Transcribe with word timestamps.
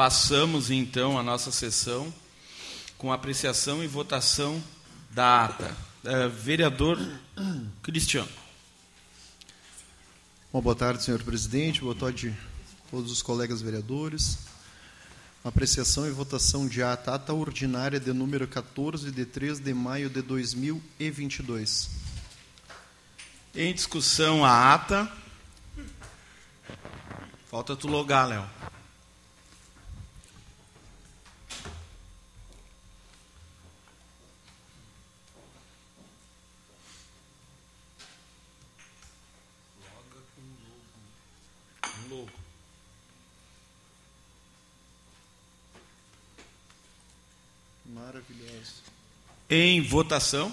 Passamos 0.00 0.70
então 0.70 1.18
a 1.18 1.22
nossa 1.22 1.52
sessão 1.52 2.10
com 2.96 3.12
apreciação 3.12 3.84
e 3.84 3.86
votação 3.86 4.64
da 5.10 5.44
ata. 5.44 5.76
Uh, 6.02 6.30
vereador 6.30 6.98
Cristiano. 7.82 8.30
Bom, 10.50 10.62
boa 10.62 10.74
tarde, 10.74 11.02
senhor 11.02 11.22
presidente. 11.22 11.82
Boa 11.82 11.94
tarde 11.94 12.34
a 12.86 12.90
todos 12.90 13.12
os 13.12 13.20
colegas 13.20 13.60
vereadores. 13.60 14.38
Apreciação 15.44 16.06
e 16.06 16.10
votação 16.10 16.66
de 16.66 16.82
ata, 16.82 17.14
ata 17.14 17.34
ordinária 17.34 18.00
de 18.00 18.14
número 18.14 18.48
14, 18.48 19.10
de 19.10 19.26
3 19.26 19.60
de 19.60 19.74
maio 19.74 20.08
de 20.08 20.22
2022. 20.22 21.90
Em 23.54 23.74
discussão 23.74 24.46
a 24.46 24.72
ata. 24.72 25.12
Falta 27.50 27.76
tu 27.76 27.86
logar, 27.86 28.26
Léo. 28.26 28.59
Em 49.50 49.82
votação. 49.82 50.52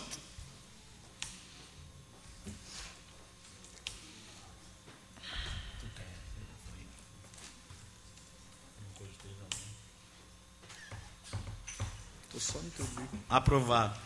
Aprovado. 13.30 14.00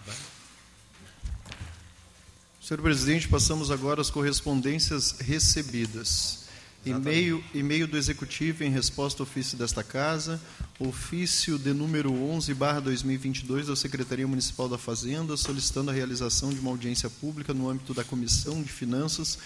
Senhor 2.62 2.82
presidente, 2.82 3.30
passamos 3.30 3.72
agora 3.72 4.02
às 4.02 4.10
correspondências 4.10 5.12
recebidas. 5.20 6.50
E-mail, 6.86 7.42
e-mail 7.54 7.88
do 7.88 7.98
Executivo 7.98 8.64
em 8.64 8.72
resposta 8.72 9.22
ao 9.22 9.28
ofício 9.28 9.58
desta 9.58 9.84
Casa, 9.84 10.42
ofício 10.88 11.60
de 11.60 11.74
número 11.74 12.12
11, 12.12 12.54
barra 12.56 12.80
2022, 12.80 13.68
da 13.68 13.76
Secretaria 13.76 14.28
Municipal 14.28 14.68
da 14.68 14.80
Fazenda, 14.80 15.38
solicitando 15.38 15.92
a 15.92 15.94
realização 15.94 16.50
de 16.50 16.60
uma 16.60 16.72
audiência 16.72 17.08
pública 17.08 17.54
no 17.54 17.70
âmbito 17.70 17.94
da 17.94 18.04
Comissão 18.04 18.64
de 18.64 18.72
Finanças 18.72 19.38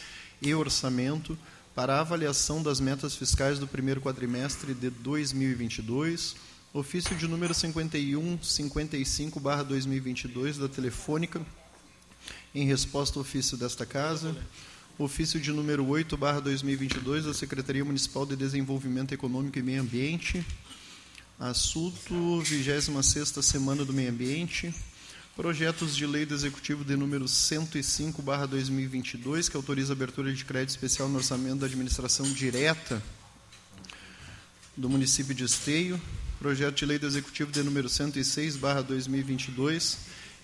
e 0.42 0.54
Orçamento 0.54 1.38
para 1.76 1.96
a 1.98 2.00
avaliação 2.00 2.64
das 2.64 2.80
metas 2.80 3.16
fiscais 3.16 3.60
do 3.60 3.68
primeiro 3.68 4.00
quadrimestre 4.00 4.74
de 4.74 4.90
2022, 4.90 6.38
ofício 6.74 7.14
de 7.18 7.28
número 7.28 7.54
5155, 7.54 9.38
barra 9.38 9.64
2022, 9.64 10.58
da 10.58 10.70
Telefônica, 10.70 11.46
em 12.54 12.66
resposta 12.66 13.20
ao 13.20 13.24
ofício 13.24 13.58
desta 13.58 13.86
Casa, 13.86 14.34
ofício 14.98 15.38
de 15.38 15.52
número 15.52 15.86
8, 15.86 16.16
barra 16.16 16.40
2022, 16.40 17.26
da 17.26 17.34
Secretaria 17.34 17.84
Municipal 17.84 18.26
de 18.26 18.38
Desenvolvimento 18.38 19.14
Econômico 19.14 19.60
e 19.60 19.62
Meio 19.62 19.82
Ambiente, 19.82 20.46
assunto 21.40 22.14
26ª 22.44 23.42
Semana 23.42 23.84
do 23.84 23.92
Meio 23.92 24.10
Ambiente, 24.10 24.74
projetos 25.36 25.94
de 25.96 26.06
lei 26.06 26.26
do 26.26 26.34
Executivo 26.34 26.86
de 26.86 26.96
número 26.96 27.28
105, 27.28 28.22
barra 28.22 28.46
2022, 28.46 29.50
que 29.50 29.58
autoriza 29.58 29.92
a 29.92 29.96
abertura 29.96 30.34
de 30.34 30.46
crédito 30.46 30.70
especial 30.70 31.10
no 31.10 31.18
orçamento 31.18 31.58
da 31.58 31.66
administração 31.66 32.26
direta 32.32 33.04
do 34.78 34.90
município 34.90 35.36
de 35.36 35.44
Esteio, 35.44 36.00
projeto 36.40 36.76
de 36.76 36.86
lei 36.86 36.98
do 36.98 37.06
Executivo 37.06 37.52
de 37.52 37.62
número 37.64 37.90
106, 37.90 38.56
barra 38.56 38.82
2022, 38.82 39.98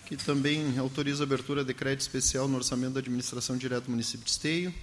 que 0.08 0.18
também 0.18 0.78
autoriza 0.78 1.24
a 1.24 1.26
abertura 1.26 1.64
de 1.64 1.74
crédito 1.74 2.02
especial 2.02 2.50
no 2.50 2.58
orçamento 2.58 2.94
da 2.94 3.00
administração 3.00 3.56
direta 3.56 3.86
do 3.86 3.92
município 3.92 4.26
de 4.26 4.32
Esteio. 4.32 4.74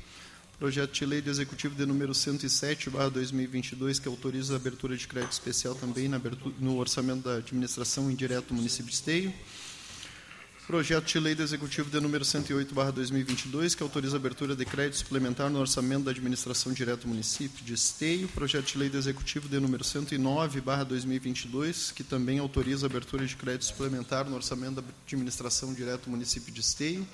Projeto 0.59 0.91
de 0.91 1.07
lei 1.07 1.21
do 1.21 1.31
Executivo 1.31 1.73
de 1.77 1.87
número 1.87 2.13
107, 2.13 2.91
barra 2.91 3.11
2022, 3.11 4.01
que 4.01 4.09
autoriza 4.09 4.55
a 4.55 4.57
abertura 4.57 4.97
de 4.97 5.07
crédito 5.07 5.31
especial 5.31 5.73
também 5.73 6.13
abertura, 6.13 6.53
no 6.59 6.79
orçamento 6.79 7.23
da 7.23 7.37
administração 7.37 8.11
indireta 8.11 8.49
do 8.49 8.55
município 8.55 8.87
de 8.87 8.95
Esteio. 8.97 9.33
Projeto 10.67 11.07
de 11.07 11.21
lei 11.21 11.37
do 11.37 11.45
Executivo 11.45 11.89
de 11.89 12.01
número 12.01 12.25
108, 12.25 12.75
barra 12.75 12.91
2022, 12.91 13.77
que 13.77 13.85
autoriza 13.85 14.17
a 14.17 14.19
abertura 14.19 14.57
de 14.57 14.65
crédito 14.65 14.97
suplementar 14.97 15.49
no 15.49 15.61
orçamento 15.61 16.03
da 16.03 16.11
administração 16.11 16.73
direta 16.73 17.03
do 17.03 17.09
município 17.09 17.65
de 17.65 17.75
Esteio. 17.75 18.27
Projeto 18.27 18.67
de 18.67 18.79
lei 18.79 18.89
do 18.89 18.99
Executivo 18.99 19.49
de 19.49 19.61
número 19.61 19.85
109, 19.85 20.61
barra 20.61 20.83
2022, 20.83 21.93
que 21.93 22.03
também 22.03 22.41
autoriza 22.41 22.85
a 22.85 22.89
abertura 22.89 23.25
de 23.25 23.37
crédito 23.37 23.65
suplementar 23.65 24.29
no 24.29 24.35
orçamento 24.35 24.83
da 24.83 24.85
administração 25.07 25.73
direta 25.73 26.07
do 26.07 26.11
município 26.11 26.53
de 26.53 26.61
Esteio. 26.61 27.07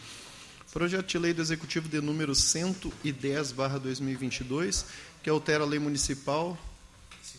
Projeto 0.75 1.07
de 1.07 1.19
lei 1.19 1.33
do 1.33 1.41
Executivo 1.41 1.89
de 1.89 2.01
número 2.01 2.35
110, 2.35 3.53
barra 3.53 3.79
2022, 3.79 4.85
que 5.23 5.31
altera 5.31 5.63
a 5.63 5.67
lei 5.67 5.79
municipal 5.79 6.59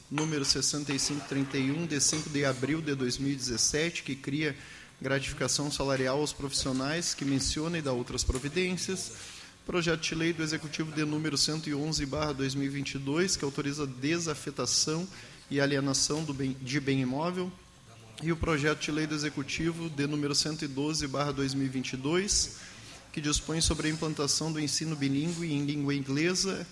número 0.09 0.45
6531, 0.45 1.85
de 1.85 1.99
5 1.99 2.29
de 2.29 2.45
abril 2.45 2.81
de 2.81 2.95
2017, 2.95 4.03
que 4.03 4.15
cria 4.15 4.55
gratificação 5.01 5.69
salarial 5.69 6.19
aos 6.19 6.31
profissionais 6.31 7.13
que 7.13 7.25
menciona 7.25 7.77
e 7.77 7.81
dá 7.81 7.91
outras 7.91 8.23
providências. 8.23 9.11
Projeto 9.65 9.99
de 9.99 10.15
lei 10.15 10.31
do 10.31 10.41
Executivo 10.41 10.93
de 10.93 11.03
número 11.03 11.37
111, 11.37 12.05
barra 12.05 12.31
2022, 12.31 13.35
que 13.35 13.43
autoriza 13.43 13.85
desafetação 13.85 15.05
e 15.51 15.59
alienação 15.59 16.23
bem, 16.23 16.55
de 16.61 16.79
bem 16.79 17.01
imóvel. 17.01 17.51
E 18.23 18.31
o 18.31 18.37
projeto 18.37 18.79
de 18.79 18.91
lei 18.93 19.05
do 19.05 19.13
Executivo 19.13 19.89
de 19.89 20.07
número 20.07 20.33
112, 20.33 21.05
barra 21.07 21.33
2022, 21.33 22.74
que 23.15 23.21
dispõe 23.21 23.61
sobre 23.61 23.87
a 23.87 23.91
implantação 23.91 24.51
do 24.51 24.59
ensino 24.59 24.93
bilíngue 24.93 25.49
em 25.49 25.63
língua 25.65 25.95
inglesa 25.95 26.67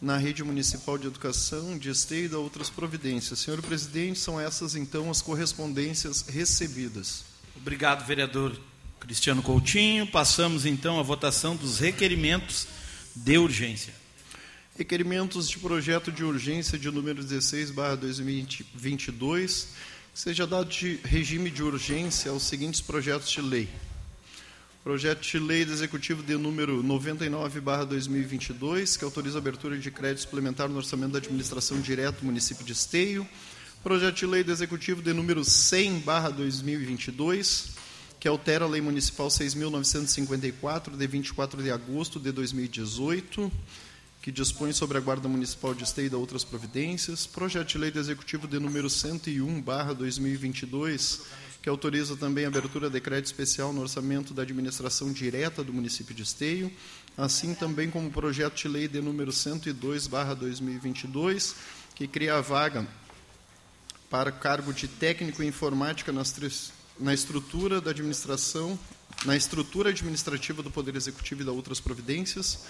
na 0.00 0.16
rede 0.16 0.42
municipal 0.42 0.96
de 0.96 1.06
educação 1.06 1.76
de 1.76 1.90
esteio 1.90 2.24
e 2.24 2.28
da 2.30 2.38
outras 2.38 2.70
providências. 2.70 3.40
Senhor 3.40 3.60
presidente, 3.60 4.18
são 4.18 4.40
essas 4.40 4.74
então 4.74 5.10
as 5.10 5.20
correspondências 5.20 6.22
recebidas. 6.22 7.26
Obrigado, 7.54 8.06
vereador 8.06 8.58
Cristiano 9.00 9.42
Coutinho. 9.42 10.06
Passamos 10.06 10.64
então 10.64 10.98
à 10.98 11.02
votação 11.02 11.54
dos 11.54 11.78
requerimentos 11.78 12.66
de 13.14 13.36
urgência. 13.36 13.92
Requerimentos 14.78 15.46
de 15.46 15.58
projeto 15.58 16.10
de 16.10 16.24
urgência 16.24 16.78
de 16.78 16.90
número 16.90 17.22
16, 17.22 17.70
barra 17.70 17.96
2022, 17.96 19.68
seja 20.14 20.46
dado 20.46 20.70
de 20.70 20.98
regime 21.04 21.50
de 21.50 21.62
urgência 21.62 22.30
aos 22.30 22.44
seguintes 22.44 22.80
projetos 22.80 23.30
de 23.30 23.42
lei. 23.42 23.68
Projeto 24.82 25.20
de 25.20 25.38
lei 25.38 25.64
do 25.64 25.72
Executivo 25.72 26.24
de 26.24 26.36
número 26.36 26.82
99, 26.82 27.60
barra 27.60 27.84
2022, 27.84 28.96
que 28.96 29.04
autoriza 29.04 29.38
a 29.38 29.40
abertura 29.40 29.78
de 29.78 29.88
crédito 29.92 30.22
suplementar 30.22 30.68
no 30.68 30.76
orçamento 30.76 31.12
da 31.12 31.18
administração 31.18 31.80
direta 31.80 32.18
do 32.18 32.26
município 32.26 32.64
de 32.64 32.72
Esteio. 32.72 33.24
Projeto 33.80 34.16
de 34.16 34.26
lei 34.26 34.42
do 34.42 34.50
Executivo 34.50 35.00
de 35.00 35.12
número 35.12 35.44
100, 35.44 36.00
barra 36.00 36.30
2022, 36.30 37.74
que 38.18 38.26
altera 38.26 38.64
a 38.64 38.68
Lei 38.68 38.80
Municipal 38.80 39.28
6.954, 39.28 40.96
de 40.96 41.06
24 41.06 41.62
de 41.62 41.70
agosto 41.70 42.18
de 42.18 42.32
2018, 42.32 43.52
que 44.20 44.32
dispõe 44.32 44.72
sobre 44.72 44.98
a 44.98 45.00
Guarda 45.00 45.28
Municipal 45.28 45.74
de 45.74 45.84
Esteio 45.84 46.10
e 46.10 46.14
outras 46.16 46.42
providências. 46.42 47.24
Projeto 47.24 47.68
de 47.68 47.78
lei 47.78 47.92
do 47.92 48.00
Executivo 48.00 48.48
de 48.48 48.58
número 48.58 48.90
101, 48.90 49.62
barra 49.62 49.92
2022, 49.92 51.20
que 51.62 51.68
autoriza 51.68 52.16
também 52.16 52.44
a 52.44 52.48
abertura 52.48 52.90
de 52.90 53.00
crédito 53.00 53.26
especial 53.26 53.72
no 53.72 53.82
orçamento 53.82 54.34
da 54.34 54.42
administração 54.42 55.12
direta 55.12 55.62
do 55.62 55.72
município 55.72 56.12
de 56.12 56.24
Esteio, 56.24 56.72
assim 57.16 57.54
também 57.54 57.88
como 57.88 58.08
o 58.08 58.10
projeto 58.10 58.56
de 58.56 58.66
lei 58.66 58.88
de 58.88 59.00
número 59.00 59.30
102, 59.30 60.08
barra 60.08 60.34
2022, 60.34 61.54
que 61.94 62.08
cria 62.08 62.34
a 62.34 62.40
vaga 62.40 62.84
para 64.10 64.32
cargo 64.32 64.72
de 64.72 64.88
técnico 64.88 65.42
em 65.42 65.46
informática 65.46 66.12
na 66.98 67.14
estrutura 67.14 67.80
da 67.80 67.92
administração, 67.92 68.76
na 69.24 69.36
estrutura 69.36 69.90
administrativa 69.90 70.62
do 70.62 70.70
Poder 70.70 70.96
Executivo 70.96 71.42
e 71.42 71.44
da 71.44 71.52
outras 71.52 71.78
providências. 71.78 72.64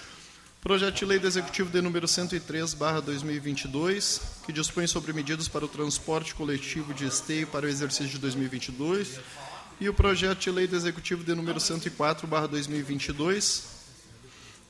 Projeto 0.62 0.98
de 0.98 1.04
lei 1.04 1.18
do 1.18 1.26
Executivo 1.26 1.70
de 1.70 1.80
número 1.80 2.06
103, 2.06 2.74
barra 2.74 3.00
2022, 3.00 4.20
que 4.46 4.52
dispõe 4.52 4.86
sobre 4.86 5.12
medidas 5.12 5.48
para 5.48 5.64
o 5.64 5.68
transporte 5.68 6.36
coletivo 6.36 6.94
de 6.94 7.04
esteio 7.04 7.48
para 7.48 7.66
o 7.66 7.68
exercício 7.68 8.12
de 8.12 8.18
2022. 8.18 9.18
E 9.80 9.88
o 9.88 9.92
projeto 9.92 10.38
de 10.38 10.52
lei 10.52 10.68
do 10.68 10.76
Executivo 10.76 11.24
de 11.24 11.34
número 11.34 11.58
104, 11.58 12.28
barra 12.28 12.46
2022, 12.46 13.64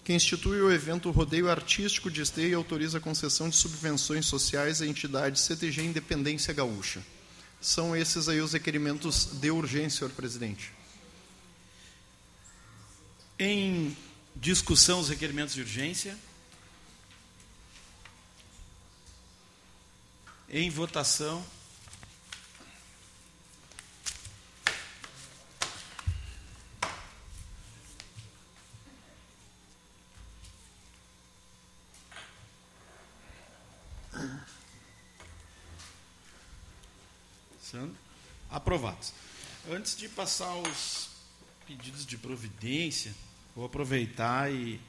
que 0.03 0.15
institui 0.15 0.63
o 0.63 0.73
evento 0.73 1.11
Rodeio 1.11 1.51
Artístico 1.51 2.11
de 2.11 2.23
Esteio 2.23 2.49
e 2.49 2.55
autoriza 2.55 2.97
a 2.97 3.01
concessão 3.01 3.51
de 3.51 3.57
subvenções 3.57 4.25
sociais 4.25 4.81
à 4.81 4.87
entidade 4.87 5.39
CTG 5.39 5.83
Independência 5.83 6.55
Gaúcha. 6.55 7.03
São 7.61 7.95
esses 7.95 8.31
aí 8.31 8.41
os 8.41 8.55
requerimentos 8.55 9.29
de 9.35 9.51
urgência, 9.51 9.99
senhor 9.99 10.11
presidente. 10.13 10.73
Em 13.39 13.95
discussão 14.37 15.01
os 15.01 15.09
requerimentos 15.09 15.55
de 15.55 15.61
urgência. 15.61 16.19
Em 20.49 20.69
votação. 20.71 21.45
Aprovados. 38.53 39.13
Antes 39.71 39.97
de 39.97 40.09
passar 40.09 40.55
os 40.55 41.09
pedidos 41.67 42.05
de 42.05 42.19
providência, 42.19 43.15
vou 43.55 43.67
aproveitar 43.67 44.51
e 44.51 44.81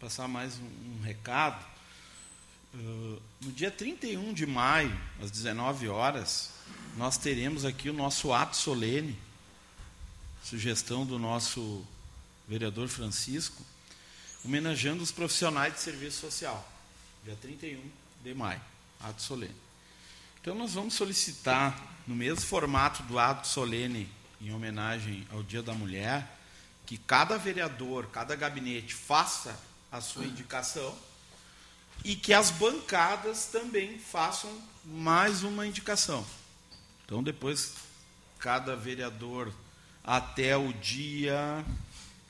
passar 0.00 0.26
mais 0.26 0.58
um, 0.58 0.98
um 0.98 1.02
recado. 1.02 1.64
Uh, 2.74 3.22
no 3.40 3.52
dia 3.52 3.70
31 3.70 4.32
de 4.32 4.46
maio, 4.46 4.98
às 5.22 5.30
19 5.30 5.88
horas, 5.88 6.50
nós 6.96 7.16
teremos 7.16 7.64
aqui 7.64 7.88
o 7.88 7.92
nosso 7.92 8.32
ato 8.32 8.56
solene, 8.56 9.16
sugestão 10.42 11.06
do 11.06 11.18
nosso 11.18 11.86
vereador 12.48 12.88
Francisco, 12.88 13.62
homenageando 14.44 15.02
os 15.02 15.12
profissionais 15.12 15.74
de 15.74 15.80
serviço 15.80 16.20
social. 16.20 16.68
Dia 17.24 17.36
31 17.36 17.80
de 18.22 18.34
maio, 18.34 18.60
ato 19.00 19.22
solene. 19.22 19.54
Então, 20.40 20.54
nós 20.54 20.74
vamos 20.74 20.94
solicitar, 20.94 21.80
no 22.06 22.14
mesmo 22.14 22.44
formato 22.44 23.02
do 23.04 23.18
ato 23.18 23.46
solene 23.46 24.10
em 24.40 24.52
homenagem 24.52 25.26
ao 25.30 25.42
Dia 25.42 25.62
da 25.62 25.72
Mulher, 25.72 26.28
que 26.86 26.98
cada 26.98 27.38
vereador, 27.38 28.06
cada 28.06 28.36
gabinete 28.36 28.94
faça 28.94 29.58
a 29.90 30.00
sua 30.00 30.24
indicação 30.24 30.96
e 32.04 32.14
que 32.14 32.34
as 32.34 32.50
bancadas 32.50 33.46
também 33.46 33.98
façam 33.98 34.50
mais 34.84 35.42
uma 35.42 35.66
indicação. 35.66 36.26
Então, 37.04 37.22
depois, 37.22 37.74
cada 38.38 38.76
vereador, 38.76 39.52
até 40.04 40.56
o 40.56 40.72
dia. 40.74 41.64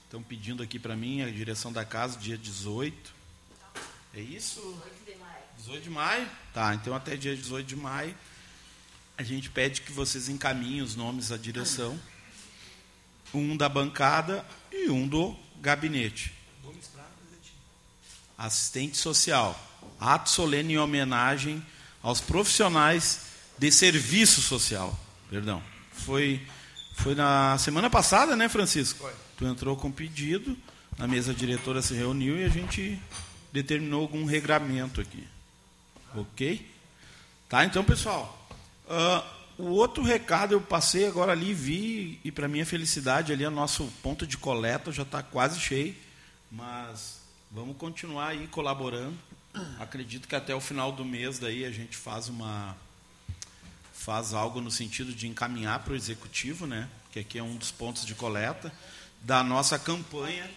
Estão 0.04 0.22
pedindo 0.22 0.62
aqui 0.62 0.78
para 0.78 0.94
mim, 0.94 1.22
a 1.22 1.30
direção 1.30 1.72
da 1.72 1.84
casa, 1.84 2.16
dia 2.16 2.38
18. 2.38 3.12
É 4.14 4.20
isso? 4.20 4.60
18 4.60 5.04
de 5.04 5.16
maio. 5.16 5.42
18 5.58 5.82
de 5.82 5.90
maio? 5.90 6.30
Tá, 6.52 6.74
então 6.74 6.94
até 6.94 7.16
dia 7.16 7.34
18 7.34 7.66
de 7.66 7.74
maio. 7.74 8.14
A 9.18 9.24
gente 9.24 9.50
pede 9.50 9.80
que 9.80 9.90
vocês 9.90 10.28
encaminhem 10.28 10.82
os 10.82 10.94
nomes 10.94 11.32
à 11.32 11.36
direção. 11.36 11.98
Um 13.34 13.56
da 13.56 13.68
bancada 13.68 14.44
e 14.72 14.88
um 14.90 15.06
do 15.06 15.36
gabinete. 15.60 16.32
Assistente 18.36 18.96
social. 18.96 19.58
Ato 19.98 20.30
solene 20.30 20.74
em 20.74 20.78
homenagem 20.78 21.64
aos 22.02 22.20
profissionais 22.20 23.20
de 23.58 23.70
serviço 23.70 24.42
social. 24.42 24.98
Perdão. 25.30 25.62
Foi, 25.92 26.46
foi 26.94 27.14
na 27.14 27.56
semana 27.58 27.88
passada, 27.88 28.36
né, 28.36 28.48
Francisco? 28.48 29.00
Foi. 29.00 29.12
Tu 29.36 29.46
entrou 29.46 29.76
com 29.76 29.90
pedido, 29.90 30.56
a 30.98 31.06
mesa 31.06 31.32
diretora 31.32 31.82
se 31.82 31.94
reuniu 31.94 32.38
e 32.38 32.44
a 32.44 32.48
gente 32.48 33.00
determinou 33.52 34.02
algum 34.02 34.24
regramento 34.24 35.00
aqui. 35.00 35.26
Ok? 36.14 36.68
Tá, 37.48 37.64
então, 37.64 37.84
pessoal. 37.84 38.48
Uh, 38.86 39.33
o 39.58 39.68
outro 39.68 40.02
recado 40.02 40.52
eu 40.52 40.60
passei 40.60 41.06
agora 41.06 41.32
ali, 41.32 41.54
vi, 41.54 42.20
e 42.24 42.32
para 42.32 42.48
minha 42.48 42.66
felicidade, 42.66 43.32
ali 43.32 43.46
o 43.46 43.50
nosso 43.50 43.84
ponto 44.02 44.26
de 44.26 44.36
coleta 44.36 44.90
já 44.90 45.02
está 45.02 45.22
quase 45.22 45.60
cheio, 45.60 45.94
mas 46.50 47.20
vamos 47.50 47.76
continuar 47.76 48.28
aí 48.28 48.46
colaborando. 48.48 49.16
Acredito 49.78 50.26
que 50.26 50.34
até 50.34 50.54
o 50.54 50.60
final 50.60 50.90
do 50.90 51.04
mês 51.04 51.38
daí 51.38 51.64
a 51.64 51.70
gente 51.70 51.96
faz 51.96 52.28
uma 52.28 52.76
faz 53.92 54.34
algo 54.34 54.60
no 54.60 54.70
sentido 54.70 55.14
de 55.14 55.26
encaminhar 55.28 55.78
para 55.78 55.92
o 55.92 55.96
executivo, 55.96 56.66
né? 56.66 56.88
Que 57.12 57.20
aqui 57.20 57.38
é 57.38 57.42
um 57.42 57.56
dos 57.56 57.70
pontos 57.70 58.04
de 58.04 58.14
coleta 58.14 58.72
da 59.22 59.42
nossa 59.42 59.78
campanha 59.78 60.50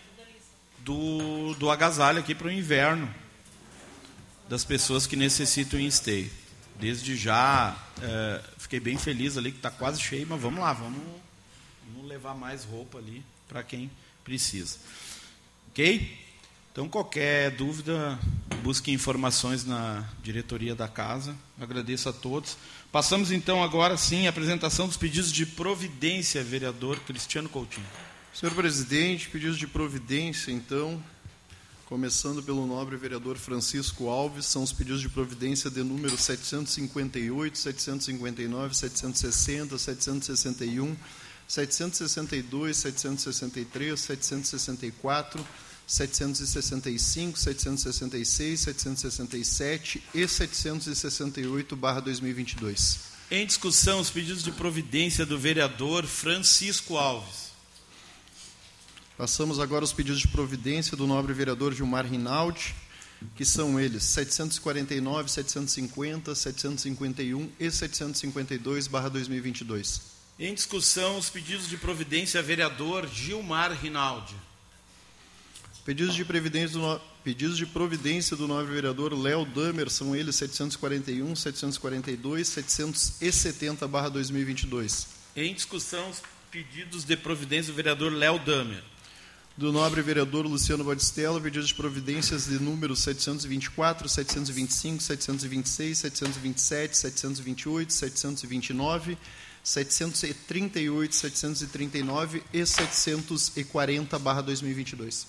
do, 0.80 1.54
do 1.54 1.70
agasalho 1.70 2.20
aqui 2.20 2.36
para 2.36 2.48
o 2.48 2.52
inverno 2.52 3.14
das 4.50 4.66
pessoas 4.66 5.06
que 5.06 5.16
necessitam 5.16 5.80
em 5.80 5.90
stay. 5.90 6.32
Desde 6.80 7.16
já 7.16 7.76
é, 8.02 8.44
fiquei 8.58 8.80
bem 8.80 8.98
feliz 8.98 9.38
ali 9.38 9.52
que 9.52 9.58
está 9.58 9.72
quase 9.72 10.02
cheio, 10.02 10.28
mas 10.30 10.40
vamos 10.40 10.60
lá, 10.60 10.74
vamos, 10.74 11.02
vamos 11.92 12.08
levar 12.08 12.36
mais 12.36 12.64
roupa 12.64 13.00
ali 13.00 13.24
para 13.48 13.64
quem 13.64 13.90
precisa. 14.24 14.78
Ok? 15.70 16.28
Então, 16.72 16.88
qualquer 16.88 17.50
dúvida, 17.52 18.20
busque 18.62 18.92
informações 18.92 19.66
na 19.66 20.08
diretoria 20.22 20.76
da 20.76 20.88
casa. 20.88 21.36
Agradeço 21.60 22.10
a 22.10 22.14
todos. 22.14 22.56
Passamos 22.92 23.32
então 23.32 23.64
agora 23.64 23.98
sim 23.98 24.28
à 24.28 24.30
apresentação 24.30 24.88
dos 24.88 24.96
pedidos 24.96 25.32
de 25.32 25.46
providência, 25.46 26.44
vereador 26.44 27.00
Cristiano 27.00 27.50
Coutinho. 27.50 27.88
Senhor 28.32 28.54
presidente, 28.54 29.30
pedidos 29.30 29.58
de 29.58 29.66
providência, 29.66 30.52
então, 30.52 31.04
começando 31.88 32.44
pelo 32.44 32.68
nobre 32.68 32.96
vereador 32.98 33.38
Francisco 33.38 34.10
Alves, 34.10 34.46
são 34.46 34.62
os 34.62 34.74
pedidos 34.74 35.00
de 35.00 35.08
providência 35.08 35.70
de 35.70 35.82
número 35.84 36.18
758, 36.18 37.58
759, 37.58 38.76
760, 38.76 39.78
761, 39.78 40.98
762, 41.48 42.76
763, 42.76 43.98
764, 44.00 45.48
765, 45.88 47.40
766, 47.40 48.60
767 48.60 50.04
e 50.14 50.26
768/2022. 50.26 52.98
Em 53.32 53.46
discussão 53.46 54.02
os 54.02 54.10
pedidos 54.10 54.44
de 54.44 54.52
providência 54.52 55.26
do 55.26 55.40
vereador 55.40 56.06
Francisco 56.06 56.98
Alves. 56.98 57.47
Passamos 59.18 59.60
agora 59.60 59.84
aos 59.84 59.94
pedidos 59.94 60.20
de 60.20 60.28
providência 60.28 60.96
do 60.96 61.08
nobre 61.08 61.34
vereador 61.34 61.74
Gilmar 61.74 62.06
Rinaldi, 62.06 62.76
que 63.36 63.44
são 63.44 63.80
eles 63.80 64.04
749, 64.04 65.32
750, 65.32 66.36
751 66.36 67.50
e 67.60 67.66
752/2022. 67.66 70.02
Em 70.38 70.54
discussão 70.54 71.18
os 71.18 71.32
pedidos 71.32 71.68
de 71.68 71.78
providência 71.78 72.44
vereador 72.44 73.08
Gilmar 73.08 73.72
Rinaldi. 73.72 74.36
Pedidos 75.84 76.14
de, 76.14 76.24
previdência 76.24 76.78
do, 76.78 77.02
pedidos 77.24 77.58
de 77.58 77.66
providência 77.66 78.38
do 78.38 78.48
novo 78.48 78.72
vereador 78.72 79.18
Léo 79.18 79.46
Damer, 79.46 79.90
são 79.90 80.16
eles 80.16 80.36
741, 80.36 81.36
742, 81.36 82.50
770-2022. 82.50 85.08
Em 85.36 85.56
discussão, 85.56 86.08
os 86.08 86.22
pedidos 86.52 87.04
de 87.04 87.18
providência 87.18 87.74
do 87.74 87.76
vereador 87.76 88.14
Léo 88.14 88.38
Damer. 88.38 88.84
Do 89.58 89.72
nobre 89.72 90.04
vereador 90.04 90.46
Luciano 90.46 90.84
Batistello, 90.84 91.42
pedidos 91.42 91.70
de 91.70 91.74
providências 91.74 92.46
de 92.46 92.60
números 92.60 93.00
724, 93.00 94.08
725, 94.08 95.02
726, 95.02 95.98
727, 95.98 96.96
728, 96.96 97.92
729, 97.92 99.18
738, 99.64 101.16
739 101.16 102.44
e 102.54 102.62
740-2022. 102.62 105.26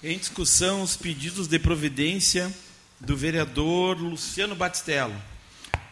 Em 0.00 0.16
discussão, 0.16 0.82
os 0.82 0.96
pedidos 0.96 1.48
de 1.48 1.58
providência 1.58 2.54
do 3.00 3.16
vereador 3.16 4.00
Luciano 4.00 4.54
Batistello. 4.54 5.20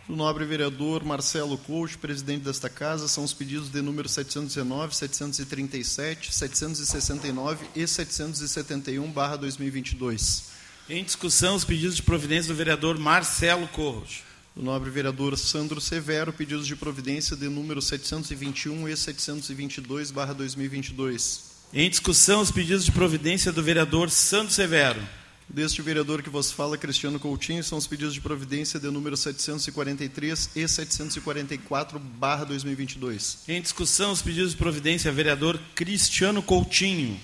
Do 0.08 0.14
nobre 0.14 0.44
vereador 0.44 1.04
Marcelo 1.04 1.58
Couto, 1.58 1.98
presidente 1.98 2.44
desta 2.44 2.70
casa, 2.70 3.08
são 3.08 3.24
os 3.24 3.32
pedidos 3.32 3.68
de 3.68 3.82
número 3.82 4.08
719, 4.08 4.94
737, 4.94 6.32
769 6.32 7.66
e 7.74 7.84
771, 7.84 9.10
barra 9.10 9.34
2022. 9.34 10.44
Em 10.88 11.02
discussão, 11.02 11.56
os 11.56 11.64
pedidos 11.64 11.96
de 11.96 12.04
providência 12.04 12.52
do 12.52 12.56
vereador 12.56 12.96
Marcelo 12.96 13.66
Corros. 13.66 14.22
Do 14.54 14.62
nobre 14.62 14.90
vereador 14.90 15.36
Sandro 15.36 15.80
Severo, 15.80 16.32
pedidos 16.32 16.68
de 16.68 16.76
providência 16.76 17.36
de 17.36 17.48
número 17.48 17.82
721 17.82 18.88
e 18.88 18.96
722, 18.96 20.12
barra 20.12 20.34
2022. 20.34 21.46
Em 21.74 21.90
discussão, 21.90 22.42
os 22.42 22.52
pedidos 22.52 22.84
de 22.84 22.92
providência 22.92 23.50
do 23.50 23.60
vereador 23.60 24.08
Santo 24.08 24.52
Severo. 24.52 25.00
Deste 25.48 25.80
vereador 25.80 26.22
que 26.22 26.28
vos 26.28 26.50
fala, 26.50 26.76
Cristiano 26.76 27.20
Coutinho, 27.20 27.62
são 27.62 27.78
os 27.78 27.86
pedidos 27.86 28.12
de 28.12 28.20
providência 28.20 28.80
de 28.80 28.90
número 28.90 29.16
743 29.16 30.50
e 30.56 30.66
744, 30.66 32.00
barra 32.00 32.44
2022. 32.44 33.44
Em 33.46 33.62
discussão, 33.62 34.10
os 34.10 34.20
pedidos 34.20 34.50
de 34.50 34.56
providência, 34.56 35.10
vereador 35.12 35.58
Cristiano 35.74 36.42
Coutinho. 36.42 37.18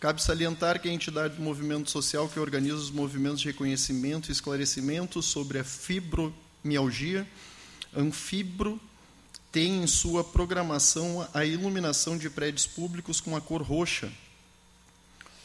Cabe 0.00 0.22
salientar 0.22 0.80
que 0.80 0.88
a 0.88 0.92
entidade 0.92 1.36
do 1.36 1.42
movimento 1.42 1.90
social 1.90 2.26
que 2.26 2.40
organiza 2.40 2.78
os 2.78 2.90
movimentos 2.90 3.42
de 3.42 3.48
reconhecimento 3.48 4.30
e 4.30 4.32
esclarecimento 4.32 5.20
sobre 5.20 5.58
a 5.58 5.64
fibromialgia, 5.64 7.28
Anfibro, 7.94 8.80
tem 9.52 9.82
em 9.82 9.86
sua 9.86 10.24
programação 10.24 11.28
a 11.34 11.44
iluminação 11.44 12.16
de 12.16 12.30
prédios 12.30 12.66
públicos 12.66 13.20
com 13.20 13.36
a 13.36 13.42
cor 13.42 13.60
roxa, 13.60 14.10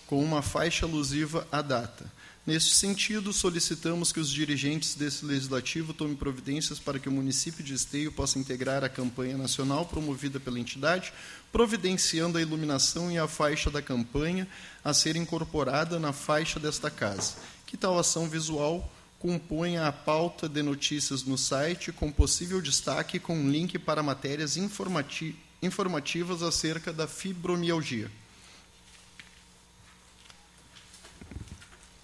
com 0.08 0.24
uma 0.24 0.42
faixa 0.42 0.86
alusiva 0.86 1.46
à 1.52 1.62
data. 1.62 2.10
Neste 2.46 2.76
sentido, 2.76 3.34
solicitamos 3.34 4.12
que 4.12 4.20
os 4.20 4.30
dirigentes 4.30 4.94
desse 4.94 5.26
legislativo 5.26 5.96
tomem 5.96 6.16
providências 6.16 6.78
para 6.78 7.00
que 7.00 7.10
o 7.10 7.12
município 7.12 7.64
de 7.64 7.74
Esteio 7.74 8.12
possa 8.12 8.38
integrar 8.38 8.84
a 8.84 8.90
campanha 8.90 9.36
nacional 9.36 9.84
promovida 9.84 10.40
pela 10.40 10.60
entidade, 10.60 11.12
providenciando 11.56 12.38
a 12.38 12.42
iluminação 12.42 13.10
e 13.10 13.18
a 13.18 13.30
faixa 13.30 13.72
da 13.72 13.82
campanha 13.82 14.46
a 14.84 14.94
ser 14.94 15.16
incorporada 15.16 15.98
na 15.98 16.12
faixa 16.12 16.60
desta 16.60 16.92
casa. 16.92 17.36
Que 17.66 17.78
tal 17.78 17.98
ação 17.98 18.28
visual 18.28 18.92
compõe 19.20 19.78
a 19.78 19.90
pauta 19.90 20.50
de 20.50 20.62
notícias 20.62 21.24
no 21.24 21.38
site, 21.38 21.94
com 21.94 22.12
possível 22.12 22.62
destaque 22.62 23.20
com 23.20 23.50
link 23.50 23.80
para 23.80 24.04
matérias 24.04 24.58
informati 24.58 25.34
informativas 25.62 26.44
acerca 26.44 26.92
da 26.92 27.08
fibromialgia. 27.08 28.12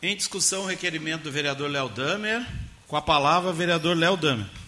Em 0.01 0.15
discussão, 0.15 0.65
requerimento 0.65 1.23
do 1.23 1.31
vereador 1.31 1.69
Léo 1.69 1.89
Damer. 1.89 2.47
Com 2.87 2.95
a 2.95 3.01
palavra, 3.01 3.51
vereador 3.51 3.97
Léo 3.97 4.15
Damer. 4.15 4.60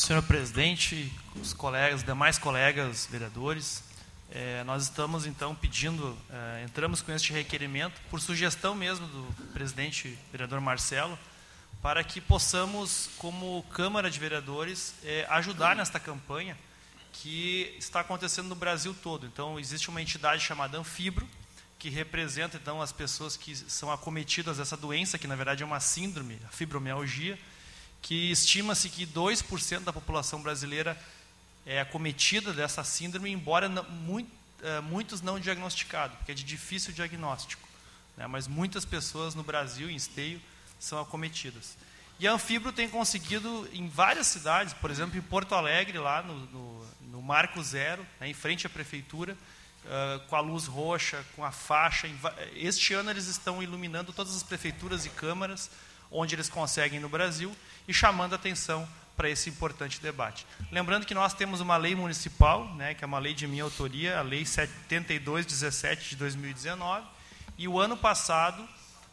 Senhor 0.00 0.22
presidente, 0.22 1.12
os 1.36 1.52
colegas, 1.52 2.02
demais 2.02 2.38
colegas 2.38 3.06
vereadores, 3.10 3.84
é, 4.30 4.64
nós 4.64 4.84
estamos 4.84 5.26
então 5.26 5.54
pedindo, 5.54 6.16
é, 6.30 6.64
entramos 6.64 7.02
com 7.02 7.12
este 7.12 7.34
requerimento 7.34 8.00
por 8.10 8.18
sugestão 8.18 8.74
mesmo 8.74 9.06
do 9.06 9.52
presidente 9.52 10.18
vereador 10.32 10.58
Marcelo, 10.58 11.18
para 11.82 12.02
que 12.02 12.18
possamos, 12.18 13.10
como 13.18 13.62
Câmara 13.64 14.10
de 14.10 14.18
Vereadores, 14.18 14.94
é, 15.04 15.26
ajudar 15.28 15.76
nesta 15.76 16.00
campanha 16.00 16.56
que 17.12 17.76
está 17.78 18.00
acontecendo 18.00 18.48
no 18.48 18.54
Brasil 18.54 18.96
todo. 19.02 19.26
Então, 19.26 19.60
existe 19.60 19.90
uma 19.90 20.00
entidade 20.00 20.42
chamada 20.42 20.78
Anfibro, 20.78 21.28
que 21.78 21.90
representa 21.90 22.56
então 22.56 22.80
as 22.80 22.90
pessoas 22.90 23.36
que 23.36 23.54
são 23.54 23.92
acometidas 23.92 24.56
dessa 24.56 24.78
doença, 24.78 25.18
que 25.18 25.26
na 25.26 25.36
verdade 25.36 25.62
é 25.62 25.66
uma 25.66 25.78
síndrome, 25.78 26.38
a 26.48 26.48
fibromialgia, 26.48 27.38
que 28.02 28.30
estima-se 28.30 28.88
que 28.88 29.06
2% 29.06 29.80
da 29.80 29.92
população 29.92 30.40
brasileira 30.42 31.00
é 31.66 31.80
acometida 31.80 32.52
dessa 32.52 32.82
síndrome, 32.82 33.30
embora 33.30 33.68
não, 33.68 33.84
muito, 33.84 34.30
é, 34.62 34.80
muitos 34.80 35.20
não 35.20 35.38
diagnosticados, 35.38 36.16
porque 36.16 36.32
é 36.32 36.34
de 36.34 36.42
difícil 36.42 36.92
diagnóstico. 36.92 37.68
Né? 38.16 38.26
Mas 38.26 38.48
muitas 38.48 38.84
pessoas 38.84 39.34
no 39.34 39.42
Brasil, 39.42 39.90
em 39.90 39.96
esteio, 39.96 40.40
são 40.78 41.00
acometidas. 41.00 41.76
E 42.18 42.28
a 42.28 42.32
Anfibro 42.32 42.72
tem 42.72 42.88
conseguido 42.88 43.68
em 43.72 43.88
várias 43.88 44.26
cidades, 44.26 44.74
por 44.74 44.90
exemplo, 44.90 45.18
em 45.18 45.22
Porto 45.22 45.54
Alegre, 45.54 45.98
lá 45.98 46.22
no, 46.22 46.34
no, 46.46 46.86
no 47.10 47.22
Marco 47.22 47.62
Zero, 47.62 48.06
né, 48.18 48.28
em 48.28 48.34
frente 48.34 48.66
à 48.66 48.70
prefeitura, 48.70 49.36
uh, 49.84 50.20
com 50.28 50.36
a 50.36 50.40
luz 50.40 50.66
roxa, 50.66 51.24
com 51.34 51.44
a 51.44 51.50
faixa. 51.50 52.08
Este 52.54 52.92
ano 52.92 53.10
eles 53.10 53.26
estão 53.26 53.62
iluminando 53.62 54.12
todas 54.12 54.36
as 54.36 54.42
prefeituras 54.42 55.06
e 55.06 55.10
câmaras 55.10 55.70
onde 56.10 56.34
eles 56.34 56.48
conseguem 56.48 57.00
no 57.00 57.08
Brasil 57.08 57.54
e 57.86 57.94
chamando 57.94 58.32
a 58.32 58.36
atenção 58.36 58.88
para 59.16 59.28
esse 59.28 59.50
importante 59.50 60.00
debate. 60.00 60.46
Lembrando 60.72 61.04
que 61.04 61.12
nós 61.12 61.34
temos 61.34 61.60
uma 61.60 61.76
lei 61.76 61.94
municipal, 61.94 62.74
né, 62.74 62.94
que 62.94 63.04
é 63.04 63.06
uma 63.06 63.18
lei 63.18 63.34
de 63.34 63.46
minha 63.46 63.62
autoria, 63.62 64.18
a 64.18 64.22
Lei 64.22 64.46
7217 64.46 66.10
de 66.10 66.16
2019, 66.16 67.06
e 67.58 67.68
o 67.68 67.78
ano 67.78 67.96
passado 67.98 68.66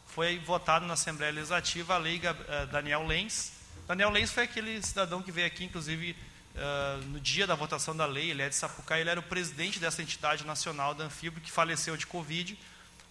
foi 0.06 0.38
votado 0.38 0.86
na 0.86 0.94
Assembleia 0.94 1.30
Legislativa 1.30 1.94
a 1.94 1.98
lei 1.98 2.16
uh, 2.16 2.66
Daniel 2.68 3.06
Lenz. 3.06 3.52
Daniel 3.86 4.08
Lenz 4.08 4.30
foi 4.32 4.44
aquele 4.44 4.80
cidadão 4.82 5.22
que 5.22 5.30
veio 5.30 5.46
aqui, 5.46 5.64
inclusive, 5.64 6.16
uh, 6.54 7.04
no 7.08 7.20
dia 7.20 7.46
da 7.46 7.54
votação 7.54 7.94
da 7.94 8.06
lei, 8.06 8.30
ele 8.30 8.40
é 8.40 8.48
de 8.48 8.54
Sapucaí, 8.54 9.02
ele 9.02 9.10
era 9.10 9.20
o 9.20 9.22
presidente 9.22 9.78
dessa 9.78 10.00
entidade 10.00 10.46
nacional 10.46 10.94
da 10.94 11.04
Anfibro, 11.04 11.40
que 11.40 11.50
faleceu 11.50 11.96
de 11.96 12.06
Covid, 12.06 12.58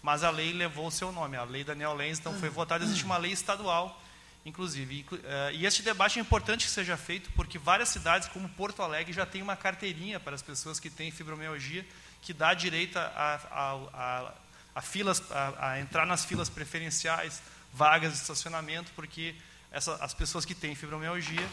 mas 0.01 0.23
a 0.23 0.29
lei 0.29 0.53
levou 0.53 0.87
o 0.87 0.91
seu 0.91 1.11
nome, 1.11 1.35
a 1.37 1.43
lei 1.43 1.63
Daniel 1.63 1.93
Lenz, 1.93 2.19
então 2.19 2.33
foi 2.39 2.49
votada, 2.49 2.83
existe 2.83 3.03
uma 3.03 3.17
lei 3.17 3.31
estadual, 3.31 4.01
inclusive. 4.45 5.05
Uh, 5.11 5.17
e 5.53 5.65
este 5.65 5.81
debate 5.81 6.19
é 6.19 6.21
importante 6.21 6.65
que 6.65 6.71
seja 6.71 6.95
feito, 6.95 7.31
porque 7.33 7.57
várias 7.57 7.89
cidades, 7.89 8.27
como 8.27 8.47
Porto 8.49 8.81
Alegre, 8.81 9.11
já 9.13 9.25
tem 9.25 9.41
uma 9.41 9.55
carteirinha 9.55 10.19
para 10.19 10.35
as 10.35 10.41
pessoas 10.41 10.79
que 10.79 10.89
têm 10.89 11.11
fibromialgia, 11.11 11.85
que 12.21 12.33
dá 12.33 12.53
direito 12.53 12.97
a, 12.97 13.41
a, 13.51 13.73
a 13.93 14.33
a, 14.77 14.81
filas, 14.81 15.23
a 15.57 15.79
entrar 15.79 16.05
nas 16.05 16.23
filas 16.23 16.49
preferenciais, 16.49 17.41
vagas 17.73 18.13
de 18.13 18.19
estacionamento, 18.19 18.91
porque 18.95 19.33
essa, 19.71 19.95
as 19.95 20.13
pessoas 20.13 20.45
que 20.45 20.53
têm 20.53 20.75
fibromialgia 20.75 21.49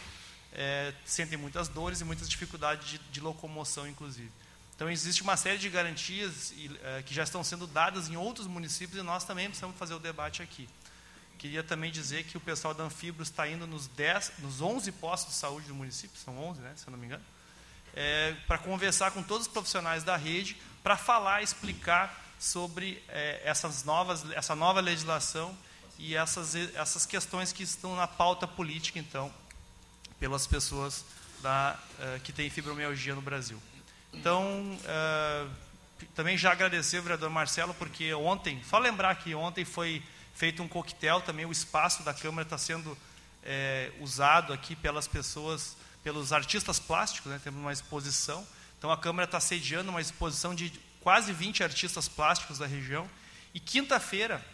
é, 0.52 0.92
sentem 1.06 1.38
muitas 1.38 1.66
dores 1.68 2.02
e 2.02 2.04
muitas 2.04 2.28
dificuldades 2.28 2.86
de, 2.86 2.98
de, 2.98 3.20
locomoção, 3.20 3.88
inclusive. 3.88 4.30
Então, 4.74 4.90
existe 4.90 5.22
uma 5.22 5.36
série 5.36 5.58
de 5.58 5.68
garantias 5.68 6.50
e, 6.52 6.70
é, 6.82 7.02
que 7.02 7.14
já 7.14 7.22
estão 7.22 7.44
sendo 7.44 7.66
dadas 7.66 8.08
em 8.08 8.16
outros 8.16 8.46
municípios 8.46 8.98
e 8.98 9.02
nós 9.02 9.24
também 9.24 9.46
precisamos 9.46 9.78
fazer 9.78 9.94
o 9.94 10.00
debate 10.00 10.42
aqui. 10.42 10.68
Queria 11.38 11.62
também 11.62 11.92
dizer 11.92 12.24
que 12.24 12.36
o 12.36 12.40
pessoal 12.40 12.74
da 12.74 12.82
Anfibro 12.84 13.22
está 13.22 13.46
indo 13.46 13.66
nos, 13.66 13.86
10, 13.86 14.32
nos 14.38 14.60
11 14.60 14.90
postos 14.92 15.34
de 15.34 15.38
saúde 15.38 15.68
do 15.68 15.74
município, 15.74 16.18
são 16.18 16.36
11, 16.38 16.60
né, 16.60 16.72
se 16.76 16.86
eu 16.86 16.90
não 16.90 16.98
me 16.98 17.06
engano, 17.06 17.22
é, 17.94 18.34
para 18.48 18.58
conversar 18.58 19.12
com 19.12 19.22
todos 19.22 19.46
os 19.46 19.52
profissionais 19.52 20.02
da 20.02 20.16
rede, 20.16 20.56
para 20.82 20.96
falar, 20.96 21.42
explicar 21.42 22.22
sobre 22.38 23.00
é, 23.08 23.42
essas 23.44 23.84
novas, 23.84 24.28
essa 24.32 24.56
nova 24.56 24.80
legislação 24.80 25.56
e 25.98 26.16
essas, 26.16 26.56
essas 26.56 27.06
questões 27.06 27.52
que 27.52 27.62
estão 27.62 27.94
na 27.94 28.08
pauta 28.08 28.48
política, 28.48 28.98
então, 28.98 29.32
pelas 30.18 30.48
pessoas 30.48 31.04
da, 31.40 31.78
que 32.24 32.32
têm 32.32 32.50
fibromialgia 32.50 33.14
no 33.14 33.22
Brasil. 33.22 33.62
Então, 34.14 34.78
uh, 34.84 35.50
também 36.14 36.36
já 36.36 36.52
agradecer 36.52 36.98
o 36.98 37.02
vereador 37.02 37.30
Marcelo, 37.30 37.74
porque 37.74 38.12
ontem, 38.14 38.62
só 38.68 38.78
lembrar 38.78 39.14
que 39.16 39.34
ontem 39.34 39.64
foi 39.64 40.02
feito 40.34 40.62
um 40.62 40.68
coquetel, 40.68 41.20
também 41.20 41.46
o 41.46 41.52
espaço 41.52 42.02
da 42.02 42.12
Câmara 42.12 42.46
está 42.46 42.58
sendo 42.58 42.96
é, 43.42 43.92
usado 44.00 44.52
aqui 44.52 44.74
pelas 44.74 45.06
pessoas, 45.06 45.76
pelos 46.02 46.32
artistas 46.32 46.78
plásticos, 46.78 47.30
né? 47.30 47.40
temos 47.42 47.60
uma 47.60 47.72
exposição. 47.72 48.46
Então 48.78 48.90
a 48.90 48.96
Câmara 48.96 49.24
está 49.24 49.38
sediando 49.38 49.90
uma 49.90 50.00
exposição 50.00 50.54
de 50.54 50.72
quase 51.00 51.32
20 51.32 51.62
artistas 51.62 52.08
plásticos 52.08 52.58
da 52.58 52.66
região. 52.66 53.08
E 53.52 53.60
quinta-feira 53.60 54.44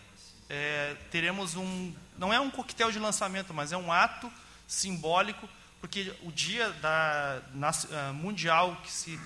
é, 0.49 0.97
teremos 1.11 1.55
um. 1.57 1.95
Não 2.19 2.33
é 2.33 2.40
um 2.40 2.50
coquetel 2.50 2.90
de 2.90 2.99
lançamento, 2.99 3.55
mas 3.55 3.73
é 3.73 3.76
um 3.76 3.90
ato 3.90 4.31
simbólico, 4.67 5.49
porque 5.81 6.12
o 6.23 6.31
dia 6.31 6.71
da, 6.71 7.40
na, 7.55 8.12
mundial 8.12 8.76
que 8.83 8.93
se 8.93 9.19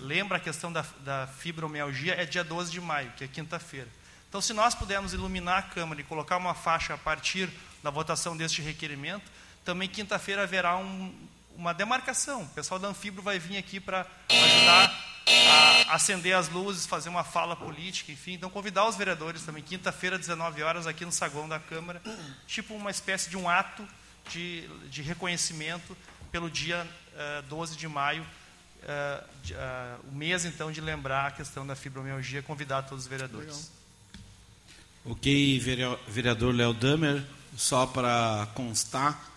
lembra 0.00 0.36
a 0.36 0.40
questão 0.40 0.72
da, 0.72 0.84
da 1.00 1.26
fibromialgia 1.26 2.14
é 2.14 2.24
dia 2.24 2.44
12 2.44 2.70
de 2.70 2.80
maio, 2.80 3.12
que 3.16 3.24
é 3.24 3.28
quinta-feira. 3.28 3.88
Então, 4.28 4.40
se 4.40 4.52
nós 4.52 4.74
pudermos 4.74 5.12
iluminar 5.14 5.58
a 5.58 5.62
Câmara 5.62 6.00
e 6.00 6.04
colocar 6.04 6.36
uma 6.36 6.54
faixa 6.54 6.94
a 6.94 6.98
partir 6.98 7.48
da 7.82 7.90
votação 7.90 8.36
deste 8.36 8.60
requerimento, 8.60 9.24
também 9.64 9.88
quinta-feira 9.88 10.42
haverá 10.42 10.76
um, 10.76 11.14
uma 11.56 11.72
demarcação. 11.72 12.42
O 12.42 12.48
pessoal 12.48 12.78
da 12.78 12.88
Anfibro 12.88 13.22
vai 13.22 13.38
vir 13.38 13.56
aqui 13.56 13.80
para 13.80 14.06
ajudar 14.28 15.08
a 15.88 15.94
acender 15.94 16.34
as 16.36 16.48
luzes, 16.48 16.86
fazer 16.86 17.08
uma 17.08 17.24
fala 17.24 17.56
política, 17.56 18.12
enfim. 18.12 18.34
Então, 18.34 18.50
convidar 18.50 18.86
os 18.86 18.96
vereadores 18.96 19.42
também, 19.42 19.62
quinta-feira, 19.62 20.18
19 20.18 20.62
horas, 20.62 20.86
aqui 20.86 21.04
no 21.04 21.12
saguão 21.12 21.48
da 21.48 21.58
Câmara, 21.58 22.00
tipo 22.46 22.74
uma 22.74 22.90
espécie 22.90 23.28
de 23.30 23.36
um 23.36 23.48
ato 23.48 23.86
de, 24.30 24.68
de 24.88 25.02
reconhecimento 25.02 25.96
pelo 26.30 26.50
dia 26.50 26.86
uh, 27.14 27.16
eh, 27.16 27.42
12 27.48 27.76
de 27.76 27.88
maio, 27.88 28.26
uh, 28.82 29.24
uh, 29.52 30.08
o 30.10 30.14
mês, 30.14 30.44
então, 30.44 30.70
de 30.70 30.80
lembrar 30.80 31.26
a 31.26 31.30
questão 31.30 31.66
da 31.66 31.74
fibromialgia, 31.74 32.42
convidar 32.42 32.82
todos 32.82 33.04
os 33.04 33.10
vereadores. 33.10 33.46
Legal. 33.46 33.78
Ok, 35.04 35.58
vereador 36.08 36.54
Léo 36.54 36.74
Damer, 36.74 37.24
só 37.56 37.86
para 37.86 38.46
constar, 38.54 39.30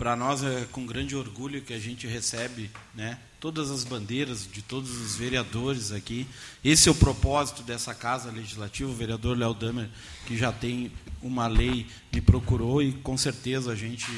para 0.00 0.16
nós 0.16 0.42
é 0.42 0.66
com 0.72 0.86
grande 0.86 1.14
orgulho 1.14 1.60
que 1.60 1.74
a 1.74 1.78
gente 1.78 2.06
recebe 2.06 2.70
né, 2.94 3.18
todas 3.38 3.70
as 3.70 3.84
bandeiras 3.84 4.48
de 4.50 4.62
todos 4.62 4.90
os 4.96 5.14
vereadores 5.14 5.92
aqui. 5.92 6.26
Esse 6.64 6.88
é 6.88 6.92
o 6.92 6.94
propósito 6.94 7.62
dessa 7.62 7.94
Casa 7.94 8.30
Legislativa. 8.30 8.90
O 8.90 8.94
vereador 8.94 9.36
Léo 9.36 9.52
Damer, 9.52 9.90
que 10.26 10.38
já 10.38 10.50
tem 10.52 10.90
uma 11.22 11.46
lei, 11.46 11.86
me 12.10 12.22
procurou 12.22 12.82
e 12.82 12.92
com 12.92 13.18
certeza 13.18 13.72
a 13.72 13.76
gente 13.76 14.10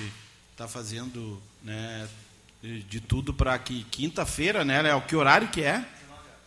está 0.52 0.68
fazendo 0.68 1.42
né, 1.64 2.08
de 2.62 3.00
tudo 3.00 3.34
para 3.34 3.58
que 3.58 3.84
quinta-feira, 3.84 4.64
né, 4.64 4.80
Léo, 4.82 5.02
que 5.02 5.16
horário 5.16 5.48
que 5.48 5.62
é? 5.62 5.84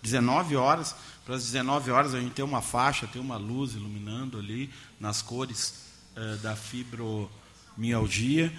19 0.01 0.55
horas. 0.55 0.95
Para 1.25 1.35
as 1.35 1.43
19 1.43 1.91
horas 1.91 2.13
a 2.13 2.19
gente 2.19 2.33
ter 2.33 2.43
uma 2.43 2.61
faixa, 2.61 3.07
ter 3.07 3.19
uma 3.19 3.37
luz 3.37 3.73
iluminando 3.73 4.37
ali 4.37 4.69
nas 4.99 5.21
cores 5.21 5.85
uh, 6.15 6.37
da 6.37 6.55
fibromialgia 6.55 8.53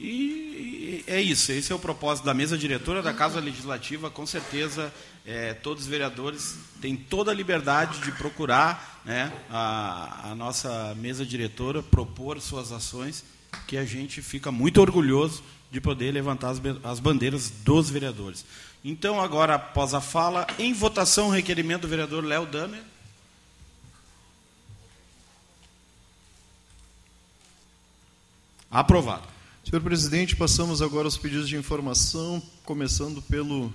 e, 0.00 1.02
é 1.08 1.20
isso, 1.20 1.50
esse 1.50 1.72
é 1.72 1.74
o 1.74 1.78
propósito 1.78 2.24
da 2.24 2.32
mesa 2.32 2.56
diretora 2.56 3.02
da 3.02 3.12
Casa 3.12 3.40
Legislativa. 3.40 4.08
Com 4.08 4.24
certeza, 4.24 4.92
é, 5.26 5.54
todos 5.54 5.84
os 5.84 5.88
vereadores 5.88 6.56
têm 6.80 6.96
toda 6.96 7.32
a 7.32 7.34
liberdade 7.34 7.98
de 8.00 8.12
procurar 8.12 9.02
né, 9.04 9.32
a, 9.50 10.30
a 10.30 10.34
nossa 10.36 10.94
mesa 10.96 11.26
diretora, 11.26 11.82
propor 11.82 12.40
suas 12.40 12.70
ações, 12.70 13.24
que 13.66 13.76
a 13.76 13.84
gente 13.84 14.22
fica 14.22 14.52
muito 14.52 14.80
orgulhoso 14.80 15.42
de 15.70 15.80
poder 15.80 16.12
levantar 16.12 16.50
as, 16.50 16.60
as 16.84 17.00
bandeiras 17.00 17.50
dos 17.50 17.90
vereadores. 17.90 18.44
Então, 18.84 19.20
agora, 19.20 19.56
após 19.56 19.92
a 19.92 20.00
fala, 20.00 20.46
em 20.58 20.72
votação, 20.72 21.28
o 21.28 21.32
requerimento 21.32 21.82
do 21.82 21.88
vereador 21.88 22.24
Léo 22.24 22.46
Damer. 22.46 22.82
Aprovado. 28.70 29.26
Senhor 29.64 29.82
presidente, 29.82 30.36
passamos 30.36 30.80
agora 30.80 31.06
aos 31.06 31.16
pedidos 31.18 31.48
de 31.48 31.56
informação, 31.56 32.42
começando 32.64 33.20
pelo 33.20 33.72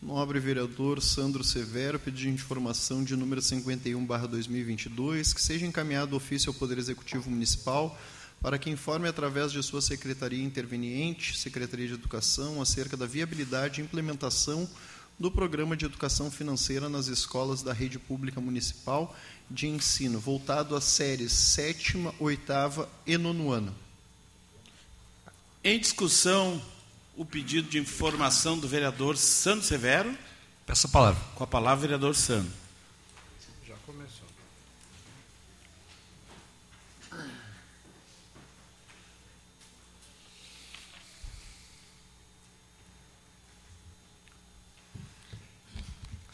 nobre 0.00 0.40
vereador 0.40 1.02
Sandro 1.02 1.44
Severo, 1.44 1.98
pedido 1.98 2.22
de 2.22 2.28
informação 2.30 3.04
de 3.04 3.14
número 3.16 3.42
51/2022, 3.42 5.34
que 5.34 5.42
seja 5.42 5.66
encaminhado 5.66 6.16
ofício 6.16 6.48
ao 6.48 6.54
Poder 6.54 6.78
Executivo 6.78 7.28
Municipal 7.28 7.98
para 8.40 8.58
que 8.58 8.70
informe 8.70 9.08
através 9.08 9.52
de 9.52 9.62
sua 9.62 9.82
secretaria 9.82 10.42
interveniente, 10.42 11.36
Secretaria 11.36 11.86
de 11.86 11.94
Educação, 11.94 12.60
acerca 12.60 12.96
da 12.96 13.06
viabilidade 13.06 13.80
e 13.80 13.84
implementação 13.84 14.68
do 15.18 15.30
programa 15.30 15.76
de 15.76 15.84
educação 15.84 16.30
financeira 16.30 16.88
nas 16.88 17.06
escolas 17.06 17.62
da 17.62 17.74
rede 17.74 17.98
pública 17.98 18.40
municipal 18.40 19.14
de 19.50 19.68
ensino, 19.68 20.18
voltado 20.18 20.74
às 20.74 20.84
séries 20.84 21.32
sétima, 21.32 22.14
oitava 22.18 22.88
e 23.06 23.18
nono 23.18 23.52
ano. 23.52 23.74
Em 25.62 25.78
discussão, 25.78 26.62
o 27.14 27.24
pedido 27.26 27.68
de 27.68 27.78
informação 27.78 28.58
do 28.58 28.66
vereador 28.66 29.14
Sandro 29.18 29.62
Severo. 29.62 30.16
Peço 30.64 30.86
a 30.86 30.90
palavra. 30.90 31.22
Com 31.34 31.44
a 31.44 31.46
palavra, 31.46 31.82
vereador 31.82 32.14
Sandro. 32.14 32.50
Já 33.68 33.74
começou. 33.84 34.26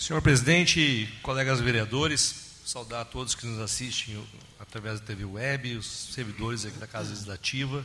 Senhor 0.06 0.22
presidente, 0.22 1.12
colegas 1.20 1.60
vereadores, 1.60 2.32
saudar 2.64 3.00
a 3.00 3.04
todos 3.04 3.34
que 3.34 3.44
nos 3.44 3.58
assistem 3.58 4.24
através 4.56 5.00
da 5.00 5.06
TV 5.06 5.24
Web, 5.24 5.74
os 5.74 6.14
servidores 6.14 6.64
aqui 6.64 6.78
da 6.78 6.86
Casa 6.86 7.08
Legislativa, 7.08 7.84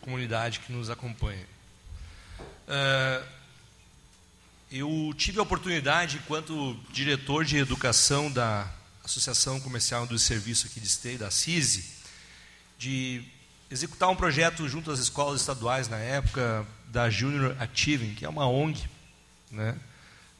comunidade 0.00 0.60
que 0.60 0.72
nos 0.72 0.88
acompanha. 0.88 1.44
Uh, 2.40 3.26
eu 4.70 5.14
tive 5.14 5.40
a 5.40 5.42
oportunidade, 5.42 6.16
enquanto 6.16 6.74
diretor 6.90 7.44
de 7.44 7.58
educação 7.58 8.32
da 8.32 8.66
Associação 9.04 9.60
Comercial 9.60 10.06
dos 10.06 10.22
Serviços 10.22 10.70
aqui 10.70 10.80
de 10.80 10.86
Esteio, 10.86 11.18
da 11.18 11.30
CISI, 11.30 11.84
de 12.78 13.22
executar 13.70 14.08
um 14.08 14.16
projeto 14.16 14.66
junto 14.70 14.90
às 14.90 15.00
escolas 15.00 15.42
estaduais 15.42 15.86
na 15.86 15.98
época 15.98 16.66
da 16.88 17.10
Junior 17.10 17.54
Achieving, 17.60 18.14
que 18.14 18.24
é 18.24 18.28
uma 18.30 18.48
ONG, 18.48 18.88
né, 19.50 19.78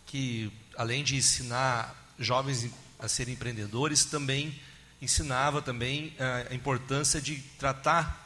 que 0.07 0.51
além 0.77 1.05
de 1.05 1.17
ensinar 1.17 1.95
jovens 2.19 2.71
a 2.99 3.09
serem 3.09 3.35
empreendedores, 3.35 4.05
também 4.05 4.59
ensinava 5.01 5.61
também 5.61 6.15
a 6.49 6.55
importância 6.55 7.21
de 7.21 7.37
tratar 7.59 8.23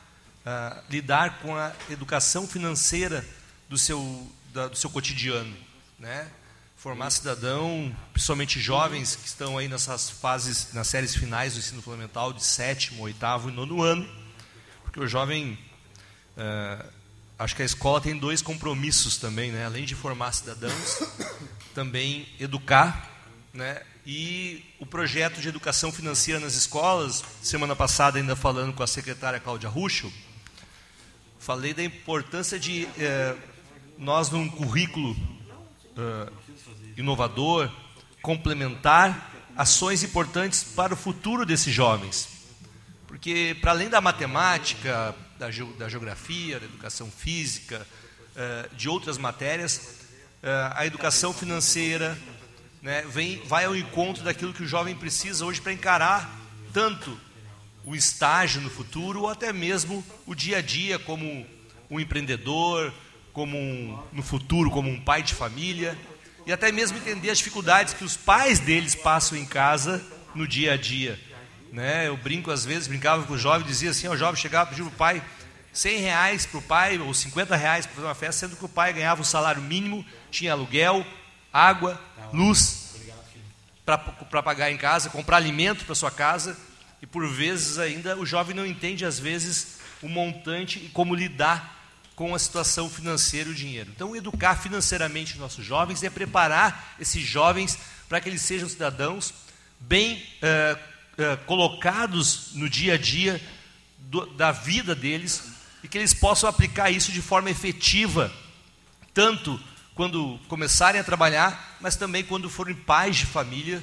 uh, 0.46 0.82
lidar 0.88 1.40
com 1.40 1.56
a 1.56 1.72
educação 1.90 2.46
financeira 2.46 3.26
do 3.68 3.76
seu, 3.76 4.32
da, 4.52 4.68
do 4.68 4.76
seu 4.76 4.88
cotidiano. 4.88 5.54
Né? 5.98 6.30
Formar 6.76 7.10
cidadão, 7.10 7.94
principalmente 8.12 8.60
jovens 8.60 9.16
que 9.16 9.26
estão 9.26 9.58
aí 9.58 9.66
nessas 9.66 10.08
fases, 10.08 10.72
nas 10.72 10.86
séries 10.86 11.16
finais 11.16 11.54
do 11.54 11.58
ensino 11.58 11.82
fundamental, 11.82 12.32
de 12.32 12.44
sétimo, 12.44 13.02
oitavo 13.02 13.48
e 13.48 13.52
nono 13.52 13.82
ano, 13.82 14.08
porque 14.84 15.00
o 15.00 15.08
jovem. 15.08 15.58
Uh, 16.36 16.96
acho 17.38 17.56
que 17.56 17.62
a 17.62 17.64
escola 17.66 18.00
tem 18.00 18.16
dois 18.16 18.40
compromissos 18.40 19.16
também, 19.16 19.50
né? 19.50 19.64
além 19.64 19.84
de 19.84 19.94
formar 19.94 20.32
cidadãos, 20.32 21.00
também 21.76 22.26
educar, 22.40 23.06
né? 23.52 23.82
E 24.06 24.64
o 24.80 24.86
projeto 24.86 25.42
de 25.42 25.48
educação 25.48 25.92
financeira 25.92 26.40
nas 26.40 26.54
escolas, 26.54 27.22
semana 27.42 27.76
passada 27.76 28.18
ainda 28.18 28.34
falando 28.34 28.72
com 28.72 28.82
a 28.82 28.86
secretária 28.86 29.38
Cláudia 29.38 29.68
Ruschel, 29.68 30.10
falei 31.38 31.74
da 31.74 31.84
importância 31.84 32.58
de 32.58 32.88
é, 32.98 33.36
nós, 33.98 34.30
num 34.30 34.48
currículo 34.48 35.14
é, 35.98 36.32
inovador, 36.96 37.70
complementar 38.22 39.30
ações 39.54 40.02
importantes 40.02 40.64
para 40.64 40.94
o 40.94 40.96
futuro 40.96 41.44
desses 41.44 41.74
jovens. 41.74 42.26
Porque, 43.06 43.54
para 43.60 43.72
além 43.72 43.90
da 43.90 44.00
matemática, 44.00 45.14
da, 45.38 45.50
da 45.78 45.88
geografia, 45.90 46.58
da 46.58 46.64
educação 46.64 47.10
física, 47.10 47.86
é, 48.34 48.70
de 48.72 48.88
outras 48.88 49.18
matérias, 49.18 50.05
a 50.74 50.86
educação 50.86 51.32
financeira 51.32 52.16
né, 52.82 53.04
vem, 53.08 53.42
vai 53.46 53.64
ao 53.64 53.74
encontro 53.74 54.22
daquilo 54.22 54.54
que 54.54 54.62
o 54.62 54.66
jovem 54.66 54.94
precisa 54.94 55.44
hoje 55.44 55.60
para 55.60 55.72
encarar 55.72 56.30
tanto 56.72 57.18
o 57.84 57.96
estágio 57.96 58.60
no 58.60 58.70
futuro 58.70 59.22
ou 59.22 59.28
até 59.28 59.52
mesmo 59.52 60.04
o 60.26 60.34
dia 60.34 60.58
a 60.58 60.62
dia 60.62 60.98
como 60.98 61.46
um 61.90 61.98
empreendedor, 61.98 62.92
como 63.32 63.56
um, 63.56 63.98
no 64.12 64.22
futuro 64.22 64.70
como 64.70 64.90
um 64.90 65.00
pai 65.00 65.22
de 65.22 65.34
família 65.34 65.96
e 66.46 66.52
até 66.52 66.70
mesmo 66.70 66.96
entender 66.98 67.30
as 67.30 67.38
dificuldades 67.38 67.92
que 67.92 68.04
os 68.04 68.16
pais 68.16 68.60
deles 68.60 68.94
passam 68.94 69.36
em 69.36 69.44
casa 69.44 70.04
no 70.34 70.46
dia 70.46 70.74
a 70.74 70.76
dia. 70.76 71.18
Né? 71.72 72.06
Eu 72.06 72.16
brinco 72.16 72.50
às 72.50 72.64
vezes, 72.64 72.86
brincava 72.86 73.24
com 73.24 73.34
o 73.34 73.38
jovem, 73.38 73.66
dizia 73.66 73.90
assim, 73.90 74.06
o 74.08 74.16
jovem 74.16 74.40
chegava 74.40 74.70
e 74.70 74.74
pedia 74.74 74.84
para 74.84 74.94
o 74.94 74.96
pai 74.96 75.22
100 75.76 75.98
reais 75.98 76.46
para 76.46 76.58
o 76.58 76.62
pai 76.62 76.98
ou 76.98 77.12
50 77.12 77.54
reais 77.54 77.84
para 77.84 77.94
fazer 77.96 78.06
uma 78.06 78.14
festa, 78.14 78.46
sendo 78.46 78.56
que 78.56 78.64
o 78.64 78.68
pai 78.68 78.94
ganhava 78.94 79.20
o 79.20 79.24
salário 79.24 79.60
mínimo, 79.60 80.04
tinha 80.30 80.52
aluguel, 80.52 81.06
água, 81.52 82.00
luz. 82.32 82.94
para 83.84 84.42
pagar 84.42 84.70
em 84.70 84.78
casa, 84.78 85.10
comprar 85.10 85.36
alimento 85.36 85.84
para 85.84 85.94
sua 85.94 86.10
casa, 86.10 86.56
e 87.02 87.06
por 87.06 87.28
vezes 87.28 87.78
ainda 87.78 88.16
o 88.16 88.24
jovem 88.24 88.56
não 88.56 88.64
entende, 88.64 89.04
às 89.04 89.18
vezes, 89.18 89.76
o 90.02 90.08
montante 90.08 90.78
e 90.78 90.88
como 90.88 91.14
lidar 91.14 91.76
com 92.16 92.34
a 92.34 92.38
situação 92.38 92.88
financeira 92.88 93.50
e 93.50 93.52
o 93.52 93.54
dinheiro. 93.54 93.92
Então, 93.94 94.16
educar 94.16 94.56
financeiramente 94.56 95.34
os 95.34 95.38
nossos 95.38 95.62
jovens 95.62 96.02
é 96.02 96.08
preparar 96.08 96.96
esses 96.98 97.22
jovens 97.22 97.78
para 98.08 98.18
que 98.18 98.30
eles 98.30 98.40
sejam 98.40 98.66
cidadãos 98.66 99.34
bem 99.78 100.26
uh, 100.40 100.78
uh, 101.22 101.36
colocados 101.44 102.52
no 102.54 102.66
dia 102.66 102.94
a 102.94 102.96
dia 102.96 103.38
do, 103.98 104.24
da 104.24 104.50
vida 104.52 104.94
deles 104.94 105.55
e 105.86 105.88
que 105.88 105.96
eles 105.98 106.12
possam 106.12 106.48
aplicar 106.48 106.90
isso 106.90 107.12
de 107.12 107.22
forma 107.22 107.48
efetiva, 107.48 108.32
tanto 109.14 109.58
quando 109.94 110.36
começarem 110.48 111.00
a 111.00 111.04
trabalhar, 111.04 111.78
mas 111.80 111.94
também 111.94 112.24
quando 112.24 112.50
forem 112.50 112.74
pais 112.74 113.14
de 113.14 113.24
família 113.24 113.80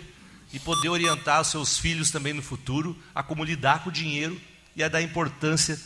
e 0.51 0.59
poder 0.59 0.89
orientar 0.89 1.39
os 1.39 1.47
seus 1.47 1.77
filhos 1.77 2.11
também 2.11 2.33
no 2.33 2.41
futuro 2.41 2.93
a 3.15 3.23
como 3.23 3.41
lidar 3.41 3.85
com 3.85 3.89
o 3.89 3.93
dinheiro 3.93 4.37
e 4.75 4.83
a 4.83 4.89
dar 4.89 5.01
importância 5.01 5.79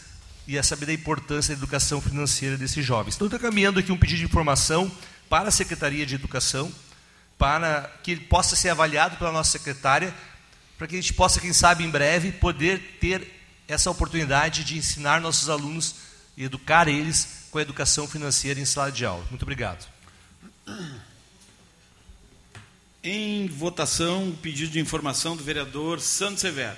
e 0.48 0.58
a 0.58 0.64
saber 0.64 0.88
da 0.88 0.94
importância 0.94 1.54
da 1.54 1.60
educação 1.60 2.02
financeira 2.02 2.58
desses 2.58 2.84
jovens. 2.84 3.14
Então, 3.14 3.28
estou 3.28 3.40
caminhando 3.40 3.80
aqui 3.80 3.92
um 3.92 3.98
pedido 3.98 4.18
de 4.18 4.26
informação 4.26 4.92
para 5.30 5.50
a 5.50 5.52
Secretaria 5.52 6.04
de 6.04 6.16
Educação, 6.16 6.74
para 7.38 7.94
que 8.02 8.10
ele 8.10 8.22
possa 8.22 8.56
ser 8.56 8.70
avaliado 8.70 9.18
pela 9.18 9.32
nossa 9.32 9.52
secretária, 9.52 10.12
para 10.80 10.88
que 10.88 10.96
a 10.96 11.00
gente 11.00 11.14
possa, 11.14 11.40
quem 11.40 11.54
sabe, 11.54 11.84
em 11.84 11.92
breve, 11.92 12.32
poder 12.32 12.98
ter 13.00 13.37
essa 13.68 13.92
oportunidade 13.92 14.64
de 14.64 14.78
ensinar 14.78 15.20
nossos 15.20 15.50
alunos 15.50 15.96
e 16.36 16.44
educar 16.44 16.88
eles 16.88 17.48
com 17.52 17.58
a 17.58 17.62
educação 17.62 18.08
financeira 18.08 18.60
em 18.60 18.66
sala 18.66 18.92
de 18.92 19.06
aula. 19.06 19.26
Muito 19.30 19.44
obrigado. 19.44 19.88
Em 23.04 23.48
votação, 23.48 24.38
pedido 24.42 24.72
de 24.72 24.80
informação 24.80 25.36
do 25.36 25.44
vereador 25.44 26.00
Santos 26.00 26.42
Severo. 26.42 26.78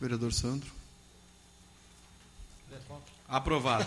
Vereador 0.00 0.32
Sandro. 0.32 0.68
Aprovado. 3.28 3.86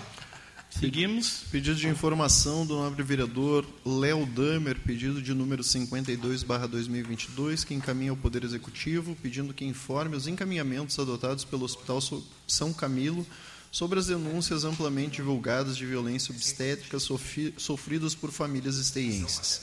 Seguimos. 0.79 1.45
Pedido 1.49 1.77
de 1.77 1.87
informação 1.87 2.65
do 2.65 2.75
nobre 2.75 3.01
vereador 3.01 3.65
Léo 3.85 4.25
Damer, 4.25 4.77
pedido 4.79 5.21
de 5.21 5.33
número 5.33 5.63
52/2022, 5.63 7.63
que 7.63 7.73
encaminha 7.73 8.11
ao 8.11 8.17
Poder 8.17 8.43
Executivo, 8.43 9.15
pedindo 9.21 9.53
que 9.53 9.63
informe 9.63 10.17
os 10.17 10.27
encaminhamentos 10.27 10.99
adotados 10.99 11.45
pelo 11.45 11.63
Hospital 11.63 12.01
São 12.45 12.73
Camilo 12.73 13.25
sobre 13.71 13.99
as 13.99 14.07
denúncias 14.07 14.65
amplamente 14.65 15.15
divulgadas 15.15 15.77
de 15.77 15.85
violência 15.85 16.35
obstétrica 16.35 16.99
sofridas 16.99 18.13
por 18.13 18.31
famílias 18.31 18.77
esteienses. 18.77 19.61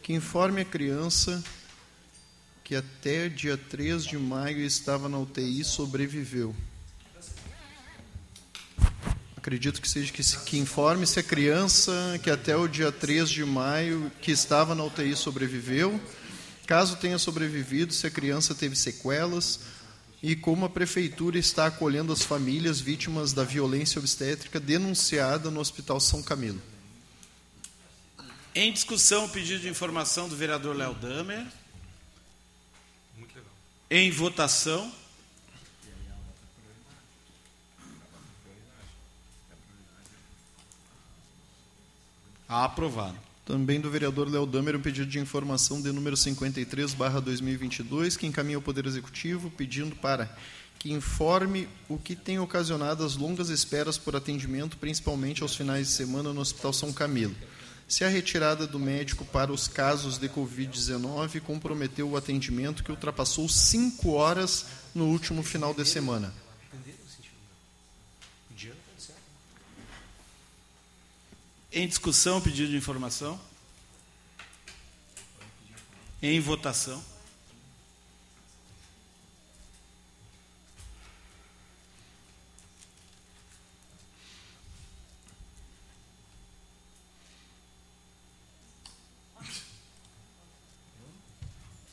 Que 0.00 0.12
informe 0.12 0.60
a 0.60 0.64
criança 0.64 1.42
que 2.62 2.76
até 2.76 3.28
dia 3.28 3.56
3 3.56 4.04
de 4.04 4.16
maio 4.16 4.60
estava 4.60 5.08
na 5.08 5.18
UTI 5.18 5.64
sobreviveu. 5.64 6.54
Acredito 9.42 9.82
que 9.82 9.88
seja 9.88 10.12
que, 10.12 10.22
que 10.22 10.56
informe 10.56 11.04
se 11.04 11.18
a 11.18 11.22
criança 11.22 11.92
que 12.22 12.30
até 12.30 12.56
o 12.56 12.68
dia 12.68 12.92
3 12.92 13.28
de 13.28 13.44
maio 13.44 14.08
que 14.20 14.30
estava 14.30 14.72
na 14.72 14.84
UTI 14.84 15.16
sobreviveu, 15.16 16.00
caso 16.64 16.94
tenha 16.94 17.18
sobrevivido, 17.18 17.92
se 17.92 18.06
a 18.06 18.10
criança 18.10 18.54
teve 18.54 18.76
sequelas 18.76 19.58
e 20.22 20.36
como 20.36 20.64
a 20.64 20.70
prefeitura 20.70 21.40
está 21.40 21.66
acolhendo 21.66 22.12
as 22.12 22.22
famílias 22.22 22.80
vítimas 22.80 23.32
da 23.32 23.42
violência 23.42 23.98
obstétrica 23.98 24.60
denunciada 24.60 25.50
no 25.50 25.58
Hospital 25.58 25.98
São 25.98 26.22
Camilo. 26.22 26.62
Em 28.54 28.72
discussão, 28.72 29.28
pedido 29.28 29.62
de 29.62 29.68
informação 29.68 30.28
do 30.28 30.36
vereador 30.36 30.76
Léo 30.76 30.94
Damer. 30.94 31.44
Em 33.90 34.08
votação. 34.12 35.01
Aprovado. 42.52 43.16
Também 43.46 43.80
do 43.80 43.90
vereador 43.90 44.30
Léo 44.30 44.46
Damer, 44.46 44.76
um 44.76 44.80
pedido 44.80 45.10
de 45.10 45.18
informação 45.18 45.80
de 45.80 45.90
número 45.90 46.16
53, 46.16 46.94
barra 46.94 47.20
2022, 47.20 48.16
que 48.16 48.26
encaminha 48.26 48.56
ao 48.56 48.62
Poder 48.62 48.86
Executivo, 48.86 49.50
pedindo 49.50 49.96
para 49.96 50.30
que 50.78 50.92
informe 50.92 51.68
o 51.88 51.96
que 51.96 52.14
tem 52.14 52.38
ocasionado 52.38 53.04
as 53.04 53.16
longas 53.16 53.48
esperas 53.48 53.96
por 53.96 54.14
atendimento, 54.14 54.76
principalmente 54.76 55.42
aos 55.42 55.56
finais 55.56 55.88
de 55.88 55.92
semana 55.94 56.32
no 56.32 56.40
Hospital 56.40 56.72
São 56.72 56.92
Camilo 56.92 57.34
se 57.92 58.04
a 58.04 58.08
retirada 58.08 58.66
do 58.66 58.78
médico 58.78 59.22
para 59.22 59.52
os 59.52 59.68
casos 59.68 60.16
de 60.16 60.26
Covid-19 60.26 61.42
comprometeu 61.42 62.08
o 62.08 62.16
atendimento 62.16 62.82
que 62.82 62.90
ultrapassou 62.90 63.46
cinco 63.50 64.12
horas 64.12 64.64
no 64.94 65.08
último 65.08 65.42
final 65.42 65.74
de 65.74 65.84
semana. 65.84 66.32
Em 71.74 71.88
discussão, 71.88 72.38
pedido 72.38 72.70
de 72.70 72.76
informação. 72.76 73.40
Em 76.22 76.38
votação. 76.38 77.02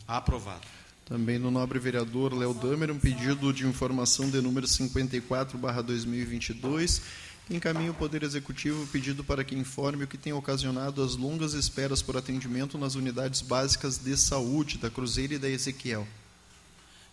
Aprovado. 0.06 0.68
Também 1.06 1.40
no 1.40 1.50
nobre 1.50 1.80
vereador 1.80 2.34
Léo 2.34 2.54
Damer, 2.54 2.92
um 2.92 3.00
pedido 3.00 3.54
de 3.54 3.66
informação 3.66 4.30
de 4.30 4.42
número 4.42 4.68
54/2022, 4.68 7.00
que 7.00 7.06
encaminha 7.50 7.92
o 7.92 7.96
Poder 7.96 8.24
Executivo 8.24 8.84
o 8.84 8.88
pedido 8.88 9.24
para 9.24 9.44
que 9.44 9.56
informe 9.56 10.04
o 10.04 10.08
que 10.08 10.18
tem 10.18 10.34
ocasionado 10.34 11.04
as 11.04 11.16
longas 11.16 11.54
esperas 11.54 12.02
por 12.02 12.16
atendimento 12.16 12.78
nas 12.78 12.96
unidades 12.96 13.42
básicas 13.42 13.98
de 13.98 14.16
saúde 14.16 14.78
da 14.78 14.90
Cruzeira 14.90 15.34
e 15.34 15.40
da 15.40 15.50
Ezequiel. 15.50 16.08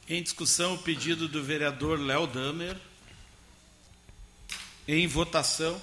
Em 0.09 0.23
discussão, 0.23 0.75
o 0.75 0.79
pedido 0.79 1.27
do 1.27 1.43
vereador 1.43 1.99
Léo 1.99 2.27
Damer. 2.27 2.77
Em 4.87 5.07
votação. 5.07 5.81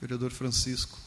Vereador 0.00 0.32
Francisco. 0.32 0.98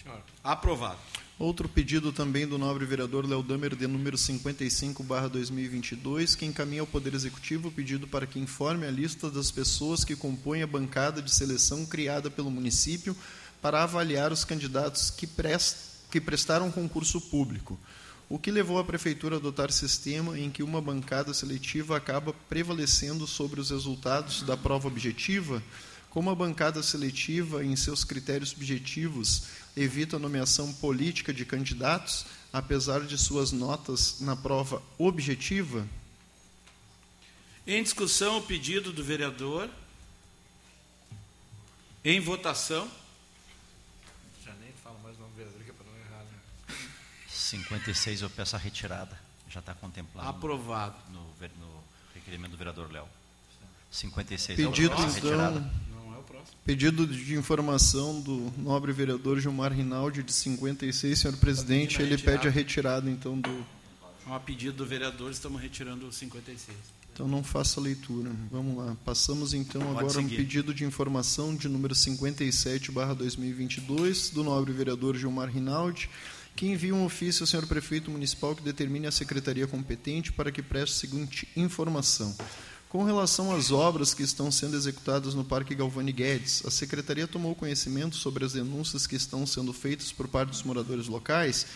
Senhor. 0.00 0.22
Aprovado. 0.44 1.11
Outro 1.42 1.68
pedido 1.68 2.12
também 2.12 2.46
do 2.46 2.56
nobre 2.56 2.86
vereador 2.86 3.28
Léo 3.28 3.42
Damer, 3.42 3.74
de 3.74 3.88
número 3.88 4.16
55, 4.16 5.02
barra 5.02 5.26
2022, 5.26 6.36
que 6.36 6.46
encaminha 6.46 6.82
ao 6.82 6.86
Poder 6.86 7.14
Executivo 7.14 7.66
o 7.66 7.72
pedido 7.72 8.06
para 8.06 8.28
que 8.28 8.38
informe 8.38 8.86
a 8.86 8.90
lista 8.92 9.28
das 9.28 9.50
pessoas 9.50 10.04
que 10.04 10.14
compõem 10.14 10.62
a 10.62 10.68
bancada 10.68 11.20
de 11.20 11.34
seleção 11.34 11.84
criada 11.84 12.30
pelo 12.30 12.48
município 12.48 13.16
para 13.60 13.82
avaliar 13.82 14.30
os 14.30 14.44
candidatos 14.44 15.10
que, 15.10 15.26
prest, 15.26 15.78
que 16.12 16.20
prestaram 16.20 16.70
concurso 16.70 17.20
público. 17.20 17.76
O 18.28 18.38
que 18.38 18.52
levou 18.52 18.78
a 18.78 18.84
Prefeitura 18.84 19.34
a 19.34 19.38
adotar 19.38 19.72
sistema 19.72 20.38
em 20.38 20.48
que 20.48 20.62
uma 20.62 20.80
bancada 20.80 21.34
seletiva 21.34 21.96
acaba 21.96 22.32
prevalecendo 22.48 23.26
sobre 23.26 23.60
os 23.60 23.70
resultados 23.70 24.42
da 24.42 24.56
prova 24.56 24.86
objetiva? 24.86 25.60
Como 26.08 26.28
a 26.28 26.34
bancada 26.34 26.82
seletiva, 26.82 27.64
em 27.64 27.74
seus 27.74 28.04
critérios 28.04 28.50
subjetivos, 28.50 29.44
evita 29.76 30.16
a 30.16 30.18
nomeação 30.18 30.72
política 30.74 31.32
de 31.32 31.44
candidatos, 31.44 32.26
apesar 32.52 33.00
de 33.00 33.16
suas 33.16 33.52
notas 33.52 34.20
na 34.20 34.36
prova 34.36 34.82
objetiva? 34.98 35.86
Em 37.66 37.82
discussão, 37.82 38.38
o 38.38 38.42
pedido 38.42 38.92
do 38.92 39.04
vereador. 39.04 39.70
Em 42.04 42.18
votação. 42.20 42.90
Já 44.44 44.52
nem 44.54 44.72
falo 44.82 44.98
mais 45.02 45.16
o 45.16 45.20
nome 45.20 45.32
do 45.32 45.36
vereador, 45.36 45.62
que 45.62 45.70
é 45.70 45.72
para 45.72 45.86
não 45.86 45.98
errar. 45.98 46.24
Né? 46.24 46.76
56, 47.28 48.22
eu 48.22 48.30
peço 48.30 48.56
a 48.56 48.58
retirada. 48.58 49.18
Já 49.48 49.60
está 49.60 49.74
contemplado. 49.74 50.28
Aprovado. 50.28 50.96
No, 51.10 51.20
no, 51.20 51.84
requerimento 52.14 52.52
do 52.52 52.56
vereador 52.56 52.90
Léo. 52.90 53.06
56, 53.90 54.56
pedido, 54.56 54.82
eu 54.82 54.90
peço 54.90 55.02
a 55.02 55.10
retirada. 55.10 55.58
Então, 55.58 55.91
Pedido 56.64 57.06
de 57.06 57.34
informação 57.34 58.20
do 58.20 58.52
nobre 58.56 58.92
vereador 58.92 59.40
Gilmar 59.40 59.72
Rinaldi, 59.72 60.22
de 60.22 60.32
56, 60.32 61.18
senhor 61.18 61.36
presidente. 61.36 62.00
Ele 62.00 62.16
pede 62.16 62.46
a 62.46 62.50
retirada, 62.50 63.10
então, 63.10 63.40
do. 63.40 63.66
A 64.26 64.38
pedido 64.38 64.76
do 64.76 64.86
vereador, 64.86 65.32
estamos 65.32 65.60
retirando 65.60 66.06
o 66.06 66.12
56. 66.12 67.02
Então 67.12 67.28
não 67.28 67.44
faça 67.44 67.78
leitura. 67.80 68.30
Vamos 68.50 68.78
lá. 68.78 68.96
Passamos 69.04 69.52
então 69.52 69.82
Pode 69.82 69.98
agora 69.98 70.18
a 70.18 70.20
um 70.20 70.22
seguir. 70.22 70.36
pedido 70.36 70.72
de 70.72 70.84
informação 70.84 71.54
de 71.54 71.68
número 71.68 71.94
57/2022 71.94 74.32
do 74.32 74.42
nobre 74.42 74.72
vereador 74.72 75.14
Gilmar 75.16 75.50
Rinaldi, 75.50 76.08
que 76.56 76.64
envia 76.66 76.94
um 76.94 77.04
ofício 77.04 77.42
ao 77.42 77.46
senhor 77.46 77.66
prefeito 77.66 78.10
municipal 78.10 78.56
que 78.56 78.62
determine 78.62 79.06
a 79.06 79.12
secretaria 79.12 79.66
competente 79.66 80.32
para 80.32 80.50
que 80.50 80.62
preste 80.62 80.94
a 80.94 81.00
seguinte 81.00 81.46
informação. 81.54 82.34
Com 82.92 83.04
relação 83.04 83.56
às 83.56 83.70
obras 83.70 84.12
que 84.12 84.22
estão 84.22 84.52
sendo 84.52 84.76
executadas 84.76 85.32
no 85.32 85.42
Parque 85.42 85.74
Galvani 85.74 86.12
Guedes, 86.12 86.62
a 86.66 86.70
secretaria 86.70 87.26
tomou 87.26 87.54
conhecimento 87.54 88.16
sobre 88.16 88.44
as 88.44 88.52
denúncias 88.52 89.06
que 89.06 89.16
estão 89.16 89.46
sendo 89.46 89.72
feitas 89.72 90.12
por 90.12 90.28
parte 90.28 90.50
dos 90.50 90.62
moradores 90.62 91.06
locais 91.06 91.66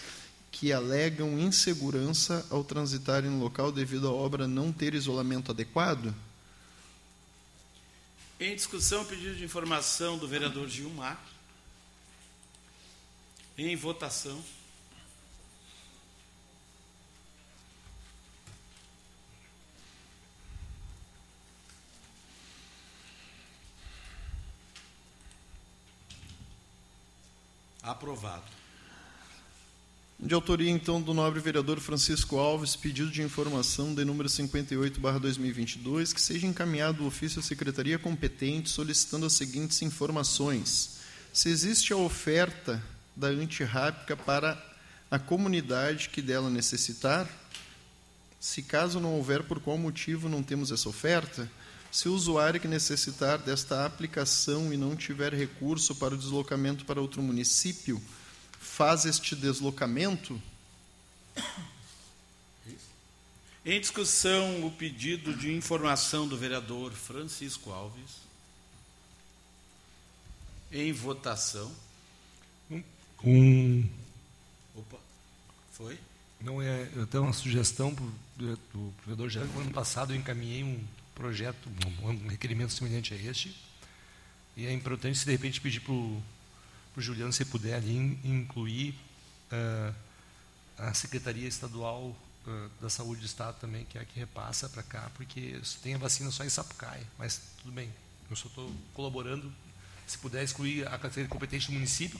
que 0.52 0.74
alegam 0.74 1.38
insegurança 1.38 2.46
ao 2.50 2.62
transitarem 2.62 3.30
no 3.30 3.42
local 3.42 3.72
devido 3.72 4.08
à 4.08 4.12
obra 4.12 4.46
não 4.46 4.70
ter 4.70 4.92
isolamento 4.92 5.52
adequado? 5.52 6.14
Em 8.38 8.54
discussão, 8.54 9.02
pedido 9.06 9.36
de 9.36 9.44
informação 9.44 10.18
do 10.18 10.28
vereador 10.28 10.68
Gilmar. 10.68 11.18
Em 13.56 13.74
votação. 13.74 14.38
Aprovado. 27.86 28.42
De 30.18 30.34
autoria, 30.34 30.70
então, 30.70 31.00
do 31.00 31.14
nobre 31.14 31.38
vereador 31.38 31.78
Francisco 31.78 32.36
Alves, 32.36 32.74
pedido 32.74 33.12
de 33.12 33.22
informação 33.22 33.94
de 33.94 34.04
número 34.04 34.28
58-2022, 34.28 36.12
que 36.12 36.20
seja 36.20 36.48
encaminhado 36.48 37.04
o 37.04 37.06
ofício 37.06 37.38
à 37.38 37.42
secretaria 37.44 37.96
competente 37.96 38.70
solicitando 38.70 39.24
as 39.24 39.34
seguintes 39.34 39.80
informações. 39.82 40.96
Se 41.32 41.48
existe 41.48 41.92
a 41.92 41.96
oferta 41.96 42.82
da 43.14 43.28
antirrábica 43.28 44.16
para 44.16 44.60
a 45.08 45.18
comunidade 45.20 46.08
que 46.08 46.20
dela 46.20 46.50
necessitar, 46.50 47.30
se 48.40 48.62
caso 48.62 48.98
não 48.98 49.14
houver, 49.14 49.44
por 49.44 49.60
qual 49.60 49.78
motivo 49.78 50.28
não 50.28 50.42
temos 50.42 50.72
essa 50.72 50.88
oferta? 50.88 51.48
Se 51.96 52.10
o 52.10 52.12
usuário 52.12 52.60
que 52.60 52.68
necessitar 52.68 53.38
desta 53.38 53.86
aplicação 53.86 54.70
e 54.70 54.76
não 54.76 54.94
tiver 54.94 55.32
recurso 55.32 55.94
para 55.94 56.14
o 56.14 56.18
deslocamento 56.18 56.84
para 56.84 57.00
outro 57.00 57.22
município, 57.22 58.02
faz 58.60 59.06
este 59.06 59.34
deslocamento? 59.34 60.38
Em 63.64 63.80
discussão, 63.80 64.66
o 64.66 64.70
pedido 64.70 65.34
de 65.34 65.50
informação 65.50 66.28
do 66.28 66.36
vereador 66.36 66.92
Francisco 66.92 67.72
Alves. 67.72 68.18
Em 70.70 70.92
votação. 70.92 71.74
Um, 73.24 73.88
Opa, 74.74 74.98
foi? 75.72 75.98
não 76.42 76.60
é, 76.60 76.90
eu 76.94 77.06
tenho 77.06 77.24
uma 77.24 77.32
sugestão 77.32 77.94
para 77.94 78.04
o 78.74 78.92
provedor 79.02 79.30
geral. 79.30 79.48
No 79.48 79.62
ano 79.62 79.72
passado 79.72 80.12
eu 80.12 80.18
encaminhei 80.18 80.62
um 80.62 80.78
projeto, 81.16 81.68
um, 82.02 82.28
requerimento 82.28 82.72
semelhante 82.72 83.12
a 83.12 83.16
este. 83.16 83.56
E 84.56 84.66
é 84.66 84.72
importante, 84.72 85.18
se 85.18 85.24
de 85.24 85.32
repente 85.32 85.60
pedir 85.60 85.80
para 85.80 85.92
o 85.92 86.22
Juliano, 86.98 87.32
se 87.32 87.44
puder 87.46 87.74
ali, 87.74 87.96
in- 87.96 88.20
incluir 88.22 88.94
ah, 89.50 89.92
a 90.78 90.94
Secretaria 90.94 91.48
Estadual 91.48 92.14
ah, 92.46 92.68
da 92.80 92.88
Saúde 92.88 93.20
do 93.20 93.26
Estado 93.26 93.58
também, 93.58 93.84
que 93.86 93.98
é 93.98 94.02
a 94.02 94.04
que 94.04 94.18
repassa 94.18 94.68
para 94.68 94.82
cá, 94.82 95.10
porque 95.14 95.58
tem 95.82 95.94
a 95.94 95.98
vacina 95.98 96.30
só 96.30 96.44
em 96.44 96.48
Sapucaia. 96.50 97.06
Mas 97.18 97.40
tudo 97.62 97.72
bem, 97.72 97.92
eu 98.30 98.36
só 98.36 98.48
estou 98.48 98.72
colaborando. 98.94 99.52
Se 100.06 100.18
puder 100.18 100.44
excluir 100.44 100.86
a 100.86 100.92
Secretaria 100.92 101.28
competente 101.28 101.66
do 101.66 101.72
município 101.72 102.18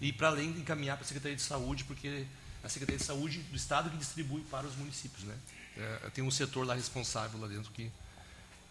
e 0.00 0.10
para 0.12 0.28
além 0.28 0.50
encaminhar 0.50 0.96
para 0.96 1.04
a 1.04 1.06
Secretaria 1.08 1.36
de 1.36 1.42
Saúde, 1.42 1.84
porque 1.84 2.24
a 2.64 2.68
Secretaria 2.68 2.98
de 2.98 3.04
Saúde 3.04 3.38
do 3.40 3.56
Estado 3.56 3.90
que 3.90 3.96
distribui 3.98 4.40
para 4.50 4.66
os 4.66 4.74
municípios. 4.76 5.22
Né? 5.24 5.36
É, 5.76 6.10
tem 6.14 6.24
um 6.24 6.30
setor 6.30 6.66
lá 6.66 6.74
responsável 6.74 7.38
lá 7.38 7.46
dentro 7.46 7.70
que 7.72 7.90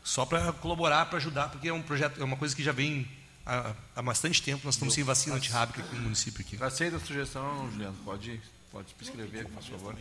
só 0.05 0.23
para 0.23 0.53
colaborar, 0.53 1.07
para 1.07 1.17
ajudar, 1.17 1.49
porque 1.49 1.67
é 1.67 1.73
um 1.73 1.81
projeto, 1.81 2.21
é 2.21 2.23
uma 2.23 2.37
coisa 2.37 2.55
que 2.55 2.63
já 2.63 2.71
vem 2.71 3.09
há, 3.43 3.73
há 3.95 4.01
bastante 4.03 4.39
tempo. 4.39 4.63
Nós 4.63 4.75
estamos 4.75 4.93
sem 4.93 5.03
vacina 5.03 5.35
antirrábica 5.35 5.81
aqui 5.81 5.95
no 5.95 6.03
município 6.03 6.45
aqui. 6.45 6.63
Aceita 6.63 6.97
a 6.97 6.99
sugestão, 6.99 7.71
Juliano. 7.71 7.97
Pode, 8.05 8.39
pode 8.71 8.95
escrever, 9.01 9.47
por 9.47 9.63
favor. 9.63 9.97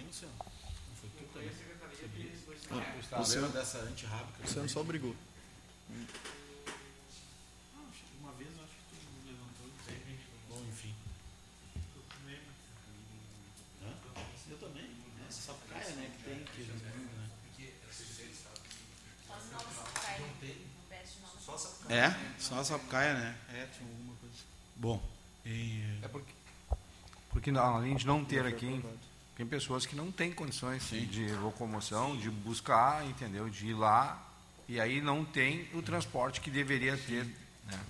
O 3.18 3.24
senhor 3.24 3.48
dessa 3.48 3.78
antirrábica? 3.78 4.44
O 4.44 4.46
senhor 4.46 4.68
só 4.68 4.82
brigou. 4.82 5.16
Uma 8.20 8.32
vez 8.32 8.50
eu 8.54 8.62
acho 8.62 8.72
que 8.72 8.82
tu 8.90 8.96
levantou 9.26 9.66
e 9.66 9.70
disse, 9.80 10.18
Bom, 10.50 10.62
enfim. 10.68 10.94
Hã? 13.82 13.94
Eu 14.50 14.58
também. 14.58 14.82
né? 14.82 15.26
Sapucaia, 15.30 15.94
né? 15.96 16.10
Que 16.18 16.24
tem 16.24 16.44
que 16.44 16.72
né? 16.72 16.94
É, 21.88 22.14
só 22.38 22.58
a 22.58 22.64
Sapucaia, 22.64 23.14
né? 23.14 23.36
É, 23.52 23.66
tinha 23.66 23.88
alguma 23.88 24.14
coisa. 24.16 24.36
Bom, 24.76 25.02
e, 25.44 25.82
É 26.02 26.08
porque, 26.08 26.32
porque 27.30 27.52
não, 27.52 27.76
além 27.76 27.96
de 27.96 28.06
não 28.06 28.24
ter 28.24 28.44
aqui, 28.46 28.82
tem 29.36 29.46
pessoas 29.46 29.84
que 29.84 29.96
não 29.96 30.12
têm 30.12 30.32
condições 30.32 30.88
de 30.88 31.32
locomoção, 31.34 32.16
de 32.16 32.30
buscar, 32.30 33.04
entendeu? 33.06 33.48
De 33.48 33.68
ir 33.68 33.74
lá 33.74 34.30
e 34.68 34.80
aí 34.80 35.00
não 35.00 35.24
tem 35.24 35.68
o 35.74 35.82
transporte 35.82 36.40
que 36.40 36.50
deveria 36.50 36.96
ter. 36.96 37.24
Né? 37.66 37.80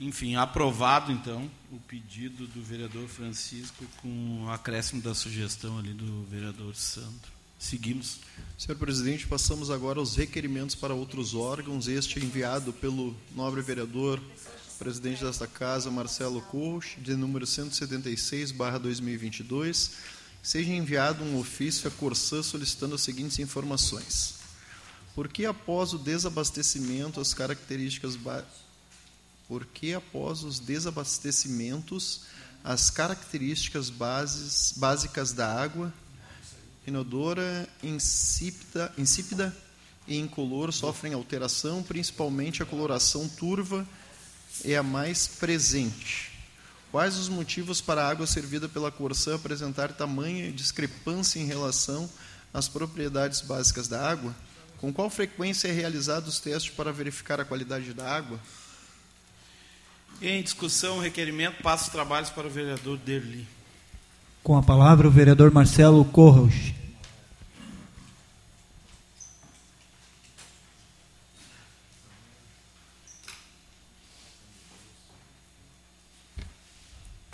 enfim, 0.00 0.36
aprovado 0.36 1.10
então 1.10 1.50
o 1.70 1.78
pedido 1.80 2.46
do 2.46 2.62
vereador 2.62 3.08
Francisco 3.08 3.84
com 4.00 4.44
o 4.44 4.50
acréscimo 4.50 5.02
da 5.02 5.14
sugestão 5.14 5.78
ali 5.78 5.92
do 5.92 6.24
vereador 6.24 6.74
Sandro. 6.76 7.37
Seguimos. 7.58 8.20
Senhor 8.56 8.78
presidente, 8.78 9.26
passamos 9.26 9.68
agora 9.68 9.98
aos 9.98 10.14
requerimentos 10.14 10.76
para 10.76 10.94
outros 10.94 11.34
órgãos. 11.34 11.88
Este 11.88 12.20
é 12.20 12.22
enviado 12.22 12.72
pelo 12.72 13.16
nobre 13.34 13.60
vereador, 13.60 14.22
presidente 14.78 15.24
desta 15.24 15.48
casa, 15.48 15.90
Marcelo 15.90 16.40
Corros, 16.40 16.90
de 16.98 17.16
número 17.16 17.44
176/2022. 17.44 19.90
Seja 20.40 20.70
enviado 20.70 21.24
um 21.24 21.36
ofício 21.36 21.88
à 21.88 21.90
Corsã 21.90 22.44
solicitando 22.44 22.94
as 22.94 23.00
seguintes 23.00 23.40
informações: 23.40 24.36
Por 25.12 25.26
que 25.26 25.44
após 25.44 25.92
o 25.92 25.98
desabastecimento 25.98 27.20
as 27.20 27.34
características 27.34 28.14
ba... 28.14 28.46
Por 29.48 29.66
que 29.66 29.94
após 29.94 30.44
os 30.44 30.60
desabastecimentos 30.60 32.20
as 32.62 32.88
características 32.90 33.90
bases, 33.90 34.74
básicas 34.76 35.32
da 35.32 35.60
água 35.60 35.92
inodora, 36.88 37.68
insípida, 37.82 38.92
insípida 38.98 39.54
e 40.06 40.16
incolor 40.16 40.72
sofrem 40.72 41.12
alteração, 41.12 41.82
principalmente 41.82 42.62
a 42.62 42.66
coloração 42.66 43.28
turva 43.28 43.86
é 44.64 44.76
a 44.76 44.82
mais 44.82 45.26
presente. 45.26 46.32
Quais 46.90 47.18
os 47.18 47.28
motivos 47.28 47.80
para 47.80 48.02
a 48.02 48.08
água 48.08 48.26
servida 48.26 48.68
pela 48.68 48.90
Corsã 48.90 49.34
apresentar 49.34 49.92
tamanha 49.92 50.50
discrepância 50.50 51.38
em 51.38 51.44
relação 51.44 52.08
às 52.52 52.66
propriedades 52.66 53.42
básicas 53.42 53.86
da 53.86 54.08
água? 54.08 54.34
Com 54.78 54.92
qual 54.92 55.10
frequência 55.10 55.68
é 55.68 55.72
realizado 55.72 56.28
os 56.28 56.40
testes 56.40 56.72
para 56.72 56.92
verificar 56.92 57.40
a 57.40 57.44
qualidade 57.44 57.92
da 57.92 58.10
água? 58.10 58.40
Em 60.22 60.42
discussão, 60.42 60.98
requerimento, 60.98 61.62
passa 61.62 61.84
os 61.84 61.90
trabalhos 61.90 62.30
para 62.30 62.46
o 62.46 62.50
vereador 62.50 62.96
Derli. 62.96 63.46
Com 64.42 64.56
a 64.56 64.62
palavra 64.62 65.06
o 65.06 65.10
vereador 65.10 65.52
Marcelo 65.52 66.04
Corros. 66.06 66.72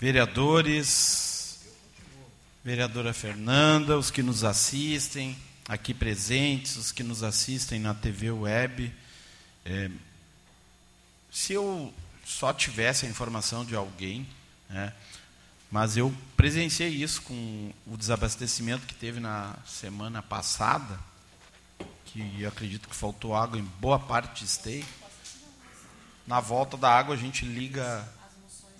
Vereadores, 0.05 1.61
vereadora 2.63 3.11
Fernanda, 3.11 3.97
os 3.97 4.11
que 4.11 4.21
nos 4.21 4.43
assistem, 4.43 5.35
aqui 5.67 5.95
presentes, 5.95 6.75
os 6.75 6.91
que 6.91 7.01
nos 7.01 7.23
assistem 7.23 7.79
na 7.79 7.95
TV 7.95 8.29
Web. 8.29 8.93
É, 9.65 9.89
se 11.31 11.53
eu 11.53 11.91
só 12.23 12.53
tivesse 12.53 13.07
a 13.07 13.09
informação 13.09 13.65
de 13.65 13.75
alguém, 13.75 14.29
né, 14.69 14.93
mas 15.71 15.97
eu 15.97 16.15
presenciei 16.37 16.89
isso 16.89 17.23
com 17.23 17.73
o 17.87 17.97
desabastecimento 17.97 18.85
que 18.85 18.93
teve 18.93 19.19
na 19.19 19.55
semana 19.65 20.21
passada, 20.21 20.99
que 22.05 22.43
eu 22.43 22.47
acredito 22.47 22.87
que 22.87 22.95
faltou 22.95 23.35
água 23.35 23.57
em 23.57 23.65
boa 23.81 23.97
parte 23.97 24.45
de. 24.45 24.85
Na 26.27 26.39
volta 26.39 26.77
da 26.77 26.95
água 26.95 27.15
a 27.15 27.17
gente 27.17 27.43
liga 27.43 28.07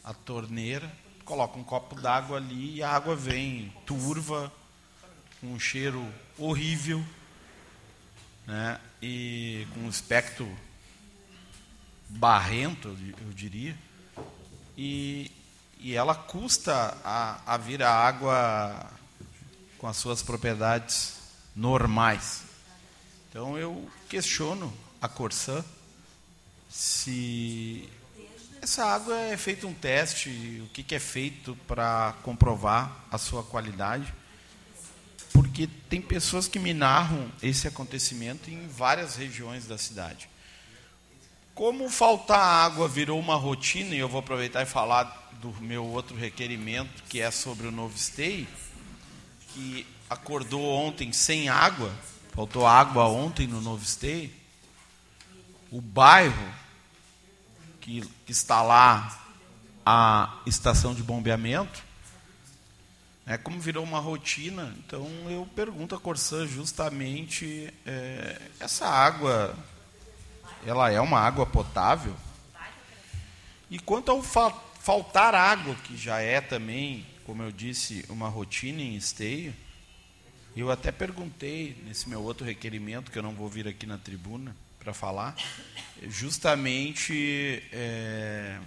a 0.04 0.14
torneira, 0.14 1.04
coloca 1.26 1.58
um 1.58 1.64
copo 1.64 2.00
d'água 2.00 2.38
ali 2.38 2.76
e 2.76 2.84
a 2.84 2.92
água 2.92 3.16
vem 3.16 3.74
turva, 3.86 4.52
com 5.42 5.48
um 5.48 5.60
cheiro 5.60 6.08
horrível. 6.38 7.04
né? 8.46 8.80
E 9.02 9.68
com 9.74 9.82
um 9.82 9.90
aspecto 9.90 10.48
barrento, 12.08 12.96
eu 13.26 13.34
diria. 13.34 13.76
E, 14.78 15.32
e 15.80 15.96
ela 15.96 16.14
custa 16.14 16.98
a, 17.04 17.42
a 17.46 17.58
vir 17.58 17.82
a 17.82 17.92
água 17.92 18.92
com 19.78 19.88
as 19.88 19.98
suas 19.98 20.22
propriedades 20.22 21.16
normais. 21.56 22.44
Então 23.30 23.58
eu 23.58 23.90
questiono 24.08 24.74
a 25.02 25.08
Corsã 25.08 25.64
se 26.70 27.90
essa 28.66 28.84
água 28.84 29.16
é 29.20 29.38
feito 29.38 29.68
um 29.68 29.74
teste, 29.76 30.64
o 30.66 30.70
que, 30.70 30.96
é 30.96 31.00
feito 31.00 31.56
para 31.68 32.16
comprovar 32.24 33.06
a 33.12 33.18
sua 33.20 33.44
qualidade, 33.44 34.12
porque 35.32 35.70
tem 35.88 36.02
pessoas 36.02 36.48
que 36.48 36.58
me 36.58 36.74
narram 36.74 37.32
esse 37.44 37.68
acontecimento 37.68 38.50
em 38.50 38.68
várias 38.68 39.16
regiões 39.16 39.68
da 39.68 39.78
cidade. 39.78 40.28
Como 41.54 41.88
faltar 41.92 42.40
água 42.40 42.88
virou 42.88 43.20
uma 43.20 43.36
rotina, 43.36 43.94
e 43.94 44.00
eu 44.00 44.10
vou 44.10 44.20
aproveitar 44.20 44.64
e 44.64 44.66
falar 44.66 45.30
do 45.40 45.52
meu 45.62 45.86
outro 45.86 46.16
requerimento, 46.16 47.04
que 47.04 47.22
é 47.22 47.30
sobre 47.30 47.68
o 47.68 47.72
novo 47.72 47.96
stay, 47.96 48.48
que 49.50 49.86
acordou 50.10 50.66
ontem 50.74 51.14
sem 51.14 51.50
água, 51.50 51.94
faltou 52.34 52.66
água 52.66 53.06
ontem 53.06 53.46
no 53.46 53.62
novo 53.62 53.86
stay, 53.86 54.34
o 55.70 55.80
bairro 55.80 56.65
que, 57.86 58.02
que 58.26 58.32
está 58.32 58.64
lá, 58.64 59.24
a 59.86 60.40
estação 60.48 60.96
de 60.96 61.04
bombeamento, 61.04 61.84
é 63.28 63.38
como 63.38 63.60
virou 63.60 63.84
uma 63.84 64.00
rotina, 64.00 64.76
então 64.80 65.08
eu 65.30 65.48
pergunto 65.56 65.94
a 65.94 66.00
Corsã 66.00 66.48
justamente 66.48 67.72
é, 67.86 68.42
essa 68.60 68.88
água, 68.88 69.56
ela 70.66 70.92
é 70.92 71.00
uma 71.00 71.20
água 71.20 71.46
potável? 71.46 72.16
E 73.70 73.78
quanto 73.78 74.10
ao 74.10 74.22
fa 74.24 74.52
faltar 74.80 75.34
água, 75.34 75.74
que 75.84 75.98
já 75.98 76.20
é 76.20 76.40
também, 76.42 77.06
como 77.26 77.42
eu 77.42 77.52
disse, 77.52 78.06
uma 78.10 78.30
rotina 78.30 78.82
em 78.82 78.96
esteio, 78.96 79.54
eu 80.56 80.72
até 80.72 80.92
perguntei 80.92 81.82
nesse 81.86 82.08
meu 82.08 82.24
outro 82.24 82.46
requerimento, 82.46 83.12
que 83.12 83.18
eu 83.18 83.24
não 83.24 83.34
vou 83.34 83.50
vir 83.50 83.68
aqui 83.68 83.86
na 83.86 83.98
tribuna 83.98 84.56
para 84.86 84.94
falar, 84.94 85.36
justamente 86.04 87.64
é, 87.72 88.60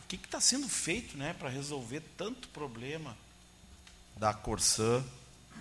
o 0.00 0.08
que 0.08 0.16
está 0.16 0.40
sendo 0.40 0.68
feito 0.68 1.16
né, 1.16 1.32
para 1.38 1.48
resolver 1.48 2.02
tanto 2.16 2.48
problema 2.48 3.16
da 4.16 4.34
Corsã 4.34 5.04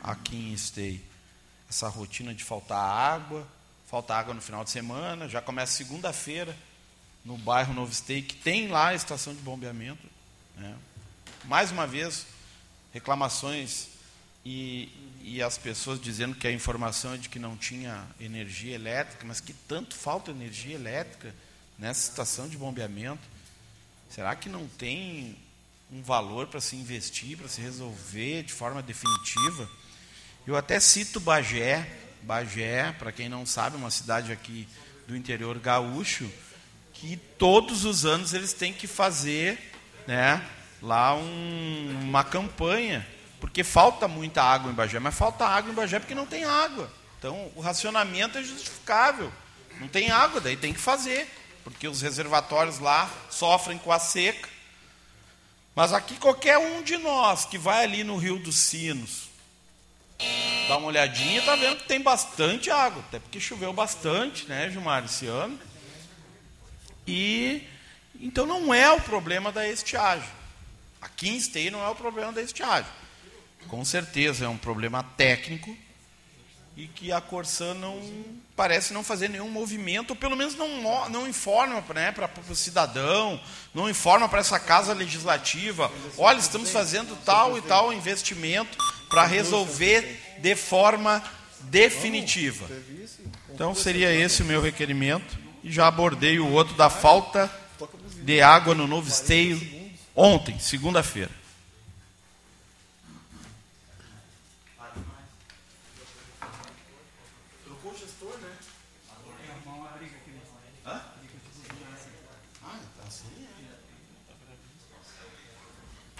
aqui 0.01 0.35
em 0.35 0.51
Esteio. 0.51 0.99
Essa 1.69 1.87
rotina 1.87 2.33
de 2.33 2.43
faltar 2.43 2.79
água, 2.79 3.47
falta 3.87 4.15
água 4.15 4.33
no 4.33 4.41
final 4.41 4.63
de 4.63 4.71
semana, 4.71 5.29
já 5.29 5.43
começa 5.43 5.73
segunda-feira 5.73 6.57
no 7.23 7.37
bairro 7.37 7.75
Novo 7.75 7.91
Esteio, 7.91 8.23
que 8.23 8.35
tem 8.35 8.67
lá 8.67 8.87
a 8.87 8.95
estação 8.95 9.35
de 9.35 9.41
bombeamento. 9.41 10.07
Né? 10.57 10.75
Mais 11.45 11.69
uma 11.69 11.85
vez, 11.85 12.25
reclamações 12.91 13.89
e, 14.43 14.89
e 15.21 15.41
as 15.41 15.57
pessoas 15.57 16.01
dizendo 16.01 16.35
que 16.35 16.47
a 16.47 16.51
informação 16.51 17.13
é 17.13 17.17
de 17.17 17.29
que 17.29 17.39
não 17.39 17.55
tinha 17.57 18.05
energia 18.19 18.75
elétrica, 18.75 19.25
mas 19.25 19.39
que 19.39 19.53
tanto 19.53 19.95
falta 19.95 20.31
energia 20.31 20.75
elétrica 20.75 21.33
nessa 21.77 22.09
estação 22.09 22.47
de 22.47 22.57
bombeamento. 22.57 23.21
Será 24.09 24.35
que 24.35 24.49
não 24.49 24.67
tem 24.67 25.37
um 25.91 26.01
valor 26.03 26.47
para 26.47 26.61
se 26.61 26.75
investir, 26.75 27.37
para 27.37 27.47
se 27.47 27.61
resolver 27.61 28.43
de 28.43 28.53
forma 28.53 28.81
definitiva. 28.81 29.69
Eu 30.45 30.55
até 30.55 30.79
cito 30.79 31.19
Bagé, 31.19 31.87
Bagé, 32.21 32.91
para 32.97 33.11
quem 33.11 33.27
não 33.27 33.45
sabe, 33.45 33.75
uma 33.75 33.89
cidade 33.89 34.31
aqui 34.31 34.67
do 35.07 35.15
interior 35.15 35.57
gaúcho, 35.57 36.29
que 36.93 37.17
todos 37.37 37.85
os 37.85 38.05
anos 38.05 38.33
eles 38.33 38.53
têm 38.53 38.71
que 38.71 38.85
fazer, 38.85 39.57
né, 40.05 40.47
lá 40.81 41.15
um, 41.15 41.99
uma 42.03 42.23
campanha, 42.23 43.07
porque 43.39 43.63
falta 43.63 44.07
muita 44.07 44.43
água 44.43 44.71
em 44.71 44.75
Bagé, 44.75 44.99
mas 44.99 45.15
falta 45.15 45.45
água 45.45 45.71
em 45.71 45.75
Bagé 45.75 45.99
porque 45.99 46.15
não 46.15 46.25
tem 46.25 46.43
água. 46.43 46.91
Então, 47.17 47.51
o 47.55 47.61
racionamento 47.61 48.37
é 48.37 48.43
justificável. 48.43 49.31
Não 49.79 49.87
tem 49.87 50.11
água, 50.11 50.41
daí 50.41 50.57
tem 50.57 50.73
que 50.73 50.79
fazer, 50.79 51.27
porque 51.63 51.87
os 51.87 52.01
reservatórios 52.01 52.79
lá 52.79 53.09
sofrem 53.29 53.77
com 53.77 53.91
a 53.91 53.99
seca 53.99 54.49
mas 55.79 55.93
aqui 55.93 56.15
qualquer 56.17 56.57
um 56.57 56.83
de 56.83 56.97
nós 56.97 57.45
que 57.45 57.57
vai 57.57 57.85
ali 57.85 58.03
no 58.03 58.17
Rio 58.17 58.37
dos 58.37 58.57
Sinos, 58.57 59.29
dá 60.67 60.75
uma 60.75 60.87
olhadinha, 60.87 61.39
está 61.39 61.55
vendo 61.55 61.77
que 61.77 61.87
tem 61.87 62.01
bastante 62.01 62.69
água, 62.69 63.01
até 63.07 63.17
porque 63.17 63.39
choveu 63.39 63.71
bastante, 63.71 64.45
né, 64.45 64.69
Gilmar, 64.69 65.05
esse 65.05 65.25
ano. 65.25 65.57
E 67.07 67.65
então 68.19 68.45
não 68.45 68.73
é 68.73 68.91
o 68.91 68.99
problema 68.99 69.53
da 69.53 69.69
estiagem. 69.69 70.27
Aqui 71.01 71.29
em 71.29 71.37
Esteio 71.37 71.71
não 71.71 71.81
é 71.81 71.87
o 71.87 71.95
problema 71.95 72.33
da 72.33 72.41
estiagem. 72.41 72.91
Com 73.67 73.83
certeza 73.85 74.45
é 74.45 74.47
um 74.47 74.57
problema 74.57 75.03
técnico 75.03 75.75
e 76.75 76.87
que 76.87 77.11
a 77.11 77.19
Corsã 77.19 77.73
não 77.73 78.01
parece 78.55 78.93
não 78.93 79.03
fazer 79.03 79.27
nenhum 79.27 79.49
movimento, 79.49 80.11
ou 80.11 80.15
pelo 80.15 80.35
menos 80.35 80.55
não, 80.55 81.09
não 81.09 81.27
informa 81.27 81.83
né, 81.93 82.11
para 82.11 82.29
o 82.49 82.55
cidadão, 82.55 83.39
não 83.73 83.89
informa 83.89 84.29
para 84.29 84.39
essa 84.39 84.57
casa 84.57 84.93
legislativa, 84.93 85.91
olha, 86.17 86.39
estamos 86.39 86.69
fazendo 86.69 87.17
tal 87.25 87.57
e 87.57 87.61
tal 87.61 87.91
investimento 87.91 88.77
para 89.09 89.25
resolver 89.25 90.37
de 90.39 90.55
forma 90.55 91.21
definitiva. 91.63 92.69
Então 93.53 93.75
seria 93.75 94.13
esse 94.13 94.41
o 94.41 94.45
meu 94.45 94.61
requerimento. 94.61 95.37
E 95.61 95.69
já 95.69 95.87
abordei 95.87 96.39
o 96.39 96.49
outro 96.49 96.75
da 96.75 96.89
falta 96.89 97.51
de 98.23 98.41
água 98.41 98.73
no 98.73 98.87
novo 98.87 99.09
esteio 99.09 99.59
ontem, 100.15 100.57
segunda-feira. 100.59 101.38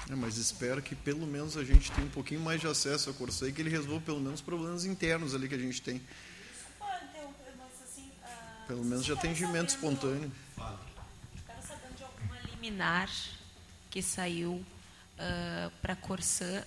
É, 0.10 0.16
mas 0.16 0.38
espero 0.38 0.82
que 0.82 0.96
pelo 0.96 1.28
menos 1.28 1.56
a 1.56 1.64
gente 1.64 1.92
tenha 1.92 2.08
um 2.08 2.10
pouquinho 2.10 2.42
mais 2.42 2.60
de 2.60 2.66
acesso 2.66 3.10
ao 3.12 3.48
e 3.48 3.54
que 3.54 3.62
ele 3.62 3.70
resolva 3.70 4.02
pelo 4.02 4.20
menos 4.20 4.40
os 4.40 4.42
problemas 4.42 4.84
internos 4.84 5.36
ali 5.36 5.48
que 5.48 5.54
a 5.54 5.60
gente 5.60 5.82
tem. 5.82 6.02
Pelo 8.68 8.84
menos 8.84 9.06
de 9.06 9.12
atendimento 9.12 9.70
espontâneo. 9.70 10.32
Quero 10.56 11.62
saber 11.62 11.94
de 11.96 12.04
alguma 12.04 12.40
liminar 12.52 13.10
que 13.92 14.02
saiu 14.02 14.54
uh, 14.54 15.72
para 15.80 15.96
Corsã, 15.96 16.64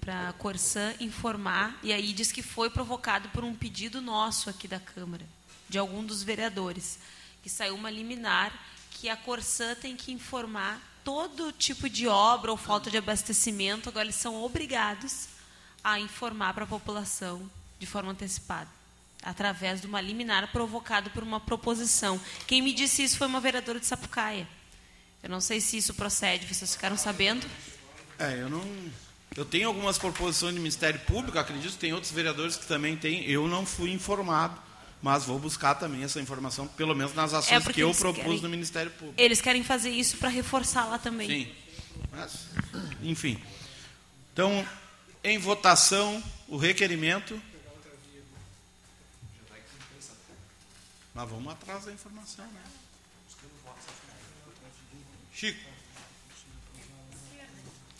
para 0.00 0.32
Corsã 0.34 0.94
informar 1.00 1.78
e 1.82 1.92
aí 1.92 2.12
diz 2.12 2.30
que 2.30 2.42
foi 2.42 2.70
provocado 2.70 3.28
por 3.30 3.42
um 3.42 3.54
pedido 3.54 4.00
nosso 4.00 4.48
aqui 4.48 4.68
da 4.68 4.78
Câmara, 4.78 5.24
de 5.68 5.76
algum 5.76 6.04
dos 6.04 6.22
vereadores, 6.22 7.00
que 7.42 7.48
saiu 7.48 7.74
uma 7.74 7.90
liminar 7.90 8.52
que 8.92 9.08
a 9.08 9.16
Corsã 9.16 9.74
tem 9.74 9.96
que 9.96 10.12
informar 10.12 10.80
todo 11.06 11.52
tipo 11.52 11.88
de 11.88 12.08
obra 12.08 12.50
ou 12.50 12.56
falta 12.56 12.90
de 12.90 12.98
abastecimento, 12.98 13.88
agora 13.88 14.06
eles 14.06 14.16
são 14.16 14.42
obrigados 14.42 15.28
a 15.84 16.00
informar 16.00 16.52
para 16.52 16.64
a 16.64 16.66
população 16.66 17.48
de 17.78 17.86
forma 17.86 18.10
antecipada, 18.10 18.68
através 19.22 19.80
de 19.80 19.86
uma 19.86 20.00
liminar 20.00 20.50
provocada 20.50 21.08
por 21.10 21.22
uma 21.22 21.38
proposição. 21.38 22.20
Quem 22.44 22.60
me 22.60 22.72
disse 22.72 23.04
isso 23.04 23.18
foi 23.18 23.28
uma 23.28 23.40
vereadora 23.40 23.78
de 23.78 23.86
Sapucaia. 23.86 24.48
Eu 25.22 25.30
não 25.30 25.40
sei 25.40 25.60
se 25.60 25.76
isso 25.76 25.94
procede, 25.94 26.52
vocês 26.52 26.74
ficaram 26.74 26.96
sabendo? 26.96 27.46
É, 28.18 28.42
eu 28.42 28.50
não. 28.50 28.64
Eu 29.36 29.44
tenho 29.44 29.68
algumas 29.68 29.98
proposições 29.98 30.56
do 30.56 30.60
Ministério 30.60 30.98
Público, 31.00 31.38
acredito 31.38 31.74
que 31.74 31.78
tem 31.78 31.92
outros 31.92 32.10
vereadores 32.10 32.56
que 32.56 32.66
também 32.66 32.96
têm. 32.96 33.22
Eu 33.30 33.46
não 33.46 33.64
fui 33.64 33.92
informado 33.92 34.60
mas 35.06 35.24
vou 35.24 35.38
buscar 35.38 35.76
também 35.76 36.02
essa 36.02 36.20
informação, 36.20 36.66
pelo 36.66 36.92
menos 36.92 37.14
nas 37.14 37.32
ações 37.32 37.64
é 37.64 37.72
que 37.72 37.80
eu 37.80 37.94
propus 37.94 38.24
querem, 38.24 38.40
no 38.40 38.48
Ministério 38.48 38.90
Público. 38.90 39.14
Eles 39.16 39.40
querem 39.40 39.62
fazer 39.62 39.90
isso 39.90 40.16
para 40.16 40.28
reforçar 40.28 40.84
lá 40.86 40.98
também. 40.98 41.28
Sim. 41.28 41.54
Mas, 42.10 42.48
enfim. 43.00 43.40
Então, 44.32 44.66
em 45.22 45.38
votação, 45.38 46.20
o 46.48 46.56
requerimento. 46.56 47.40
Mas 51.14 51.30
vamos 51.30 51.52
atrás 51.52 51.84
da 51.84 51.92
informação, 51.92 52.44
né? 52.46 52.62
Chico. 55.32 55.70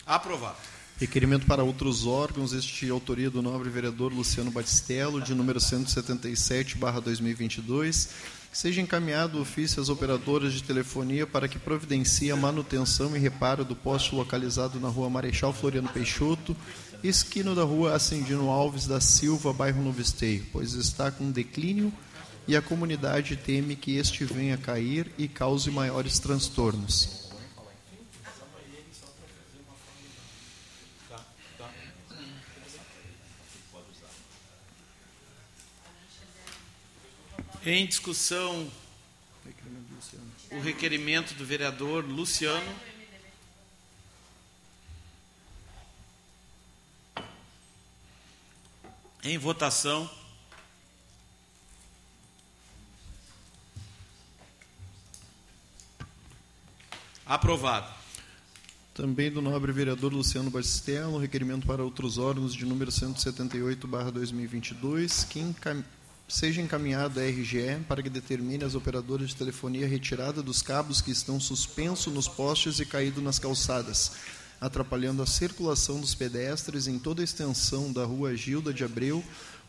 Aprovado. 0.05 0.57
Requerimento 0.99 1.45
para 1.45 1.63
outros 1.63 2.07
órgãos, 2.07 2.53
este 2.53 2.89
autoria 2.89 3.29
do 3.29 3.39
nobre 3.39 3.69
vereador 3.69 4.11
Luciano 4.11 4.49
Batistello, 4.49 5.21
de 5.21 5.35
número 5.35 5.59
177/2022, 5.59 8.09
que 8.51 8.57
seja 8.57 8.81
encaminhado 8.81 9.37
o 9.37 9.41
ofício 9.41 9.79
às 9.79 9.89
operadoras 9.89 10.53
de 10.53 10.63
telefonia 10.63 11.27
para 11.27 11.47
que 11.47 11.59
providencie 11.59 12.31
a 12.31 12.35
manutenção 12.35 13.15
e 13.15 13.19
reparo 13.19 13.63
do 13.63 13.75
poste 13.75 14.15
localizado 14.15 14.79
na 14.79 14.87
Rua 14.87 15.07
Marechal 15.07 15.53
Floriano 15.53 15.89
Peixoto, 15.89 16.57
esquina 17.03 17.53
da 17.53 17.63
Rua 17.63 17.93
Ascendino 17.93 18.49
Alves 18.49 18.87
da 18.87 18.99
Silva, 18.99 19.53
bairro 19.53 19.83
Novo 19.83 20.01
Esteio, 20.01 20.47
pois 20.51 20.73
está 20.73 21.11
com 21.11 21.29
declínio 21.29 21.93
e 22.47 22.55
a 22.55 22.61
comunidade 22.61 23.35
teme 23.35 23.75
que 23.75 23.97
este 23.97 24.25
venha 24.25 24.55
a 24.55 24.57
cair 24.57 25.11
e 25.15 25.27
cause 25.27 25.69
maiores 25.69 26.17
transtornos. 26.17 27.26
Em 37.69 37.85
discussão, 37.85 38.71
o 40.51 40.61
requerimento 40.61 41.33
do 41.33 41.45
vereador 41.45 42.05
Luciano. 42.05 42.65
Em 49.21 49.37
votação. 49.37 50.09
Aprovado. 57.25 57.93
Também 58.93 59.29
do 59.29 59.41
nobre 59.41 59.73
vereador 59.73 60.13
Luciano 60.13 60.49
Batistello, 60.49 61.17
requerimento 61.17 61.67
para 61.67 61.83
outros 61.83 62.17
órgãos 62.17 62.55
de 62.55 62.63
número 62.63 62.91
178/2022, 62.91 65.27
que 65.27 65.41
encam... 65.41 65.83
seja 66.27 66.61
encaminhado 66.61 67.19
à 67.19 67.23
RGE 67.23 67.79
para 67.87 68.03
que 68.03 68.09
determine 68.09 68.65
as 68.65 68.75
operadoras 68.75 69.29
de 69.29 69.35
telefonia 69.35 69.87
retirada 69.87 70.43
dos 70.43 70.61
cabos 70.61 70.99
que 70.99 71.11
estão 71.11 71.39
suspensos 71.39 72.13
nos 72.13 72.27
postes 72.27 72.79
e 72.79 72.85
caídos 72.85 73.23
nas 73.23 73.39
calçadas, 73.39 74.11
atrapalhando 74.59 75.21
a 75.21 75.25
circulação 75.25 76.01
dos 76.01 76.13
pedestres 76.13 76.87
em 76.87 76.99
toda 76.99 77.21
a 77.21 77.23
extensão 77.23 77.93
da 77.93 78.03
Rua 78.03 78.35
Gilda 78.35 78.73
de 78.73 78.83
Abreu, 78.83 79.23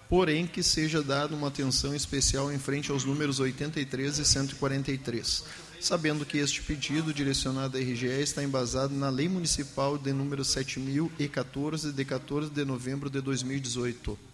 porém 0.08 0.46
que 0.46 0.62
seja 0.62 1.00
dada 1.00 1.34
uma 1.36 1.48
atenção 1.48 1.94
especial 1.94 2.52
em 2.52 2.58
frente 2.58 2.90
aos 2.90 3.04
números 3.04 3.38
83 3.38 4.18
e 4.18 4.24
143 4.24 5.44
sabendo 5.80 6.26
que 6.26 6.38
este 6.38 6.60
pedido 6.62 7.14
direcionado 7.14 7.76
à 7.76 7.80
RGE 7.80 8.06
está 8.06 8.42
embasado 8.42 8.92
na 8.94 9.08
Lei 9.08 9.28
Municipal 9.28 9.96
de 9.96 10.12
número 10.12 10.44
7014, 10.44 11.92
de 11.92 12.04
14 12.04 12.50
de 12.50 12.64
novembro 12.64 13.08
de 13.08 13.20
2018. 13.20 14.27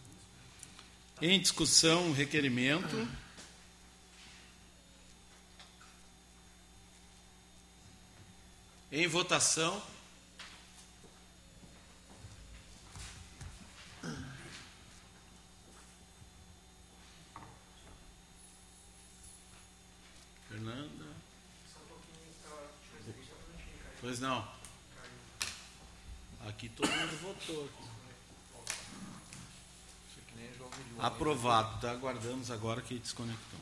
Em 1.22 1.40
discussão, 1.40 2.12
requerimento. 2.12 3.08
Em 8.90 9.06
votação. 9.06 9.82
Fernanda. 20.48 21.04
Pois 24.00 24.20
não. 24.20 24.46
Aqui 26.46 26.68
todo 26.68 26.88
mundo 26.88 27.16
votou. 27.22 27.70
Aprovado. 30.98 31.80
Tá? 31.80 31.92
Aguardamos 31.92 32.50
agora 32.50 32.80
que 32.80 32.98
desconectou. 32.98 33.60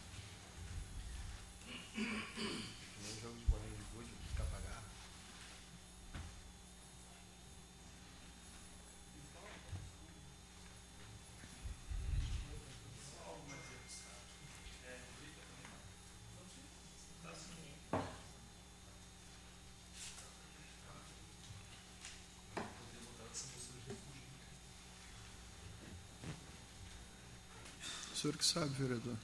Senhor 28.22 28.36
que 28.36 28.44
sabe, 28.44 28.68
vereador. 28.78 29.16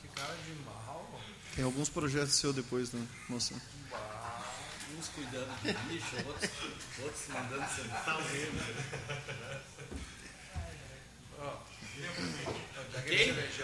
Que 0.00 0.08
cara 0.08 0.34
de 0.46 0.54
mal. 0.64 1.20
Tem 1.54 1.64
alguns 1.64 1.90
projetos 1.90 2.34
seu 2.34 2.50
depois, 2.52 2.92
né, 2.92 3.06
moça? 3.28 3.54
Uns 4.98 5.08
cuidando 5.08 5.54
de 5.62 5.72
bicho, 5.88 6.16
outros, 6.26 6.50
outros 7.02 7.28
mandando 7.28 7.68
sentar 7.74 8.18
o 8.18 8.22
remo. 8.22 8.60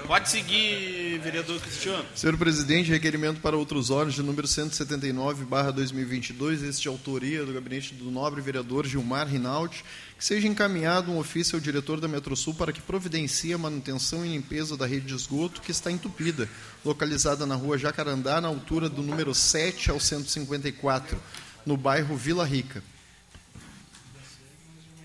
Pode 0.07 0.28
seguir, 0.28 1.18
vereador 1.20 1.61
Cristiano. 1.61 2.05
Senhor 2.14 2.37
presidente, 2.37 2.91
requerimento 2.91 3.41
para 3.41 3.57
outros 3.57 3.91
órgãos 3.91 4.14
de 4.14 4.22
número 4.22 4.47
179/2022, 4.47 6.62
este 6.62 6.83
de 6.83 6.89
autoria 6.89 7.45
do 7.45 7.53
gabinete 7.53 7.95
do 7.95 8.11
nobre 8.11 8.41
vereador 8.41 8.87
Gilmar 8.87 9.26
Rinaldi, 9.26 9.83
que 10.18 10.24
seja 10.24 10.47
encaminhado 10.47 11.11
um 11.11 11.18
ofício 11.18 11.57
ao 11.57 11.61
diretor 11.61 12.01
da 12.01 12.09
Metrosul 12.09 12.55
para 12.55 12.72
que 12.72 12.80
providencie 12.80 13.53
a 13.53 13.59
manutenção 13.59 14.24
e 14.24 14.28
limpeza 14.28 14.76
da 14.76 14.87
rede 14.87 15.07
de 15.07 15.14
esgoto 15.14 15.62
que 15.62 15.70
está 15.70 15.91
entupida, 15.91 16.49
localizada 16.85 17.47
na 17.47 17.55
rua 17.55 17.78
Jacarandá, 17.78 18.41
na 18.41 18.49
altura 18.49 18.89
do 18.89 19.03
número 19.03 19.35
7 19.35 19.91
ao 19.91 19.99
154, 19.99 21.20
no 21.64 21.76
bairro 21.76 22.16
Vila 22.16 22.45
Rica. 22.45 22.83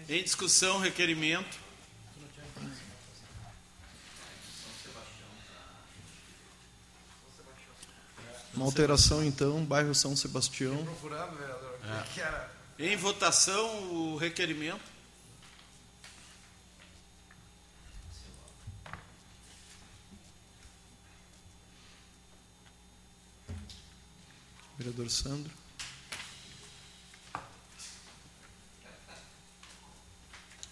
Em 0.09 0.23
discussão, 0.23 0.79
requerimento. 0.79 1.66
Uma 8.57 8.65
alteração, 8.65 9.23
então, 9.23 9.63
bairro 9.63 9.93
São 9.93 10.15
Sebastião. 10.15 10.83
Procurando, 10.83 11.37
vereador. 11.37 11.79
É. 11.83 12.03
Que 12.11 12.21
era. 12.21 12.51
Em 12.79 12.97
votação, 12.97 13.67
o 13.93 14.17
requerimento. 14.17 14.81
Vereador 24.75 25.07
Sandro. 25.11 25.51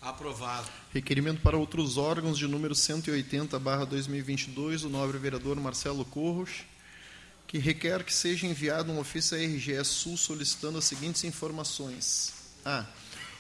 Aprovado. 0.02 0.68
Requerimento 0.92 1.42
para 1.42 1.56
outros 1.56 1.98
órgãos 1.98 2.36
de 2.40 2.48
número 2.48 2.74
180, 2.74 3.60
barra 3.60 3.86
2022, 3.86 4.84
o 4.84 4.90
nobre 4.90 5.20
vereador 5.20 5.56
Marcelo 5.60 6.04
Corros, 6.04 6.64
que 7.56 7.60
requer 7.60 8.04
que 8.04 8.14
seja 8.14 8.46
enviado 8.46 8.92
um 8.92 9.00
ofício 9.00 9.38
à 9.38 9.40
RGE 9.40 9.82
Sul 9.86 10.18
solicitando 10.18 10.78
as 10.78 10.84
seguintes 10.84 11.24
informações. 11.24 12.34
A. 12.66 12.86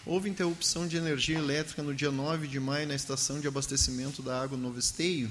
Houve 0.05 0.29
interrupção 0.29 0.87
de 0.87 0.95
energia 0.95 1.37
elétrica 1.37 1.83
no 1.83 1.93
dia 1.93 2.09
9 2.11 2.47
de 2.47 2.57
maio 2.57 2.87
na 2.87 2.95
estação 2.95 3.41
de 3.41 3.47
abastecimento 3.49 4.21
da 4.21 4.41
água 4.41 4.57
Novo 4.57 4.79
Esteio. 4.79 5.29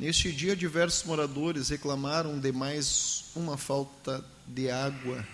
Neste 0.00 0.32
dia, 0.32 0.56
diversos 0.56 1.04
moradores 1.04 1.68
reclamaram 1.68 2.40
de 2.40 2.50
mais 2.50 3.26
uma 3.36 3.56
falta 3.56 4.24
de 4.48 4.68
água 4.68 5.24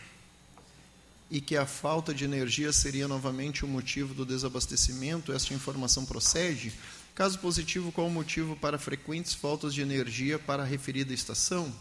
e 1.30 1.40
que 1.40 1.56
a 1.56 1.64
falta 1.64 2.12
de 2.12 2.26
energia 2.26 2.70
seria 2.70 3.08
novamente 3.08 3.64
o 3.64 3.68
motivo 3.68 4.12
do 4.12 4.26
desabastecimento. 4.26 5.32
Esta 5.32 5.54
informação 5.54 6.04
procede? 6.04 6.74
Caso 7.14 7.38
positivo, 7.38 7.90
qual 7.90 8.08
o 8.08 8.10
motivo 8.10 8.54
para 8.56 8.78
frequentes 8.78 9.32
faltas 9.32 9.72
de 9.72 9.80
energia 9.80 10.38
para 10.38 10.64
a 10.64 10.66
referida 10.66 11.14
estação? 11.14 11.74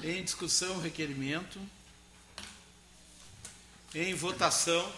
Em 0.00 0.24
discussão, 0.24 0.80
requerimento. 0.80 1.60
Em 3.94 4.14
votação. 4.14 4.92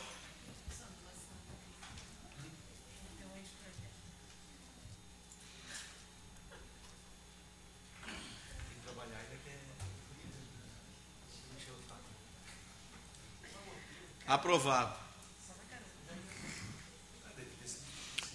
Aprovado. 14.27 15.04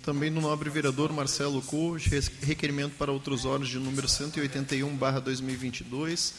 Também 0.03 0.31
do 0.31 0.41
nobre 0.41 0.69
vereador 0.69 1.11
Marcelo 1.11 1.61
Corros, 1.61 2.05
requerimento 2.41 2.95
para 2.97 3.11
outros 3.11 3.45
órgãos 3.45 3.69
de 3.69 3.77
número 3.77 4.07
181/2022, 4.07 6.33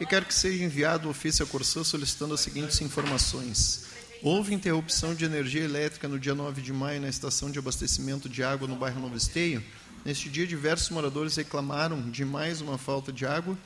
e 0.00 0.06
quer 0.06 0.24
que 0.24 0.34
seja 0.34 0.64
enviado 0.64 1.08
ofício 1.08 1.44
à 1.44 1.48
Corsã 1.48 1.84
solicitando 1.84 2.34
as 2.34 2.40
seguintes 2.40 2.80
informações. 2.80 3.84
Houve 4.22 4.54
interrupção 4.54 5.14
de 5.14 5.24
energia 5.24 5.62
elétrica 5.62 6.08
no 6.08 6.18
dia 6.18 6.34
9 6.34 6.62
de 6.62 6.72
maio 6.72 7.00
na 7.00 7.08
estação 7.08 7.50
de 7.50 7.58
abastecimento 7.58 8.28
de 8.28 8.42
água 8.42 8.66
no 8.66 8.76
bairro 8.76 9.00
Novo 9.00 9.16
Esteio. 9.16 9.62
Neste 10.04 10.28
dia, 10.28 10.46
diversos 10.46 10.90
moradores 10.90 11.36
reclamaram 11.36 12.10
de 12.10 12.24
mais 12.24 12.60
uma 12.60 12.78
falta 12.78 13.12
de 13.12 13.26
água 13.26 13.56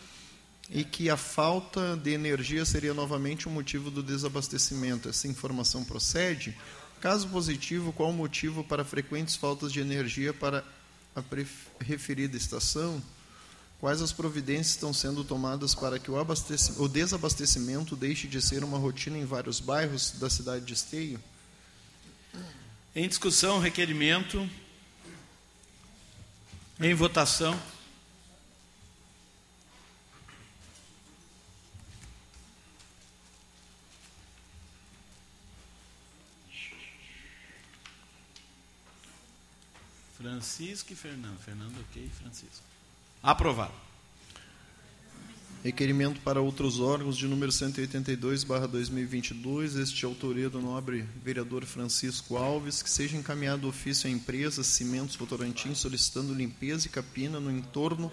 e 0.71 0.83
que 0.83 1.09
a 1.09 1.17
falta 1.17 1.97
de 1.97 2.11
energia 2.11 2.65
seria 2.65 2.93
novamente 2.93 3.47
o 3.47 3.51
motivo 3.51 3.91
do 3.91 4.03
desabastecimento. 4.03 5.09
Essa 5.09 5.29
informação 5.29 5.85
procede? 5.85 6.57
Caso 7.07 7.29
positivo, 7.29 7.93
qual 7.93 8.11
o 8.11 8.13
motivo 8.13 8.65
para 8.65 8.85
frequentes 8.85 9.37
faltas 9.37 9.73
de 9.73 9.79
energia 9.79 10.35
para 10.35 10.65
a 11.15 11.23
referida 11.79 12.37
estação, 12.37 13.01
quais 13.79 14.03
as 14.03 14.11
providências 14.11 14.71
estão 14.71 14.93
sendo 14.93 15.23
tomadas 15.23 15.73
para 15.73 16.01
que 16.01 16.11
o, 16.11 16.17
o 16.79 16.89
desabastecimento 16.89 17.95
deixe 17.95 18.27
de 18.27 18.43
ser 18.43 18.65
uma 18.65 18.77
rotina 18.77 19.17
em 19.17 19.25
vários 19.25 19.61
bairros 19.61 20.15
da 20.19 20.29
cidade 20.29 20.65
de 20.65 20.75
Esteio? 20.75 21.21
Em 22.93 23.07
discussão, 23.07 23.61
requerimento. 23.61 24.51
Em 26.81 26.93
votação. 26.93 27.57
Francisco 40.17 40.93
e 40.93 40.97
Fernando. 40.97 41.39
Fernando, 41.39 41.75
ok. 41.81 42.11
Francisco. 42.21 42.65
Aprovado. 43.23 43.75
Requerimento 45.63 46.21
para 46.21 46.41
outros 46.41 46.79
órgãos 46.79 47.17
de 47.17 47.27
número 47.27 47.51
182, 47.51 48.45
barra 48.45 48.69
2022, 48.69 49.75
este 49.75 50.05
é 50.05 50.09
autoria 50.09 50.49
do 50.49 50.61
nobre 50.61 51.05
vereador 51.25 51.65
Francisco 51.65 52.37
Alves, 52.37 52.83
que 52.83 52.91
seja 52.91 53.17
encaminhado 53.17 53.67
ofício 53.67 54.09
à 54.09 54.13
empresa 54.13 54.63
Cimentos 54.63 55.17
Votorantim 55.17 55.75
solicitando 55.75 56.33
limpeza 56.33 56.87
e 56.87 56.91
capina 56.91 57.41
no 57.41 57.51
entorno 57.51 58.13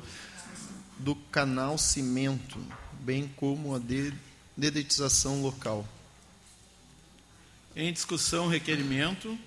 do 0.97 1.13
canal 1.13 1.77
Cimento, 1.77 2.57
bem 3.01 3.31
como 3.35 3.75
a 3.75 3.81
dedetização 4.57 5.43
local. 5.43 5.87
Em 7.75 7.93
discussão, 7.93 8.47
requerimento. 8.47 9.37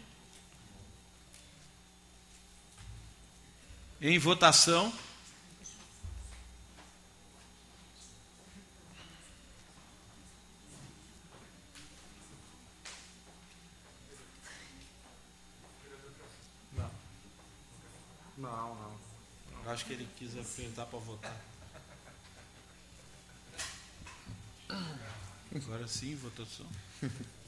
Em 4.01 4.19
votação. 4.19 4.93
Não, 18.37 18.75
não. 18.75 18.97
Eu 19.65 19.71
acho 19.71 19.87
que 19.87 19.95
ele 19.95 20.07
quis 20.17 20.37
apertar 20.39 20.85
para 20.87 20.99
votar. 20.99 21.37
Agora 25.55 25.89
sim, 25.89 26.15
votação. 26.17 26.67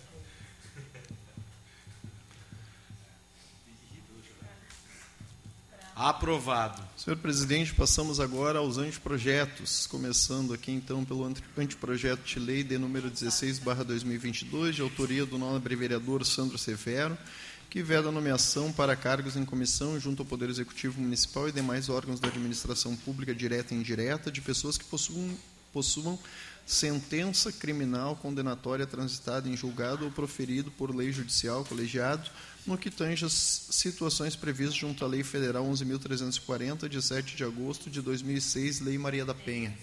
Aprovado. 5.98 6.80
Senhor 6.96 7.16
presidente, 7.16 7.74
passamos 7.74 8.20
agora 8.20 8.60
aos 8.60 8.78
anteprojetos, 8.78 9.84
começando 9.88 10.54
aqui 10.54 10.70
então 10.70 11.04
pelo 11.04 11.24
anteprojeto 11.24 12.22
de 12.22 12.38
lei 12.38 12.62
de 12.62 12.78
número 12.78 13.10
16/2022, 13.10 14.76
de 14.76 14.80
autoria 14.80 15.26
do 15.26 15.36
nobre 15.36 15.74
vereador 15.74 16.24
Sandro 16.24 16.56
Severo, 16.56 17.18
que 17.68 17.82
veda 17.82 18.10
a 18.10 18.12
nomeação 18.12 18.72
para 18.72 18.94
cargos 18.94 19.34
em 19.34 19.44
comissão 19.44 19.98
junto 19.98 20.22
ao 20.22 20.26
Poder 20.26 20.48
Executivo 20.48 21.00
Municipal 21.00 21.48
e 21.48 21.52
demais 21.52 21.88
órgãos 21.88 22.20
da 22.20 22.28
administração 22.28 22.94
pública 22.94 23.34
direta 23.34 23.74
e 23.74 23.76
indireta 23.76 24.30
de 24.30 24.40
pessoas 24.40 24.78
que 24.78 24.84
possuam, 24.84 25.36
possuam 25.72 26.16
sentença 26.64 27.50
criminal 27.50 28.14
condenatória 28.14 28.86
transitada 28.86 29.48
em 29.48 29.56
julgado 29.56 30.04
ou 30.04 30.12
proferido 30.12 30.70
por 30.70 30.94
lei 30.94 31.10
judicial 31.10 31.64
colegiado 31.64 32.30
no 32.68 32.76
que 32.76 32.90
tange 32.90 33.24
as 33.24 33.32
situações 33.32 34.36
previstas 34.36 34.76
junto 34.76 35.02
à 35.04 35.08
Lei 35.08 35.24
Federal 35.24 35.64
11.340, 35.64 36.86
de 36.86 37.00
7 37.00 37.34
de 37.34 37.42
agosto 37.42 37.88
de 37.88 38.02
2006, 38.02 38.80
Lei 38.80 38.98
Maria 38.98 39.24
da 39.24 39.34
Penha. 39.34 39.76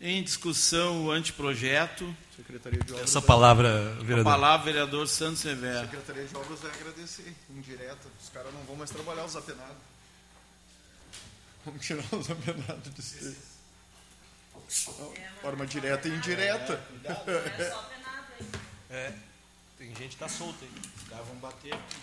Em 0.00 0.22
discussão, 0.22 1.06
o 1.06 1.10
anteprojeto. 1.10 2.16
Secretaria 2.34 2.78
de 2.78 2.92
Obras. 2.92 3.10
Essa 3.10 3.20
palavra, 3.20 3.92
vereador. 3.96 4.32
A 4.32 4.36
palavra, 4.36 4.64
vereador 4.64 5.08
Santos 5.08 5.40
Severo. 5.40 5.80
Secretaria 5.90 6.24
de 6.24 6.36
Obras 6.36 6.60
vai 6.60 6.70
agradecer, 6.70 7.34
indireta. 7.50 8.08
Os 8.22 8.28
caras 8.30 8.54
não 8.54 8.62
vão 8.62 8.76
mais 8.76 8.90
trabalhar 8.90 9.26
os 9.26 9.36
apenados. 9.36 9.76
Vamos 11.66 11.84
tirar 11.84 12.04
os 12.12 12.30
apenados 12.30 12.88
desse. 12.94 13.36
Forma 15.42 15.66
direta 15.66 16.08
e 16.08 16.12
indireta. 16.12 16.80
É, 17.04 17.10
é 17.60 17.70
só 17.70 17.80
apenado 17.80 18.26
aí. 18.38 18.46
É. 18.88 19.29
Tem 19.80 19.88
gente 19.94 20.10
que 20.10 20.16
tá 20.16 20.28
solta 20.28 20.58
aí. 20.62 20.70
Os 20.94 21.08
caras 21.08 21.26
vão 21.26 21.36
bater 21.36 21.72
aqui. 21.72 21.96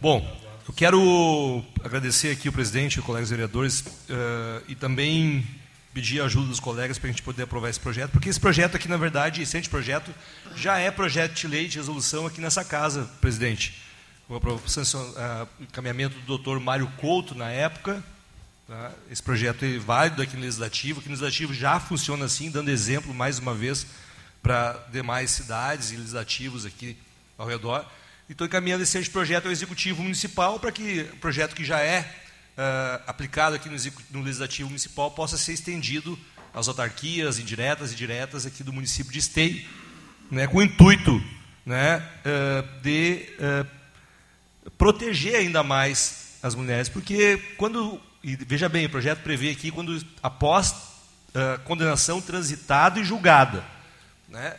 Bom, 0.00 0.38
eu 0.66 0.74
quero 0.74 1.64
agradecer 1.84 2.32
aqui 2.32 2.48
o 2.48 2.52
presidente, 2.52 2.98
os 2.98 3.06
colegas 3.06 3.30
vereadores, 3.30 3.78
uh, 3.82 4.64
e 4.66 4.74
também 4.74 5.46
pedir 5.94 6.20
a 6.20 6.24
ajuda 6.24 6.48
dos 6.48 6.58
colegas 6.58 6.98
para 6.98 7.08
a 7.08 7.12
gente 7.12 7.22
poder 7.22 7.44
aprovar 7.44 7.70
esse 7.70 7.78
projeto, 7.78 8.10
porque 8.10 8.28
esse 8.28 8.40
projeto 8.40 8.74
aqui, 8.74 8.88
na 8.88 8.96
verdade, 8.96 9.40
esse 9.40 9.56
anteprojeto, 9.56 10.12
já 10.56 10.78
é 10.78 10.90
projeto 10.90 11.34
de 11.34 11.46
lei 11.46 11.68
de 11.68 11.76
resolução 11.76 12.26
aqui 12.26 12.40
nessa 12.40 12.64
casa, 12.64 13.08
presidente. 13.20 13.80
O 14.28 14.34
encaminhamento 15.60 16.18
do 16.18 16.26
doutor 16.26 16.58
Mário 16.58 16.88
Couto, 16.96 17.36
na 17.36 17.50
época, 17.50 18.02
tá? 18.66 18.90
esse 19.08 19.22
projeto 19.22 19.64
é 19.64 19.78
válido 19.78 20.20
aqui 20.20 20.34
no 20.34 20.42
Legislativo, 20.42 20.98
aqui 20.98 21.08
no 21.08 21.14
Legislativo 21.14 21.54
já 21.54 21.78
funciona 21.78 22.24
assim, 22.24 22.50
dando 22.50 22.68
exemplo, 22.68 23.14
mais 23.14 23.38
uma 23.38 23.54
vez, 23.54 23.86
para 24.42 24.72
demais 24.90 25.30
cidades 25.30 25.92
e 25.92 25.96
legislativos 25.96 26.64
aqui 26.64 26.96
ao 27.36 27.46
redor. 27.46 27.86
Estou 28.28 28.46
encaminhando 28.46 28.82
esse 28.82 29.10
projeto 29.10 29.46
ao 29.46 29.52
Executivo 29.52 30.02
Municipal 30.02 30.58
para 30.60 30.70
que 30.70 31.00
o 31.12 31.16
projeto 31.16 31.54
que 31.54 31.64
já 31.64 31.80
é 31.80 32.00
uh, 32.00 33.02
aplicado 33.06 33.56
aqui 33.56 33.68
no, 33.68 33.76
no, 34.10 34.24
Legislativo 34.24 34.68
Municipal 34.68 35.10
possa 35.10 35.36
ser 35.36 35.52
estendido 35.52 36.18
às 36.54 36.68
autarquias 36.68 37.38
indiretas 37.38 37.92
e 37.92 37.94
diretas 37.94 38.46
aqui 38.46 38.62
do 38.62 38.72
município 38.72 39.12
de 39.12 39.18
Esteio, 39.18 39.66
né, 40.30 40.46
com 40.46 40.58
o 40.58 40.62
intuito 40.62 41.22
né, 41.66 41.98
uh, 42.24 42.80
de 42.82 43.26
uh, 43.38 44.70
proteger 44.78 45.36
ainda 45.36 45.62
mais 45.62 46.38
as 46.42 46.54
mulheres, 46.54 46.88
porque 46.88 47.36
quando, 47.56 48.00
e 48.22 48.36
veja 48.36 48.68
bem, 48.68 48.86
o 48.86 48.90
projeto 48.90 49.22
prevê 49.22 49.50
aqui 49.50 49.70
quando 49.70 50.02
após 50.22 50.88
condenação 51.64 52.20
transitada 52.20 52.98
e 52.98 53.04
julgada, 53.04 53.62
né? 54.30 54.54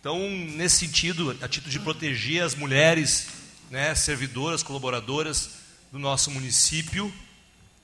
Então, 0.00 0.30
nesse 0.30 0.86
sentido, 0.86 1.36
a 1.42 1.48
título 1.48 1.72
de 1.72 1.80
proteger 1.80 2.42
as 2.42 2.54
mulheres 2.54 3.26
né, 3.68 3.94
servidoras, 3.94 4.62
colaboradoras 4.62 5.50
do 5.90 5.98
nosso 5.98 6.30
município, 6.30 7.12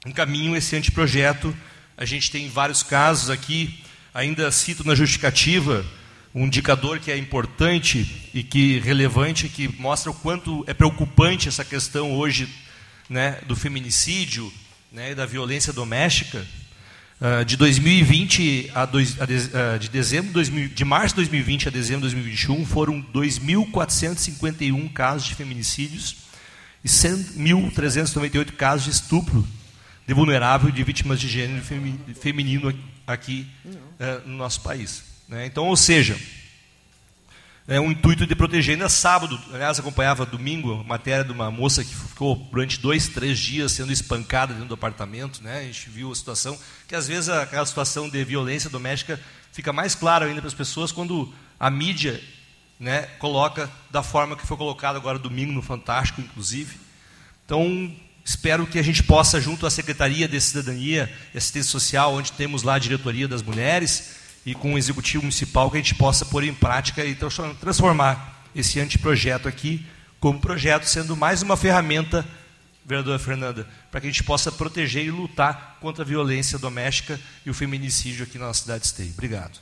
encaminho 0.06 0.56
esse 0.56 0.76
anteprojeto. 0.76 1.54
A 1.96 2.04
gente 2.04 2.30
tem 2.30 2.48
vários 2.48 2.82
casos 2.84 3.30
aqui, 3.30 3.82
ainda 4.14 4.50
cito 4.52 4.84
na 4.84 4.94
justificativa, 4.94 5.84
um 6.32 6.46
indicador 6.46 7.00
que 7.00 7.10
é 7.10 7.18
importante 7.18 8.30
e 8.32 8.42
que 8.42 8.78
relevante, 8.78 9.48
que 9.48 9.68
mostra 9.80 10.10
o 10.10 10.14
quanto 10.14 10.64
é 10.68 10.74
preocupante 10.74 11.48
essa 11.48 11.64
questão 11.64 12.12
hoje 12.12 12.48
né, 13.08 13.40
do 13.46 13.56
feminicídio 13.56 14.52
né, 14.90 15.12
e 15.12 15.14
da 15.14 15.26
violência 15.26 15.72
doméstica. 15.72 16.46
Uh, 17.24 17.42
de 17.42 17.56
2020 17.56 18.70
a, 18.74 18.84
dois, 18.84 19.18
a 19.18 19.24
de, 19.24 19.34
uh, 19.34 19.78
de, 19.78 19.88
dezembro 19.88 20.30
2000, 20.30 20.68
de 20.68 20.84
março 20.84 21.14
de 21.14 21.22
2020 21.22 21.68
a 21.68 21.70
dezembro 21.70 22.06
de 22.06 22.14
2021 22.14 22.66
foram 22.66 23.02
2.451 23.14 24.92
casos 24.92 25.28
de 25.28 25.34
feminicídios 25.34 26.16
e 26.84 26.86
1.398 26.86 28.52
casos 28.52 28.84
de 28.84 28.90
estupro 28.90 29.48
de 30.06 30.12
vulnerável 30.12 30.70
de 30.70 30.84
vítimas 30.84 31.18
de 31.18 31.26
gênero 31.26 31.64
feminino 32.20 32.78
aqui 33.06 33.46
uh, 33.64 34.28
no 34.28 34.36
nosso 34.36 34.60
país. 34.60 35.02
Né? 35.26 35.46
Então, 35.46 35.66
ou 35.66 35.78
seja, 35.78 36.18
é 37.66 37.80
um 37.80 37.90
intuito 37.90 38.26
de 38.26 38.34
proteger. 38.34 38.74
Ainda 38.74 38.88
sábado, 38.88 39.40
aliás, 39.52 39.78
acompanhava 39.78 40.26
domingo 40.26 40.80
a 40.80 40.84
matéria 40.84 41.24
de 41.24 41.32
uma 41.32 41.50
moça 41.50 41.82
que 41.82 41.94
ficou 41.94 42.36
durante 42.50 42.78
dois, 42.78 43.08
três 43.08 43.38
dias 43.38 43.72
sendo 43.72 43.92
espancada 43.92 44.52
dentro 44.52 44.68
do 44.68 44.74
apartamento. 44.74 45.42
Né? 45.42 45.60
A 45.60 45.62
gente 45.62 45.88
viu 45.88 46.12
a 46.12 46.14
situação, 46.14 46.58
que 46.86 46.94
às 46.94 47.08
vezes 47.08 47.30
aquela 47.30 47.64
situação 47.64 48.08
de 48.08 48.22
violência 48.22 48.68
doméstica 48.68 49.18
fica 49.50 49.72
mais 49.72 49.94
clara 49.94 50.26
ainda 50.26 50.40
para 50.40 50.48
as 50.48 50.54
pessoas 50.54 50.92
quando 50.92 51.32
a 51.58 51.70
mídia 51.70 52.20
né, 52.78 53.02
coloca 53.18 53.70
da 53.90 54.02
forma 54.02 54.36
que 54.36 54.46
foi 54.46 54.56
colocado 54.56 54.96
agora 54.96 55.18
domingo 55.18 55.52
no 55.52 55.62
Fantástico, 55.62 56.20
inclusive. 56.20 56.76
Então, 57.46 57.94
espero 58.22 58.66
que 58.66 58.78
a 58.78 58.82
gente 58.82 59.02
possa, 59.02 59.40
junto 59.40 59.66
à 59.66 59.70
Secretaria 59.70 60.28
de 60.28 60.38
Cidadania 60.38 61.10
e 61.32 61.38
Assistência 61.38 61.70
Social, 61.70 62.14
onde 62.14 62.32
temos 62.32 62.62
lá 62.62 62.74
a 62.74 62.78
diretoria 62.78 63.28
das 63.28 63.42
mulheres, 63.42 64.23
e 64.44 64.54
com 64.54 64.74
o 64.74 64.78
executivo 64.78 65.22
municipal 65.22 65.70
que 65.70 65.76
a 65.76 65.80
gente 65.80 65.94
possa 65.94 66.24
pôr 66.24 66.44
em 66.44 66.54
prática 66.54 67.04
e 67.04 67.16
transformar 67.60 68.42
esse 68.54 68.78
anteprojeto 68.78 69.48
aqui 69.48 69.84
como 70.20 70.40
projeto, 70.40 70.84
sendo 70.84 71.16
mais 71.16 71.42
uma 71.42 71.56
ferramenta, 71.56 72.26
vereadora 72.84 73.18
Fernanda, 73.18 73.68
para 73.90 74.00
que 74.00 74.06
a 74.06 74.10
gente 74.10 74.24
possa 74.24 74.50
proteger 74.52 75.04
e 75.04 75.10
lutar 75.10 75.78
contra 75.80 76.02
a 76.02 76.06
violência 76.06 76.58
doméstica 76.58 77.20
e 77.44 77.50
o 77.50 77.54
feminicídio 77.54 78.24
aqui 78.24 78.38
na 78.38 78.46
nossa 78.46 78.62
cidade 78.62 78.80
de 78.80 78.86
Esteio. 78.86 79.10
Obrigado. 79.10 79.60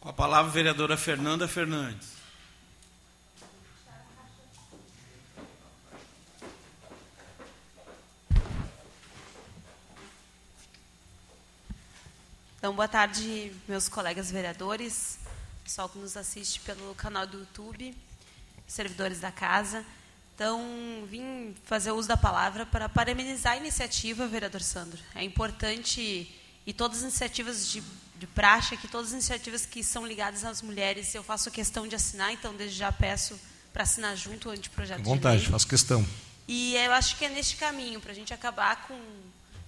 Com 0.00 0.08
a 0.08 0.12
palavra, 0.12 0.50
vereadora 0.50 0.96
Fernanda 0.96 1.48
Fernandes. 1.48 2.13
Então, 12.64 12.74
boa 12.74 12.88
tarde, 12.88 13.52
meus 13.68 13.90
colegas 13.90 14.30
vereadores, 14.30 15.18
pessoal 15.62 15.86
que 15.86 15.98
nos 15.98 16.16
assiste 16.16 16.60
pelo 16.60 16.94
canal 16.94 17.26
do 17.26 17.40
YouTube, 17.40 17.94
servidores 18.66 19.20
da 19.20 19.30
casa. 19.30 19.84
Então, 20.34 21.06
vim 21.06 21.54
fazer 21.66 21.92
uso 21.92 22.08
da 22.08 22.16
palavra 22.16 22.64
para 22.64 22.88
parabenizar 22.88 23.52
a 23.52 23.56
iniciativa, 23.58 24.26
vereador 24.26 24.62
Sandro. 24.62 24.98
É 25.14 25.22
importante, 25.22 26.34
e 26.66 26.72
todas 26.72 26.96
as 26.96 27.02
iniciativas 27.02 27.68
de, 27.68 27.82
de 28.16 28.26
praxe, 28.28 28.78
que 28.78 28.88
todas 28.88 29.08
as 29.08 29.12
iniciativas 29.12 29.66
que 29.66 29.84
são 29.84 30.06
ligadas 30.06 30.42
às 30.42 30.62
mulheres, 30.62 31.14
eu 31.14 31.22
faço 31.22 31.50
questão 31.50 31.86
de 31.86 31.94
assinar, 31.94 32.32
então 32.32 32.54
desde 32.54 32.78
já 32.78 32.90
peço 32.90 33.38
para 33.74 33.82
assinar 33.82 34.16
junto 34.16 34.48
o 34.48 34.52
anteprojeto 34.52 35.02
À 35.02 35.04
vontade, 35.04 35.36
de 35.36 35.42
lei. 35.42 35.52
faço 35.52 35.68
questão. 35.68 36.02
E 36.48 36.76
eu 36.76 36.94
acho 36.94 37.18
que 37.18 37.26
é 37.26 37.28
neste 37.28 37.56
caminho, 37.56 38.00
para 38.00 38.12
a 38.12 38.14
gente 38.14 38.32
acabar 38.32 38.86
com. 38.88 38.98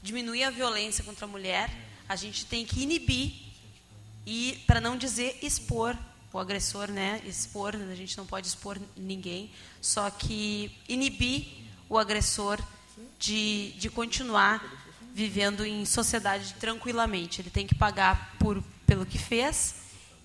diminuir 0.02 0.44
a 0.44 0.50
violência 0.50 1.04
contra 1.04 1.26
a 1.26 1.28
mulher, 1.28 1.70
a 2.08 2.16
gente 2.16 2.46
tem 2.46 2.64
que 2.64 2.82
inibir 2.82 3.32
e, 4.26 4.62
para 4.66 4.80
não 4.80 4.96
dizer 4.96 5.38
expor 5.42 5.96
o 6.32 6.38
agressor, 6.38 6.90
né? 6.90 7.22
Expor, 7.24 7.74
a 7.74 7.94
gente 7.94 8.16
não 8.16 8.26
pode 8.26 8.46
expor 8.46 8.78
ninguém, 8.96 9.50
só 9.80 10.10
que 10.10 10.70
inibir 10.88 11.46
o 11.88 11.96
agressor 11.98 12.60
de, 13.18 13.72
de 13.72 13.88
continuar 13.88 14.62
vivendo 15.14 15.64
em 15.64 15.84
sociedade 15.86 16.54
tranquilamente. 16.60 17.40
Ele 17.40 17.50
tem 17.50 17.66
que 17.66 17.74
pagar 17.74 18.36
por, 18.38 18.62
pelo 18.86 19.06
que 19.06 19.18
fez 19.18 19.76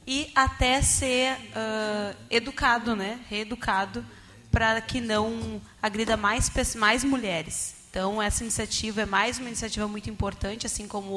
e 0.06 0.30
até 0.36 0.82
ser 0.82 1.38
ah, 1.56 2.16
educado, 2.30 2.96
né? 2.96 3.20
Reeducado 3.30 4.06
para 4.52 4.82
que 4.82 5.00
não 5.00 5.62
agrida 5.82 6.18
mais, 6.18 6.52
mais 6.76 7.04
mulheres. 7.04 7.76
Então, 7.90 8.22
essa 8.22 8.44
iniciativa 8.44 9.02
é 9.02 9.06
mais 9.06 9.40
uma 9.40 9.48
iniciativa 9.48 9.88
muito 9.88 10.10
importante, 10.10 10.66
assim 10.66 10.88
como 10.88 11.12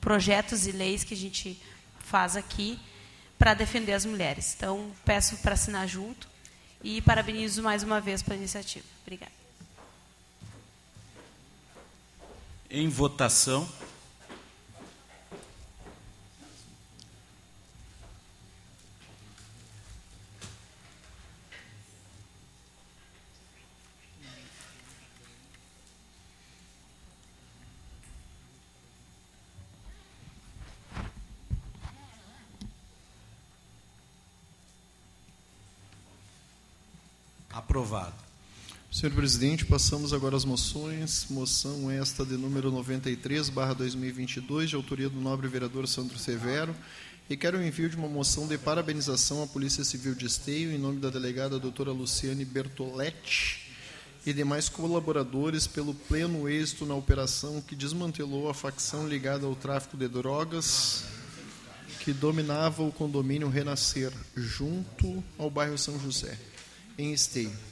projetos 0.00 0.66
e 0.66 0.72
leis 0.72 1.04
que 1.04 1.14
a 1.14 1.16
gente 1.16 1.60
faz 2.00 2.36
aqui 2.36 2.78
para 3.38 3.54
defender 3.54 3.92
as 3.92 4.04
mulheres. 4.04 4.54
Então, 4.56 4.92
peço 5.04 5.36
para 5.38 5.54
assinar 5.54 5.88
junto 5.88 6.28
e 6.82 7.00
parabenizo 7.02 7.62
mais 7.62 7.82
uma 7.82 8.00
vez 8.00 8.22
pela 8.22 8.36
iniciativa. 8.36 8.84
Obrigada. 9.02 9.32
Em 12.70 12.88
votação. 12.88 13.68
Aprovado. 37.54 38.14
Senhor 39.02 39.16
presidente, 39.16 39.64
passamos 39.64 40.12
agora 40.12 40.36
às 40.36 40.44
moções. 40.44 41.26
Moção 41.28 41.90
esta 41.90 42.24
de 42.24 42.36
número 42.36 42.70
93, 42.70 43.48
barra 43.48 43.74
2022, 43.74 44.70
de 44.70 44.76
autoria 44.76 45.08
do 45.10 45.20
nobre 45.20 45.48
vereador 45.48 45.88
Sandro 45.88 46.16
Severo. 46.16 46.72
Requer 47.28 47.52
o 47.56 47.60
envio 47.60 47.90
de 47.90 47.96
uma 47.96 48.06
moção 48.06 48.46
de 48.46 48.56
parabenização 48.56 49.42
à 49.42 49.46
Polícia 49.48 49.82
Civil 49.82 50.14
de 50.14 50.26
Esteio, 50.26 50.70
em 50.70 50.78
nome 50.78 51.00
da 51.00 51.10
delegada 51.10 51.58
doutora 51.58 51.90
Luciane 51.90 52.44
Bertoletti 52.44 53.72
e 54.24 54.32
demais 54.32 54.68
colaboradores 54.68 55.66
pelo 55.66 55.94
pleno 55.94 56.48
êxito 56.48 56.86
na 56.86 56.94
operação 56.94 57.60
que 57.60 57.74
desmantelou 57.74 58.48
a 58.48 58.54
facção 58.54 59.08
ligada 59.08 59.46
ao 59.46 59.56
tráfico 59.56 59.96
de 59.96 60.06
drogas 60.06 61.02
que 61.98 62.12
dominava 62.12 62.84
o 62.84 62.92
condomínio 62.92 63.48
Renascer, 63.48 64.12
junto 64.36 65.24
ao 65.36 65.50
bairro 65.50 65.76
São 65.76 65.98
José, 65.98 66.38
em 66.96 67.12
Esteio 67.12 67.71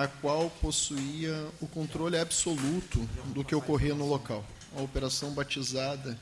a 0.00 0.08
qual 0.08 0.48
possuía 0.62 1.46
o 1.60 1.66
controle 1.66 2.18
absoluto 2.18 3.06
do 3.34 3.44
que 3.44 3.54
ocorria 3.54 3.94
no 3.94 4.08
local. 4.08 4.42
A 4.74 4.80
operação 4.80 5.32
batizada 5.32 6.18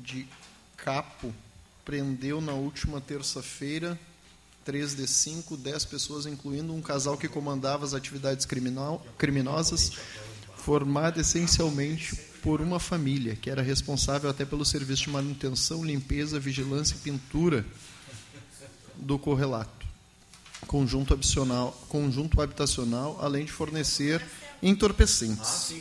de 0.00 0.28
Capo 0.76 1.34
prendeu 1.84 2.40
na 2.40 2.52
última 2.52 3.00
terça-feira, 3.00 3.98
3 4.64 4.94
de 4.94 5.08
5, 5.08 5.56
10 5.56 5.84
pessoas, 5.86 6.24
incluindo 6.24 6.72
um 6.72 6.80
casal 6.80 7.18
que 7.18 7.26
comandava 7.26 7.84
as 7.84 7.94
atividades 7.94 8.46
criminosas, 9.18 9.90
formada 10.56 11.20
essencialmente 11.20 12.14
por 12.44 12.60
uma 12.60 12.78
família, 12.78 13.34
que 13.34 13.50
era 13.50 13.60
responsável 13.60 14.30
até 14.30 14.44
pelo 14.44 14.64
serviço 14.64 15.02
de 15.02 15.10
manutenção, 15.10 15.84
limpeza, 15.84 16.38
vigilância 16.38 16.94
e 16.94 16.98
pintura 16.98 17.66
do 18.94 19.18
correlato 19.18 19.83
conjunto 20.66 21.12
habitacional, 21.12 21.72
conjunto 21.88 22.40
habitacional, 22.40 23.18
além 23.20 23.44
de 23.44 23.52
fornecer 23.52 24.24
entorpecentes. 24.62 25.74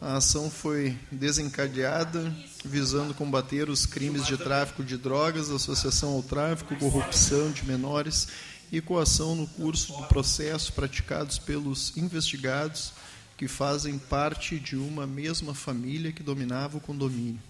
A 0.00 0.16
ação 0.16 0.50
foi 0.50 0.98
desencadeada 1.10 2.34
visando 2.64 3.14
combater 3.14 3.70
os 3.70 3.86
crimes 3.86 4.26
de 4.26 4.36
tráfico 4.36 4.84
de 4.84 4.98
drogas, 4.98 5.50
associação 5.50 6.12
ao 6.12 6.22
tráfico, 6.22 6.76
corrupção 6.76 7.50
de 7.50 7.64
menores 7.64 8.28
e 8.70 8.80
coação 8.80 9.34
no 9.34 9.46
curso 9.46 9.96
do 9.96 10.06
processo 10.08 10.72
praticados 10.72 11.38
pelos 11.38 11.96
investigados 11.96 12.92
que 13.36 13.48
fazem 13.48 13.98
parte 13.98 14.58
de 14.58 14.76
uma 14.76 15.06
mesma 15.06 15.54
família 15.54 16.12
que 16.12 16.22
dominava 16.22 16.78
o 16.78 16.80
condomínio, 16.80 17.40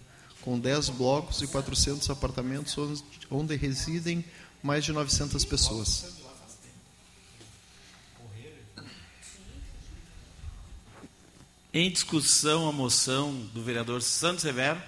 com 0.40 0.58
10 0.58 0.90
blocos 0.90 1.42
e 1.42 1.46
400 1.46 2.08
apartamentos 2.10 2.76
onde, 3.30 3.56
residem 3.56 4.24
mais 4.62 4.84
de 4.84 4.92
900 4.92 5.44
pessoas. 5.44 6.23
Em 11.74 11.90
discussão 11.90 12.68
a 12.68 12.72
moção 12.72 13.34
do 13.52 13.60
vereador 13.60 14.00
Santos 14.00 14.42
Severo. 14.42 14.80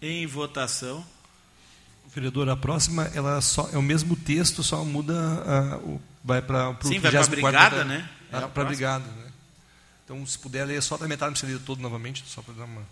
Em 0.00 0.26
votação. 0.26 1.04
Vereador, 2.14 2.48
a 2.48 2.56
próxima 2.56 3.04
ela 3.14 3.38
só 3.42 3.68
é 3.70 3.76
o 3.76 3.82
mesmo 3.82 4.16
texto, 4.16 4.62
só 4.62 4.82
muda 4.82 5.12
a, 5.14 5.76
o, 5.76 6.00
vai 6.24 6.40
para 6.40 6.70
o 6.70 6.76
Sim, 6.82 6.98
vai 6.98 7.12
brigada, 7.28 7.84
né? 7.84 8.08
É 8.32 8.36
a 8.36 8.40
para 8.40 8.48
próxima. 8.48 8.64
brigada, 8.70 9.04
né? 9.04 9.30
Então, 10.02 10.24
se 10.24 10.38
puder 10.38 10.64
ler 10.64 10.82
só 10.82 10.96
da 10.96 11.06
metade, 11.06 11.28
não 11.28 11.32
precisa 11.34 11.52
ler 11.52 11.62
todo 11.62 11.82
novamente, 11.82 12.24
só 12.26 12.40
para 12.40 12.54
dar 12.54 12.64
uma. 12.64 12.82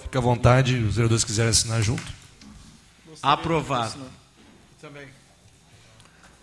Fica 0.00 0.18
à 0.18 0.22
vontade, 0.22 0.76
os 0.76 0.94
vereadores 0.94 1.22
quiserem 1.22 1.50
assinar 1.50 1.82
junto. 1.82 2.10
Aprovado. 3.22 4.10
Também. 4.80 5.17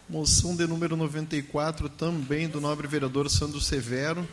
Moção 0.07 0.55
de 0.55 0.67
número 0.67 0.95
94, 0.95 1.89
também 1.89 2.47
do 2.47 2.61
nobre 2.61 2.87
vereador 2.87 3.27
Sandro 3.29 3.59
Severo, 3.59 4.27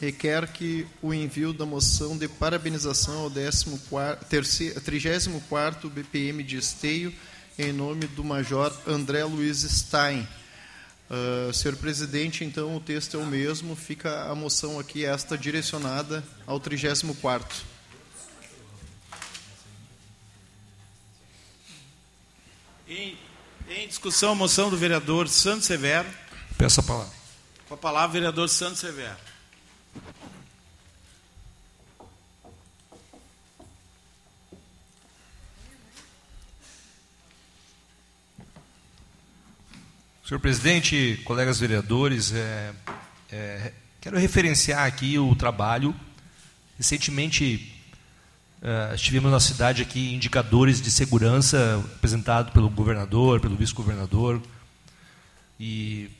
requer 0.00 0.48
que 0.52 0.84
o 1.00 1.14
envio 1.14 1.52
da 1.52 1.64
moção 1.64 2.18
de 2.18 2.26
parabenização 2.26 3.20
ao 3.20 3.30
14º, 3.30 4.18
terceiro- 4.28 4.80
34º 4.80 5.88
BPM 5.88 6.42
de 6.42 6.56
Esteio, 6.56 7.14
em 7.56 7.72
nome 7.72 8.08
do 8.08 8.24
Major 8.24 8.76
André 8.86 9.24
Luiz 9.24 9.58
Stein. 9.58 10.26
Ah, 11.08 11.52
senhor 11.52 11.76
presidente, 11.76 12.42
então 12.42 12.74
o 12.74 12.80
texto 12.80 13.16
é 13.16 13.20
o 13.20 13.26
mesmo, 13.26 13.76
fica 13.76 14.24
a 14.24 14.34
moção 14.34 14.80
aqui, 14.80 15.04
esta 15.04 15.38
direcionada 15.38 16.24
ao 16.46 16.58
34º. 16.58 17.62
Em, 22.88 23.16
em 23.68 23.88
discussão 23.88 24.32
a 24.32 24.34
moção 24.34 24.70
do 24.70 24.76
vereador 24.76 25.28
Santos 25.28 25.66
Severo. 25.66 26.08
Peço 26.58 26.80
a 26.80 26.82
palavra. 26.82 27.12
Com 27.68 27.74
a 27.74 27.78
palavra, 27.78 28.12
vereador 28.12 28.48
Santos 28.48 28.80
Severo. 28.80 29.16
Senhor 40.26 40.40
presidente, 40.40 41.20
colegas 41.24 41.58
vereadores, 41.60 42.32
é, 42.32 42.72
é, 43.30 43.72
quero 44.00 44.18
referenciar 44.18 44.86
aqui 44.86 45.18
o 45.18 45.34
trabalho. 45.34 45.94
Recentemente 46.78 47.71
eh, 48.62 48.92
estivemos 48.94 49.30
na 49.30 49.40
cidade 49.40 49.82
aqui 49.82 50.14
indicadores 50.14 50.80
de 50.80 50.90
segurança 50.90 51.82
apresentados 51.96 52.52
pelo 52.52 52.70
governador, 52.70 53.40
pelo 53.40 53.56
vice-governador, 53.56 54.40
e 55.58 56.10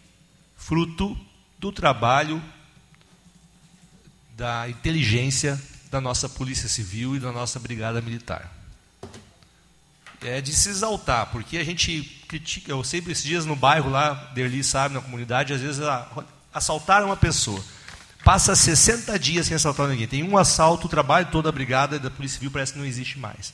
fruto 0.57 1.16
do 1.59 1.72
trabalho 1.72 2.43
da 4.36 4.68
inteligência 4.68 5.61
da 5.90 6.01
nossa 6.01 6.28
Polícia 6.28 6.68
Civil 6.68 7.16
e 7.16 7.20
da 7.20 7.32
nossa 7.32 7.61
Brigada 7.61 8.01
Militar 8.01 8.62
é 10.24 10.40
de 10.40 10.53
se 10.53 10.68
exaltar, 10.68 11.26
porque 11.26 11.59
a 11.59 11.64
gente 11.64 12.03
critica, 12.28 12.70
eu 12.70 12.82
sempre 12.84 13.12
esses 13.12 13.24
dias 13.24 13.45
no 13.45 13.57
bairro 13.57 13.90
lá, 13.90 14.30
Derli 14.34 14.62
sabe, 14.62 14.95
na 14.95 15.01
comunidade, 15.01 15.53
às 15.53 15.61
vezes 15.61 15.82
assaltaram 16.53 17.07
uma 17.07 17.16
pessoa. 17.16 17.62
Passa 18.25 18.55
60 18.55 19.18
dias 19.18 19.47
sem 19.47 19.55
assaltar 19.55 19.89
ninguém. 19.89 20.07
Tem 20.07 20.23
um 20.23 20.37
assalto, 20.37 20.87
o 20.87 20.91
trabalho 20.91 21.27
todo 21.31 21.45
da 21.45 21.53
brigada 21.53 21.99
da 21.99 22.11
Polícia 22.11 22.37
Civil 22.37 22.51
parece 22.51 22.73
que 22.73 22.79
não 22.79 22.87
existe 22.87 23.18
mais. 23.18 23.53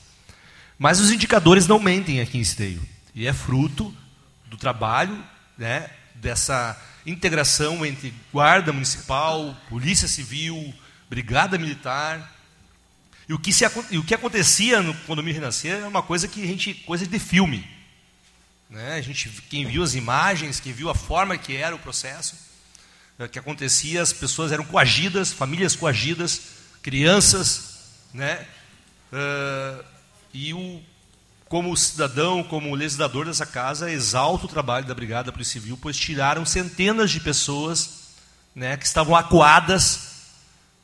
Mas 0.77 0.99
os 0.99 1.11
indicadores 1.11 1.67
não 1.67 1.79
mentem 1.79 2.21
aqui 2.21 2.37
em 2.37 2.41
Esteio. 2.41 2.81
E 3.13 3.27
é 3.27 3.33
fruto 3.33 3.93
do 4.45 4.57
trabalho 4.57 5.23
né, 5.57 5.89
dessa 6.15 6.79
integração 7.05 7.85
entre 7.85 8.13
guarda 8.31 8.71
municipal, 8.71 9.55
polícia 9.67 10.07
civil, 10.07 10.73
brigada 11.09 11.57
militar. 11.57 12.35
E 13.27 13.33
o 13.33 13.39
que, 13.39 13.51
se, 13.51 13.65
e 13.91 13.97
o 13.97 14.03
que 14.03 14.15
acontecia 14.15 14.81
no 14.81 14.93
condomínio 15.01 15.39
renascer 15.39 15.81
é 15.81 15.87
uma 15.87 16.01
coisa 16.01 16.27
que 16.27 16.43
a 16.43 16.47
gente, 16.47 16.73
coisa 16.73 17.05
de 17.05 17.19
filme. 17.19 17.67
Né? 18.69 18.95
A 18.95 19.01
gente, 19.01 19.29
quem 19.49 19.65
viu 19.65 19.83
as 19.83 19.95
imagens, 19.95 20.59
quem 20.59 20.71
viu 20.71 20.89
a 20.89 20.95
forma 20.95 21.37
que 21.37 21.55
era 21.55 21.75
o 21.75 21.79
processo, 21.79 22.48
que 23.27 23.39
acontecia, 23.39 24.01
as 24.01 24.13
pessoas 24.13 24.51
eram 24.51 24.63
coagidas, 24.63 25.33
famílias 25.33 25.75
coagidas, 25.75 26.41
crianças, 26.81 27.79
né? 28.13 28.47
Uh, 29.11 29.83
e 30.33 30.53
o, 30.53 30.81
como 31.49 31.75
cidadão, 31.75 32.43
como 32.43 32.75
legislador 32.75 33.25
dessa 33.25 33.45
casa, 33.45 33.91
exalto 33.91 34.45
o 34.45 34.49
trabalho 34.49 34.85
da 34.85 34.93
Brigada 34.93 35.31
Polícia 35.31 35.59
Civil, 35.59 35.77
pois 35.81 35.97
tiraram 35.97 36.45
centenas 36.45 37.09
de 37.09 37.19
pessoas 37.19 38.13
né, 38.55 38.77
que 38.77 38.85
estavam 38.85 39.15
acuadas, 39.15 40.29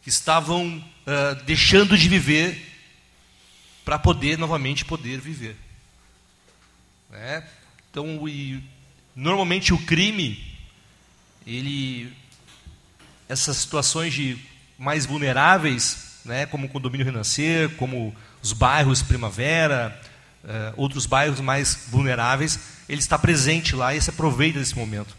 que 0.02 0.10
estavam 0.10 0.78
uh, 0.78 1.44
deixando 1.46 1.98
de 1.98 2.10
viver 2.10 2.74
para 3.84 4.00
poder 4.00 4.38
novamente 4.38 4.84
poder 4.84 5.20
viver. 5.20 5.56
Né? 7.12 7.48
Então, 7.92 8.28
e, 8.28 8.62
normalmente 9.16 9.74
o 9.74 9.78
crime, 9.86 10.44
ele, 11.46 12.12
essas 13.28 13.58
situações 13.58 14.14
de 14.14 14.38
mais 14.78 15.06
vulneráveis, 15.06 16.20
né, 16.24 16.46
como 16.46 16.66
o 16.66 16.70
condomínio 16.70 17.06
Renascer, 17.06 17.70
como 17.76 18.16
os 18.42 18.52
bairros 18.52 19.02
Primavera, 19.02 20.00
uh, 20.44 20.74
outros 20.76 21.06
bairros 21.06 21.40
mais 21.40 21.88
vulneráveis, 21.90 22.60
ele 22.88 23.00
está 23.00 23.18
presente 23.18 23.76
lá 23.76 23.96
e 23.96 24.02
se 24.02 24.10
aproveita 24.10 24.60
desse 24.60 24.76
momento. 24.76 25.16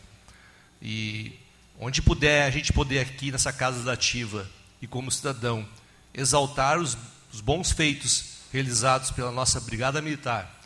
E 0.80 1.38
onde 1.78 2.02
puder, 2.02 2.46
a 2.46 2.50
gente 2.50 2.72
poder 2.72 3.00
aqui 3.00 3.30
nessa 3.30 3.52
casa 3.52 3.82
da 3.82 3.92
ativa 3.92 4.48
e 4.80 4.86
como 4.86 5.10
cidadão 5.10 5.66
exaltar 6.14 6.78
os, 6.78 6.96
os 7.32 7.40
bons 7.40 7.72
feitos 7.72 8.36
realizados 8.52 9.10
pela 9.10 9.30
nossa 9.30 9.60
brigada 9.60 10.00
militar, 10.00 10.60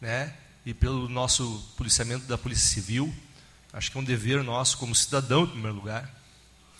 né, 0.00 0.34
e 0.64 0.74
pelo 0.74 1.08
nosso 1.08 1.72
policiamento 1.76 2.26
da 2.26 2.38
Polícia 2.38 2.68
Civil. 2.68 3.12
Acho 3.72 3.90
que 3.90 3.96
é 3.96 4.00
um 4.00 4.04
dever 4.04 4.42
nosso 4.44 4.76
como 4.78 4.94
cidadão, 4.94 5.44
em 5.44 5.48
primeiro 5.48 5.76
lugar, 5.76 6.21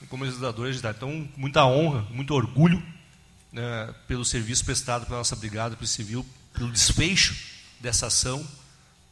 como 0.08 0.24
legisladores. 0.24 0.82
Então, 0.82 1.28
muita 1.36 1.64
honra, 1.64 2.02
muito 2.10 2.34
orgulho 2.34 2.82
né, 3.52 3.94
pelo 4.06 4.24
serviço 4.24 4.64
prestado 4.64 5.06
pela 5.06 5.18
nossa 5.18 5.36
Brigada 5.36 5.76
Polícia 5.76 5.96
Civil, 5.96 6.26
pelo 6.54 6.72
desfecho 6.72 7.36
dessa 7.80 8.06
ação. 8.06 8.46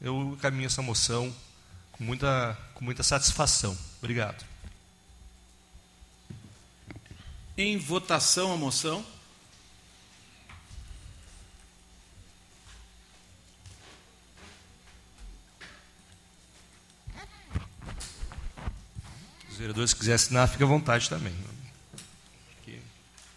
Eu 0.00 0.38
caminho 0.40 0.66
essa 0.66 0.80
moção 0.80 1.34
com 1.92 2.02
muita, 2.04 2.56
com 2.74 2.84
muita 2.84 3.02
satisfação. 3.02 3.76
Obrigado. 3.98 4.44
Em 7.56 7.76
votação 7.76 8.52
a 8.52 8.56
moção. 8.56 9.04
Vereadores 19.60 19.92
quiserem 19.92 20.14
assinar, 20.14 20.48
fica 20.48 20.64
à 20.64 20.66
vontade 20.66 21.08
também. 21.08 21.34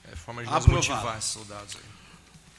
É 0.09 0.15
forma 0.15 0.43
de 0.43 0.49
motivar 0.69 1.17
esses 1.17 1.31
soldados 1.31 1.75
aí. 1.75 1.93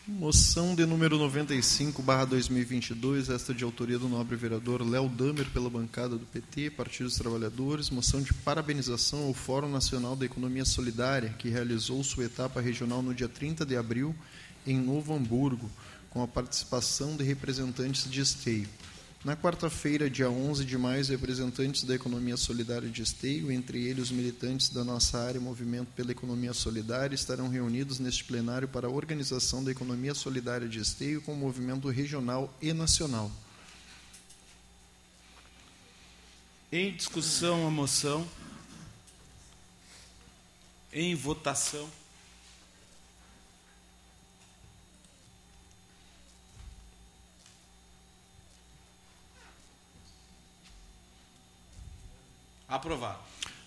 Moção 0.07 0.75
de 0.75 0.85
número 0.85 1.17
95, 1.17 2.03
barra 2.03 2.27
2022, 2.27 3.31
esta 3.31 3.55
de 3.55 3.65
autoria 3.65 3.99
do 3.99 4.07
nobre 4.07 4.37
vereador 4.37 4.87
Léo 4.87 5.09
Damer, 5.09 5.47
pela 5.47 5.71
bancada 5.71 6.19
do 6.19 6.27
PT, 6.27 6.73
Partido 6.73 7.07
dos 7.07 7.17
Trabalhadores. 7.17 7.89
Moção 7.89 8.21
de 8.21 8.35
parabenização 8.35 9.25
ao 9.25 9.33
Fórum 9.33 9.71
Nacional 9.71 10.15
da 10.15 10.27
Economia 10.27 10.67
Solidária, 10.67 11.31
que 11.39 11.49
realizou 11.49 12.05
sua 12.05 12.25
etapa 12.25 12.61
regional 12.61 13.01
no 13.01 13.15
dia 13.15 13.31
30 13.31 13.65
de 13.65 13.79
abril, 13.79 14.15
em 14.67 14.77
Novo 14.77 15.15
Hamburgo, 15.15 15.71
com 16.11 16.23
a 16.23 16.29
participação 16.29 17.17
de 17.17 17.25
representantes 17.25 18.11
de 18.11 18.21
esteio. 18.21 18.69
Na 19.25 19.35
quarta-feira, 19.35 20.11
dia 20.11 20.29
11 20.29 20.67
de 20.67 20.77
maio, 20.77 21.03
representantes 21.03 21.85
da 21.85 21.95
Economia 21.95 22.37
Solidária 22.37 22.91
de 22.91 23.01
Esteio, 23.01 23.51
entre 23.51 23.83
eles 23.83 24.05
os 24.05 24.11
militantes 24.11 24.69
da 24.69 24.85
nossa 24.85 25.19
área 25.19 25.41
Movimento 25.41 25.89
pela 25.97 26.13
Economia 26.13 26.53
Solidária, 26.53 27.15
estarão 27.15 27.49
reunidos 27.49 27.99
neste 27.99 28.23
plenário 28.23 28.69
para 28.69 28.87
a 28.87 28.91
organização 28.91 29.65
da 29.65 29.71
Economia 29.71 30.13
Solidária 30.13 30.69
de 30.69 30.79
Esteio 30.79 31.23
com 31.23 31.33
o 31.33 31.37
movimento 31.37 31.89
regional 31.89 32.55
e 32.61 32.75
nacional. 32.75 33.33
Em 36.71 36.95
discussão 36.95 37.67
a 37.67 37.71
moção. 37.71 38.29
Em 40.93 41.15
votação. 41.15 41.89
Aprovado. 52.69 53.19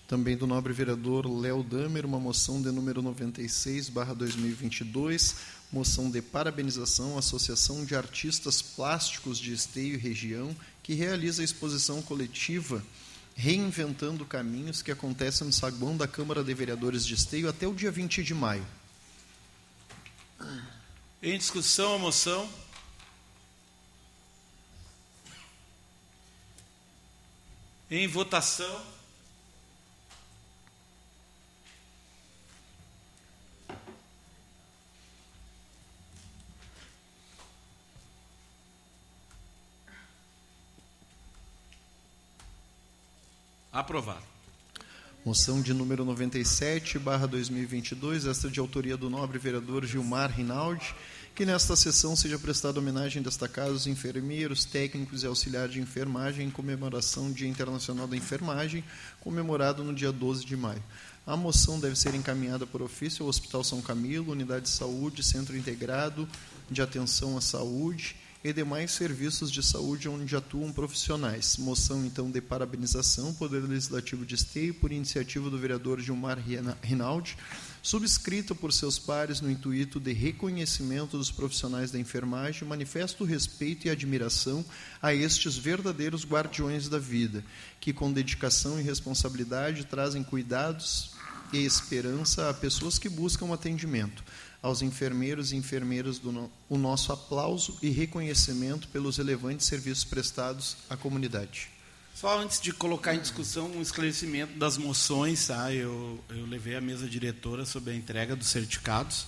Também 0.08 0.38
do 0.38 0.48
nobre 0.48 0.72
vereador 0.72 1.28
Léo 1.28 1.62
Damer, 1.64 2.06
uma 2.06 2.20
moção 2.20 2.62
de 2.62 2.72
número 2.72 3.02
96, 3.02 3.89
barra 3.89 4.14
2022, 4.14 5.36
moção 5.72 6.10
de 6.10 6.22
parabenização 6.22 7.18
à 7.18 7.20
Associação 7.20 7.84
de 7.84 7.93
Artistas 7.93 8.62
Plásticos 8.62 9.38
de 9.38 9.52
Esteio 9.52 9.95
e 9.95 9.98
Região, 9.98 10.56
que 10.82 10.93
realiza 10.93 11.41
a 11.41 11.45
exposição 11.45 12.02
coletiva 12.02 12.82
Reinventando 13.36 14.26
Caminhos, 14.26 14.82
que 14.82 14.91
acontece 14.91 15.43
no 15.43 15.52
saguão 15.52 15.95
da 15.98 16.08
Câmara 16.08 16.43
de 16.43 16.54
Vereadores 16.54 17.06
de 17.06 17.14
Esteio 17.14 17.50
até 17.50 17.68
o 17.68 17.74
dia 17.74 17.91
20 17.91 18.24
de 18.24 18.34
maio. 18.34 18.66
Em 21.22 21.38
discussão 21.38 21.95
a 21.95 22.00
moção. 22.00 22.50
Em 27.90 28.06
votação. 28.06 28.82
Aprovado. 43.72 44.22
Moção 45.24 45.62
de 45.62 45.74
número 45.74 46.04
97, 46.04 47.00
barra 47.00 47.26
2022, 47.26 48.26
esta 48.26 48.50
de 48.50 48.60
autoria 48.60 48.98
do 48.98 49.10
nobre 49.10 49.38
vereador 49.38 49.86
Gilmar 49.86 50.30
Rinaldi, 50.32 50.94
que 51.38 51.46
nesta 51.46 51.76
sessão 51.76 52.16
seja 52.16 52.40
prestada 52.40 52.80
homenagem 52.80 53.22
desta 53.22 53.48
casa 53.48 53.70
aos 53.70 53.86
enfermeiros, 53.86 54.66
técnicos 54.66 55.22
e 55.22 55.28
auxiliares 55.28 55.72
de 55.72 55.80
enfermagem 55.80 56.48
em 56.48 56.50
comemoração 56.50 57.28
do 57.28 57.36
Dia 57.36 57.48
Internacional 57.48 58.08
da 58.08 58.18
Enfermagem, 58.18 58.84
comemorado 59.20 59.84
no 59.84 59.94
dia 59.94 60.12
12 60.12 60.44
de 60.44 60.58
maio. 60.58 60.82
A 61.28 61.38
moção 61.38 61.80
deve 61.80 61.96
ser 61.96 62.16
encaminhada 62.16 62.66
por 62.66 62.82
ofício 62.82 63.22
ao 63.22 63.30
Hospital 63.30 63.64
São 63.64 63.84
Camilo, 63.84 64.32
Unidade 64.32 64.64
de 64.64 64.72
Saúde, 64.72 65.22
Centro 65.22 65.56
Integrado 65.56 66.28
de 66.72 66.82
Atenção 66.82 67.38
à 67.38 67.42
Saúde, 67.42 68.16
e 68.44 68.52
demais 68.52 68.92
serviços 68.92 69.52
de 69.52 69.62
saúde 69.62 70.10
onde 70.10 70.36
atuam 70.36 70.72
profissionais. 70.72 71.58
Moção, 71.58 72.04
então, 72.04 72.32
de 72.32 72.42
parabenização, 72.42 73.32
Poder 73.34 73.60
Legislativo 73.60 74.26
de 74.26 74.34
Esteio, 74.34 74.74
por 74.74 74.92
iniciativa 74.92 75.52
do 75.52 75.58
vereador 75.60 76.00
Gilmar 76.00 76.40
Rinaldi, 76.82 77.38
subscrita 77.88 78.54
por 78.54 78.74
seus 78.74 79.00
pares 79.00 79.40
no 79.40 79.50
intuito 79.50 79.98
de 79.98 80.12
reconhecimento 80.12 81.18
dos 81.18 81.32
profissionais 81.32 81.90
da 81.90 81.98
enfermagem, 81.98 82.68
manifesto 82.68 83.24
respeito 83.24 83.88
e 83.88 83.90
admiração 83.90 84.66
a 85.02 85.14
estes 85.14 85.56
verdadeiros 85.56 86.26
guardiões 86.26 86.90
da 86.90 87.00
vida, 87.00 87.46
que 87.80 87.94
com 87.94 88.12
dedicação 88.12 88.78
e 88.78 88.84
responsabilidade 88.84 89.86
trazem 89.86 90.22
cuidados 90.22 91.12
e 91.54 91.60
esperança 91.60 92.50
a 92.50 92.54
pessoas 92.54 93.00
que 93.00 93.08
buscam 93.08 93.54
atendimento 93.54 94.22
aos 94.62 94.82
enfermeiros 94.82 95.54
e 95.54 95.56
enfermeiras 95.56 96.20
no, 96.20 96.52
o 96.68 96.78
nosso 96.78 97.14
aplauso 97.14 97.78
e 97.82 97.90
reconhecimento 97.90 98.90
pelos 98.90 99.16
relevantes 99.16 99.66
serviços 99.66 100.04
prestados 100.04 100.76
à 100.90 100.98
comunidade. 100.98 101.76
Só 102.20 102.39
antes 102.39 102.59
de 102.59 102.74
colocar 102.74 103.13
em 103.13 103.20
discussão 103.20 103.68
um 103.68 103.80
esclarecimento 103.80 104.57
das 104.57 104.76
moções, 104.76 105.45
tá? 105.45 105.72
eu, 105.72 106.20
eu 106.30 106.47
levei 106.47 106.76
a 106.76 106.82
mesa 106.82 107.07
diretora 107.07 107.63
sobre 107.63 107.93
a 107.93 107.95
entrega 107.95 108.36
dos 108.36 108.47
certificados. 108.47 109.28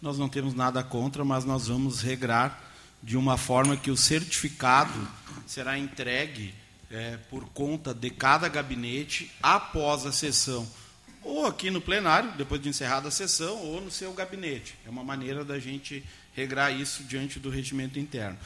Nós 0.00 0.16
não 0.16 0.26
temos 0.26 0.54
nada 0.54 0.82
contra, 0.82 1.22
mas 1.22 1.44
nós 1.44 1.66
vamos 1.66 2.00
regrar 2.00 2.58
de 3.02 3.14
uma 3.14 3.36
forma 3.36 3.76
que 3.76 3.90
o 3.90 3.96
certificado 3.96 5.06
será 5.46 5.76
entregue 5.76 6.54
é, 6.90 7.18
por 7.28 7.44
conta 7.50 7.92
de 7.92 8.08
cada 8.08 8.48
gabinete 8.48 9.30
após 9.42 10.06
a 10.06 10.12
sessão 10.12 10.66
ou 11.22 11.44
aqui 11.44 11.70
no 11.70 11.82
plenário, 11.82 12.32
depois 12.38 12.62
de 12.62 12.70
encerrada 12.70 13.08
a 13.08 13.10
sessão, 13.10 13.58
ou 13.58 13.82
no 13.82 13.90
seu 13.90 14.14
gabinete. 14.14 14.78
É 14.86 14.88
uma 14.88 15.04
maneira 15.04 15.44
da 15.44 15.58
gente 15.58 16.02
regrar 16.34 16.72
isso 16.72 17.04
diante 17.04 17.38
do 17.38 17.50
regimento 17.50 17.98
interno. 17.98 18.38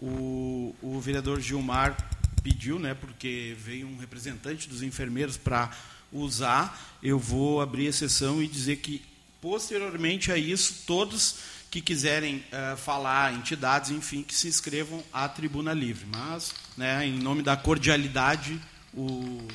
O, 0.00 0.74
o 0.80 0.98
vereador 1.00 1.38
Gilmar 1.38 1.94
pediu, 2.42 2.78
né, 2.78 2.94
porque 2.94 3.56
veio 3.58 3.86
um 3.86 3.96
representante 3.96 4.68
dos 4.68 4.82
enfermeiros 4.82 5.36
para 5.36 5.70
usar, 6.12 6.98
eu 7.02 7.18
vou 7.18 7.60
abrir 7.60 7.88
a 7.88 7.92
sessão 7.92 8.42
e 8.42 8.46
dizer 8.46 8.76
que, 8.76 9.02
posteriormente 9.40 10.30
a 10.30 10.36
isso, 10.36 10.82
todos 10.86 11.36
que 11.70 11.80
quiserem 11.80 12.44
uh, 12.52 12.76
falar, 12.76 13.32
entidades, 13.32 13.90
enfim, 13.90 14.22
que 14.22 14.34
se 14.34 14.46
inscrevam 14.46 15.02
à 15.10 15.26
Tribuna 15.26 15.72
Livre. 15.72 16.06
Mas, 16.06 16.54
né, 16.76 17.06
em 17.06 17.18
nome 17.18 17.42
da 17.42 17.56
cordialidade, 17.56 18.60
o, 18.92 19.48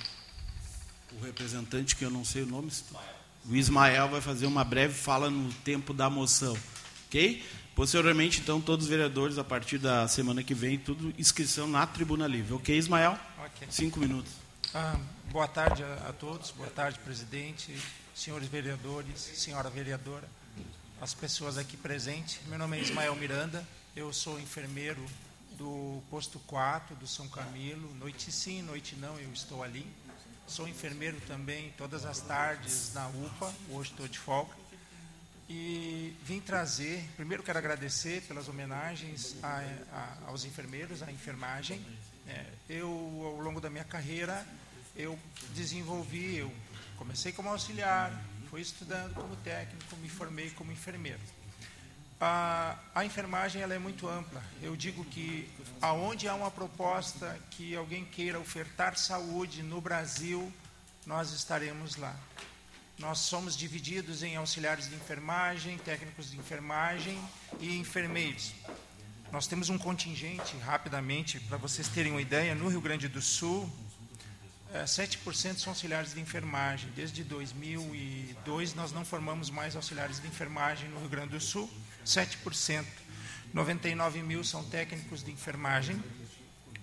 o 1.12 1.24
representante, 1.24 1.96
que 1.96 2.04
eu 2.04 2.10
não 2.10 2.26
sei 2.26 2.42
o 2.42 2.48
nome, 2.48 2.72
o 3.46 3.56
Ismael 3.56 4.10
vai 4.10 4.20
fazer 4.20 4.48
uma 4.48 4.64
breve 4.64 4.96
fala 4.96 5.30
no 5.30 5.54
tempo 5.64 5.94
da 5.94 6.10
moção. 6.10 6.58
Ok? 7.08 7.46
Posteriormente, 7.78 8.40
então, 8.40 8.60
todos 8.60 8.86
os 8.86 8.90
vereadores, 8.90 9.38
a 9.38 9.44
partir 9.44 9.78
da 9.78 10.08
semana 10.08 10.42
que 10.42 10.56
vem, 10.56 10.80
tudo 10.80 11.14
inscrição 11.16 11.68
na 11.68 11.86
Tribuna 11.86 12.26
Livre. 12.26 12.56
Ok, 12.56 12.76
Ismael? 12.76 13.16
Ok. 13.38 13.68
Cinco 13.70 14.00
minutos. 14.00 14.32
Ah, 14.74 15.00
boa 15.30 15.48
tarde 15.48 15.84
a, 15.84 16.10
a, 16.10 16.12
todos, 16.12 16.50
boa 16.50 16.72
tarde, 16.72 16.98
presidente, 16.98 17.72
senhores 18.16 18.48
vereadores, 18.48 19.20
senhora 19.20 19.70
vereadora, 19.70 20.28
as 21.00 21.14
pessoas 21.14 21.56
aqui 21.56 21.78
presentes. 21.78 22.40
Meu 22.48 22.58
nome 22.58 22.80
é 22.80 22.82
Ismael 22.82 23.16
Miranda, 23.16 23.64
eu 23.96 24.12
sou 24.12 24.40
enfermeiro 24.40 25.06
do 25.56 26.02
posto 26.10 26.40
4 26.48 26.96
do 26.96 27.06
São 27.06 27.28
Camilo. 27.28 27.94
Noite 28.00 28.32
sim, 28.32 28.64
noite 28.64 28.96
não, 28.96 29.20
eu 29.20 29.32
estou 29.32 29.62
ali. 29.62 29.86
Sou 30.48 30.68
enfermeiro 30.68 31.22
também 31.28 31.72
todas 31.78 32.08
as 32.08 32.22
tardes 32.22 32.92
na 32.96 33.08
UPA, 33.08 33.54
hoje 33.70 33.92
estou 33.92 34.08
de 34.08 34.18
folga 34.18 34.67
e 35.50 36.16
vim 36.24 36.40
trazer. 36.40 37.04
Primeiro 37.16 37.44
quero 37.44 37.58
agradecer 37.58 38.22
pelas 38.24 38.48
homenagens 38.48 39.36
a, 39.42 39.64
a, 39.92 40.18
aos 40.28 40.46
enfermeiros, 40.46 41.02
à 41.02 41.12
enfermagem. 41.12 41.86
É, 42.28 42.46
eu, 42.70 42.90
ao 43.24 43.42
longo 43.42 43.62
da 43.62 43.70
minha 43.70 43.86
carreira, 43.86 44.46
eu 44.96 45.18
desenvolvi, 45.56 46.38
eu 46.38 46.52
comecei 46.98 47.32
como 47.32 47.50
auxiliar, 47.50 48.12
fui 48.50 48.62
estudando 48.62 49.14
como 49.14 49.36
técnico, 49.38 49.96
me 49.98 50.10
formei 50.10 50.50
como 50.52 50.72
enfermeiro. 50.72 51.20
A, 52.20 52.78
a 52.96 53.06
enfermagem 53.06 53.62
ela 53.62 53.76
é 53.76 53.80
muito 53.80 54.08
ampla. 54.10 54.44
Eu 54.62 54.76
digo 54.76 55.06
que 55.06 55.50
aonde 55.80 56.28
há 56.28 56.34
uma 56.34 56.50
proposta 56.50 57.40
que 57.52 57.76
alguém 57.76 58.04
queira 58.04 58.40
ofertar 58.40 58.98
saúde 58.98 59.62
no 59.62 59.80
Brasil, 59.80 60.52
nós 61.06 61.32
estaremos 61.32 61.96
lá. 61.96 62.16
Nós 63.00 63.20
somos 63.20 63.56
divididos 63.56 64.24
em 64.24 64.38
auxiliares 64.38 64.90
de 64.90 64.96
enfermagem, 64.96 65.78
técnicos 65.78 66.32
de 66.32 66.38
enfermagem 66.38 67.20
e 67.60 67.78
enfermeiros. 67.78 68.54
Nós 69.32 69.46
temos 69.46 69.70
um 69.70 69.78
contingente, 69.78 70.58
rapidamente, 70.58 71.40
para 71.42 71.58
vocês 71.58 71.88
terem 71.88 72.12
uma 72.12 72.22
ideia, 72.22 72.56
no 72.56 72.68
Rio 72.68 72.82
Grande 72.82 73.08
do 73.08 73.22
Sul, 73.22 73.72
7% 74.74 75.52
é, 75.52 75.54
são 75.54 75.72
auxiliares 75.72 76.16
de 76.16 76.20
enfermagem. 76.20 76.90
Desde 76.96 77.24
2002, 77.24 78.74
nós 78.74 78.92
não 78.92 79.06
formamos 79.06 79.52
mais 79.52 79.76
auxiliares 79.76 80.20
de 80.20 80.28
enfermagem 80.28 80.90
no 80.90 81.00
Rio 81.00 81.10
Grande 81.10 81.30
do 81.30 81.40
Sul, 81.40 81.70
7%. 82.04 82.84
99 83.54 84.24
mil 84.24 84.44
são 84.44 84.64
técnicos 84.64 85.24
de 85.24 85.32
enfermagem, 85.32 86.02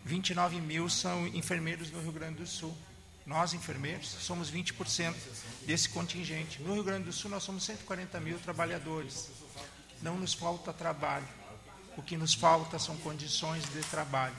29 0.04 0.60
mil 0.60 0.88
são 0.88 1.26
enfermeiros 1.28 1.90
no 1.90 2.00
Rio 2.00 2.12
Grande 2.12 2.36
do 2.36 2.46
Sul. 2.46 2.76
Nós, 3.26 3.54
enfermeiros, 3.54 4.08
somos 4.08 4.50
20% 4.50 5.14
desse 5.66 5.88
contingente. 5.88 6.60
No 6.62 6.74
Rio 6.74 6.84
Grande 6.84 7.04
do 7.04 7.12
Sul, 7.12 7.30
nós 7.30 7.42
somos 7.42 7.64
140 7.64 8.20
mil 8.20 8.38
trabalhadores. 8.38 9.30
Não 10.02 10.18
nos 10.18 10.34
falta 10.34 10.72
trabalho. 10.72 11.26
O 11.96 12.02
que 12.02 12.16
nos 12.16 12.34
falta 12.34 12.78
são 12.78 12.96
condições 12.98 13.64
de 13.72 13.80
trabalho. 13.82 14.36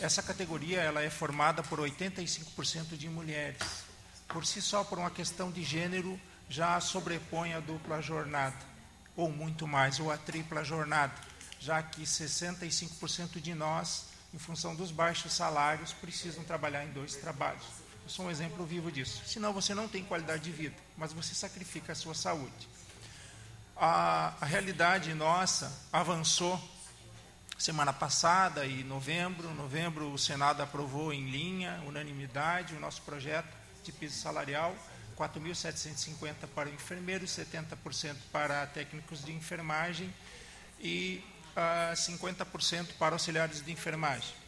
Essa 0.00 0.22
categoria 0.22 0.80
ela 0.80 1.02
é 1.02 1.10
formada 1.10 1.62
por 1.62 1.78
85% 1.78 2.96
de 2.96 3.08
mulheres. 3.08 3.84
Por 4.26 4.44
si 4.44 4.60
só, 4.60 4.82
por 4.82 4.98
uma 4.98 5.10
questão 5.10 5.52
de 5.52 5.62
gênero, 5.62 6.18
já 6.48 6.80
sobrepõe 6.80 7.52
a 7.52 7.60
dupla 7.60 8.00
jornada, 8.00 8.56
ou 9.14 9.30
muito 9.30 9.66
mais, 9.66 10.00
ou 10.00 10.10
a 10.10 10.16
tripla 10.16 10.64
jornada, 10.64 11.14
já 11.60 11.82
que 11.82 12.02
65% 12.02 13.40
de 13.40 13.54
nós, 13.54 14.06
em 14.34 14.38
função 14.38 14.74
dos 14.74 14.90
baixos 14.90 15.34
salários, 15.34 15.92
precisam 15.92 16.42
trabalhar 16.42 16.84
em 16.84 16.92
dois 16.92 17.14
trabalhos. 17.14 17.81
Sou 18.12 18.26
um 18.26 18.30
exemplo 18.30 18.66
vivo 18.66 18.92
disso. 18.92 19.22
Senão 19.24 19.54
você 19.54 19.74
não 19.74 19.88
tem 19.88 20.04
qualidade 20.04 20.42
de 20.42 20.50
vida, 20.50 20.76
mas 20.98 21.14
você 21.14 21.34
sacrifica 21.34 21.92
a 21.92 21.94
sua 21.94 22.12
saúde. 22.12 22.68
A, 23.74 24.34
a 24.38 24.44
realidade 24.44 25.14
nossa 25.14 25.72
avançou 25.90 26.60
semana 27.56 27.90
passada, 27.90 28.66
em 28.66 28.84
novembro. 28.84 29.48
Novembro, 29.54 30.12
o 30.12 30.18
Senado 30.18 30.62
aprovou 30.62 31.10
em 31.10 31.30
linha, 31.30 31.82
unanimidade, 31.86 32.74
o 32.74 32.80
nosso 32.80 33.00
projeto 33.00 33.48
de 33.82 33.90
piso 33.92 34.20
salarial. 34.20 34.76
4.750 35.16 36.34
para 36.54 36.68
enfermeiros, 36.68 37.30
70% 37.30 38.14
para 38.30 38.66
técnicos 38.66 39.24
de 39.24 39.32
enfermagem 39.32 40.12
e 40.78 41.24
ah, 41.56 41.94
50% 41.94 42.88
para 42.98 43.14
auxiliares 43.14 43.64
de 43.64 43.72
enfermagem. 43.72 44.41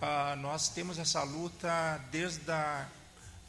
Ah, 0.00 0.34
nós 0.36 0.68
temos 0.68 0.98
essa 0.98 1.22
luta 1.22 2.00
desde 2.10 2.50
a 2.50 2.86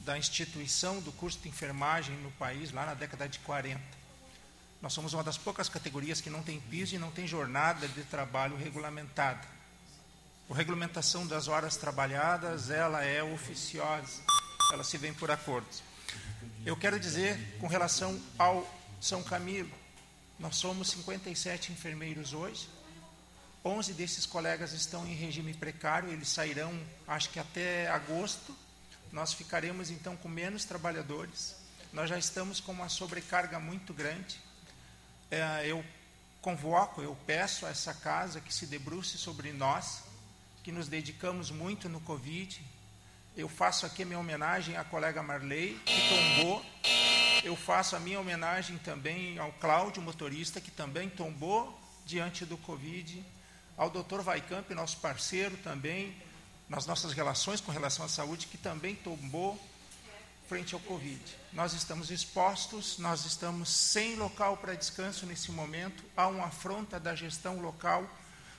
da 0.01 0.17
instituição 0.17 0.99
do 0.99 1.11
curso 1.11 1.39
de 1.39 1.49
enfermagem 1.49 2.15
no 2.17 2.31
país, 2.31 2.71
lá 2.71 2.85
na 2.85 2.93
década 2.93 3.27
de 3.27 3.39
40. 3.39 3.79
Nós 4.81 4.93
somos 4.93 5.13
uma 5.13 5.23
das 5.23 5.37
poucas 5.37 5.69
categorias 5.69 6.19
que 6.19 6.29
não 6.29 6.41
tem 6.41 6.59
piso 6.59 6.95
e 6.95 6.97
não 6.97 7.11
tem 7.11 7.27
jornada 7.27 7.87
de 7.87 8.03
trabalho 8.03 8.57
regulamentada. 8.57 9.47
A 10.49 10.55
regulamentação 10.55 11.25
das 11.25 11.47
horas 11.47 11.77
trabalhadas, 11.77 12.69
ela 12.71 13.05
é 13.05 13.23
oficiosa, 13.23 14.21
ela 14.73 14.83
se 14.83 14.97
vem 14.97 15.13
por 15.13 15.29
acordos. 15.29 15.83
Eu 16.65 16.75
quero 16.75 16.99
dizer, 16.99 17.57
com 17.59 17.67
relação 17.67 18.19
ao 18.37 18.67
São 18.99 19.23
Camilo, 19.23 19.71
nós 20.39 20.55
somos 20.55 20.89
57 20.89 21.71
enfermeiros 21.71 22.33
hoje, 22.33 22.67
11 23.63 23.93
desses 23.93 24.25
colegas 24.25 24.73
estão 24.73 25.05
em 25.05 25.13
regime 25.13 25.53
precário, 25.53 26.09
eles 26.09 26.29
sairão, 26.29 26.73
acho 27.07 27.29
que 27.29 27.39
até 27.39 27.87
agosto. 27.89 28.55
Nós 29.11 29.33
ficaremos 29.33 29.91
então 29.91 30.17
com 30.17 30.27
menos 30.27 30.65
trabalhadores. 30.65 31.55
Nós 31.93 32.09
já 32.09 32.17
estamos 32.17 32.59
com 32.59 32.71
uma 32.71 32.89
sobrecarga 32.89 33.59
muito 33.59 33.93
grande. 33.93 34.39
É, 35.29 35.67
eu 35.67 35.85
convoco, 36.41 37.03
eu 37.03 37.15
peço 37.27 37.67
a 37.67 37.69
essa 37.69 37.93
casa 37.93 38.41
que 38.41 38.51
se 38.51 38.65
debruce 38.65 39.17
sobre 39.19 39.53
nós, 39.53 40.03
que 40.63 40.71
nos 40.71 40.87
dedicamos 40.87 41.51
muito 41.51 41.87
no 41.87 42.01
Covid. 42.01 42.65
Eu 43.37 43.47
faço 43.47 43.85
aqui 43.85 44.01
a 44.01 44.05
minha 44.07 44.19
homenagem 44.19 44.75
à 44.75 44.83
colega 44.83 45.21
Marley, 45.21 45.79
que 45.85 46.09
tombou. 46.09 46.65
Eu 47.43 47.55
faço 47.55 47.95
a 47.95 47.99
minha 47.99 48.19
homenagem 48.19 48.79
também 48.79 49.37
ao 49.37 49.51
Cláudio, 49.53 50.01
motorista, 50.01 50.59
que 50.59 50.71
também 50.71 51.09
tombou 51.09 51.79
diante 52.05 52.43
do 52.43 52.57
Covid 52.57 53.23
ao 53.81 53.89
doutor 53.89 54.21
Vaicamp, 54.21 54.69
nosso 54.75 54.97
parceiro 54.97 55.57
também, 55.57 56.15
nas 56.69 56.85
nossas 56.85 57.13
relações 57.13 57.59
com 57.59 57.71
relação 57.71 58.05
à 58.05 58.07
saúde, 58.07 58.45
que 58.45 58.55
também 58.55 58.93
tombou 58.93 59.59
frente 60.47 60.75
ao 60.75 60.79
Covid. 60.81 61.19
Nós 61.51 61.73
estamos 61.73 62.11
expostos, 62.11 62.99
nós 62.99 63.25
estamos 63.25 63.71
sem 63.71 64.15
local 64.17 64.55
para 64.57 64.75
descanso 64.75 65.25
nesse 65.25 65.51
momento, 65.51 66.03
há 66.15 66.27
uma 66.27 66.45
afronta 66.45 66.99
da 66.99 67.15
gestão 67.15 67.59
local 67.59 68.07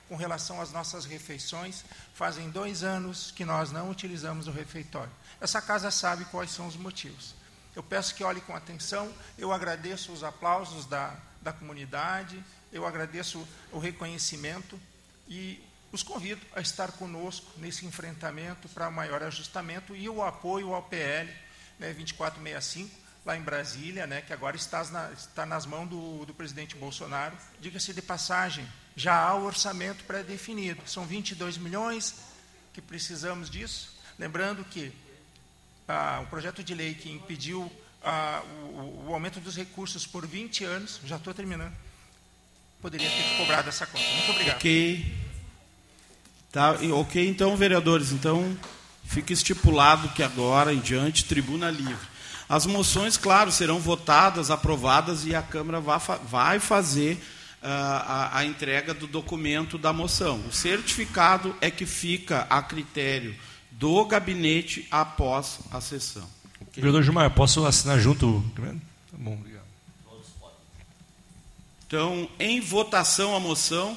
com 0.09 0.17
relação 0.17 0.59
às 0.59 0.73
nossas 0.73 1.05
refeições. 1.05 1.85
Fazem 2.13 2.49
dois 2.49 2.83
anos 2.83 3.31
que 3.31 3.45
nós 3.45 3.71
não 3.71 3.89
utilizamos 3.89 4.47
o 4.47 4.51
refeitório. 4.51 5.13
Essa 5.39 5.61
casa 5.61 5.89
sabe 5.89 6.25
quais 6.25 6.51
são 6.51 6.67
os 6.67 6.75
motivos. 6.75 7.33
Eu 7.73 7.81
peço 7.81 8.13
que 8.13 8.25
olhe 8.25 8.41
com 8.41 8.53
atenção, 8.53 9.09
eu 9.37 9.53
agradeço 9.53 10.11
os 10.11 10.21
aplausos 10.21 10.85
da, 10.85 11.15
da 11.41 11.53
comunidade, 11.53 12.43
eu 12.73 12.85
agradeço 12.85 13.47
o 13.71 13.79
reconhecimento 13.79 14.77
e 15.27 15.63
os 15.91 16.01
convido 16.01 16.41
a 16.55 16.61
estar 16.61 16.91
conosco 16.93 17.51
nesse 17.57 17.85
enfrentamento 17.85 18.67
para 18.69 18.89
maior 18.89 19.21
ajustamento 19.21 19.95
e 19.95 20.09
o 20.09 20.23
apoio 20.23 20.73
ao 20.73 20.81
PL 20.81 21.29
né, 21.79 21.93
2465, 21.93 22.91
lá 23.25 23.37
em 23.37 23.41
Brasília, 23.41 24.07
né, 24.07 24.21
que 24.21 24.33
agora 24.33 24.55
está, 24.55 24.83
na, 24.85 25.11
está 25.11 25.45
nas 25.45 25.65
mãos 25.65 25.87
do, 25.87 26.25
do 26.25 26.33
presidente 26.33 26.75
Bolsonaro. 26.75 27.37
Diga-se 27.59 27.93
de 27.93 28.01
passagem, 28.01 28.67
já 28.95 29.15
há 29.15 29.35
o 29.35 29.45
orçamento 29.45 30.03
pré-definido. 30.03 30.81
São 30.87 31.05
22 31.05 31.57
milhões 31.57 32.15
que 32.73 32.81
precisamos 32.81 33.49
disso. 33.49 33.95
Lembrando 34.17 34.65
que 34.65 34.91
ah, 35.87 36.21
o 36.23 36.27
projeto 36.27 36.63
de 36.63 36.73
lei 36.73 36.95
que 36.95 37.11
impediu 37.11 37.71
ah, 38.03 38.41
o, 38.73 39.09
o 39.09 39.13
aumento 39.13 39.39
dos 39.39 39.55
recursos 39.55 40.05
por 40.05 40.25
20 40.25 40.63
anos, 40.65 40.99
já 41.05 41.17
estou 41.17 41.33
terminando, 41.33 41.75
poderia 42.83 43.09
ter 43.09 43.37
cobrado 43.37 43.69
essa 43.69 43.85
conta. 43.87 44.05
Muito 44.05 44.31
obrigado. 44.31 44.57
Ok. 44.57 45.15
Tá, 46.51 46.75
ok, 46.99 47.27
então, 47.27 47.55
vereadores, 47.55 48.11
então 48.11 48.55
fica 49.05 49.31
estipulado 49.31 50.09
que 50.09 50.21
agora 50.21 50.73
em 50.73 50.79
diante, 50.79 51.25
tribuna 51.25 51.71
livre. 51.71 52.07
As 52.47 52.65
moções, 52.65 53.15
claro, 53.15 53.51
serão 53.51 53.79
votadas, 53.79 54.51
aprovadas 54.51 55.25
e 55.25 55.33
a 55.33 55.41
Câmara 55.41 55.79
vai, 55.79 55.99
vai 56.29 56.59
fazer 56.59 57.13
uh, 57.13 57.65
a, 57.65 58.37
a 58.37 58.45
entrega 58.45 58.93
do 58.93 59.07
documento 59.07 59.77
da 59.77 59.93
moção. 59.93 60.43
O 60.47 60.51
certificado 60.51 61.55
é 61.61 61.71
que 61.71 61.85
fica 61.85 62.45
a 62.49 62.61
critério 62.61 63.33
do 63.71 64.05
gabinete 64.05 64.85
após 64.91 65.59
a 65.71 65.79
sessão. 65.79 66.29
Okay? 66.61 66.83
Vereador 66.83 67.01
Gilmar, 67.01 67.31
posso 67.31 67.65
assinar 67.65 67.97
junto? 67.97 68.43
Tá 68.55 69.17
bom, 69.17 69.33
obrigado. 69.33 69.52
Então, 71.93 72.27
em 72.39 72.59
votação 72.59 73.35
a 73.35 73.39
moção. 73.39 73.95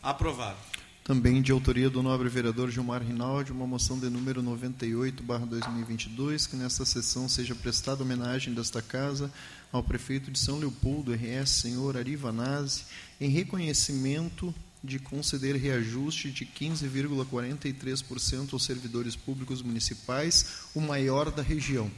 Aprovado. 0.00 0.56
Também 1.02 1.42
de 1.42 1.50
autoria 1.50 1.90
do 1.90 2.04
nobre 2.04 2.28
vereador 2.28 2.70
Gilmar 2.70 3.02
Rinaldi, 3.02 3.50
uma 3.50 3.66
moção 3.66 3.98
de 3.98 4.08
número 4.08 4.40
98, 4.40 5.24
2022, 5.24 6.46
que 6.46 6.54
nesta 6.54 6.84
sessão 6.84 7.28
seja 7.28 7.56
prestada 7.56 8.04
homenagem 8.04 8.54
desta 8.54 8.80
casa 8.80 9.28
ao 9.72 9.82
prefeito 9.82 10.30
de 10.30 10.38
São 10.38 10.60
Leopoldo, 10.60 11.12
RS, 11.12 11.50
senhor 11.50 11.96
Arivanazzi, 11.96 12.84
em 13.20 13.28
reconhecimento 13.28 14.54
de 14.82 14.98
conceder 14.98 15.56
reajuste 15.56 16.30
de 16.30 16.46
15,43% 16.46 18.52
aos 18.52 18.64
servidores 18.64 19.14
públicos 19.14 19.62
municipais, 19.62 20.64
o 20.74 20.80
maior 20.80 21.30
da 21.30 21.42
região. 21.42 21.90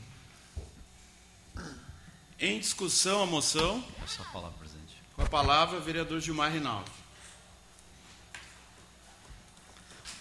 Em 2.40 2.58
discussão 2.58 3.22
a 3.22 3.26
moção. 3.26 3.84
Essa 4.02 4.24
palavra, 4.24 4.58
presidente. 4.58 4.96
Com 5.14 5.22
a 5.22 5.26
palavra, 5.26 5.78
vereador 5.78 6.20
Gilmar 6.20 6.52
Rinaldi. 6.52 6.90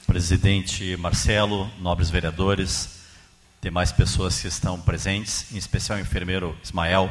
Presidente 0.05 0.95
Marcelo, 0.97 1.71
nobres 1.79 2.09
vereadores, 2.09 2.99
demais 3.61 3.91
pessoas 3.91 4.39
que 4.39 4.47
estão 4.47 4.79
presentes, 4.79 5.51
em 5.51 5.57
especial 5.57 5.97
o 5.97 6.01
enfermeiro 6.01 6.55
Ismael, 6.61 7.09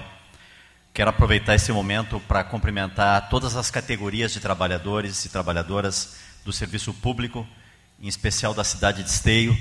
quero 1.01 1.09
aproveitar 1.09 1.55
esse 1.55 1.73
momento 1.73 2.21
para 2.29 2.45
cumprimentar 2.45 3.31
todas 3.31 3.57
as 3.57 3.71
categorias 3.71 4.35
de 4.35 4.39
trabalhadores 4.39 5.25
e 5.25 5.31
trabalhadoras 5.31 6.17
do 6.45 6.53
serviço 6.53 6.93
público, 6.93 7.49
em 7.99 8.07
especial 8.07 8.53
da 8.53 8.63
cidade 8.63 9.03
de 9.03 9.09
Esteio. 9.09 9.57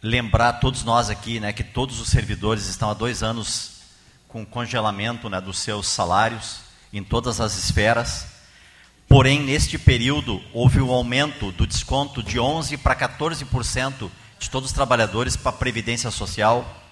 Lembrar 0.00 0.52
todos 0.60 0.84
nós 0.84 1.10
aqui 1.10 1.40
né, 1.40 1.52
que 1.52 1.64
todos 1.64 2.00
os 2.00 2.10
servidores 2.10 2.68
estão 2.68 2.88
há 2.88 2.94
dois 2.94 3.24
anos 3.24 3.80
com 4.28 4.46
congelamento 4.46 5.28
né, 5.28 5.40
dos 5.40 5.58
seus 5.58 5.88
salários 5.88 6.60
em 6.92 7.02
todas 7.02 7.40
as 7.40 7.58
esferas 7.58 8.28
Porém, 9.08 9.42
neste 9.42 9.78
período, 9.78 10.40
houve 10.52 10.80
um 10.80 10.92
aumento 10.92 11.50
do 11.50 11.66
desconto 11.66 12.22
de 12.22 12.38
11% 12.38 12.78
para 12.78 12.94
14% 12.94 14.08
de 14.38 14.50
todos 14.50 14.70
os 14.70 14.74
trabalhadores 14.74 15.36
para 15.36 15.50
a 15.50 15.54
Previdência 15.54 16.10
Social. 16.12 16.82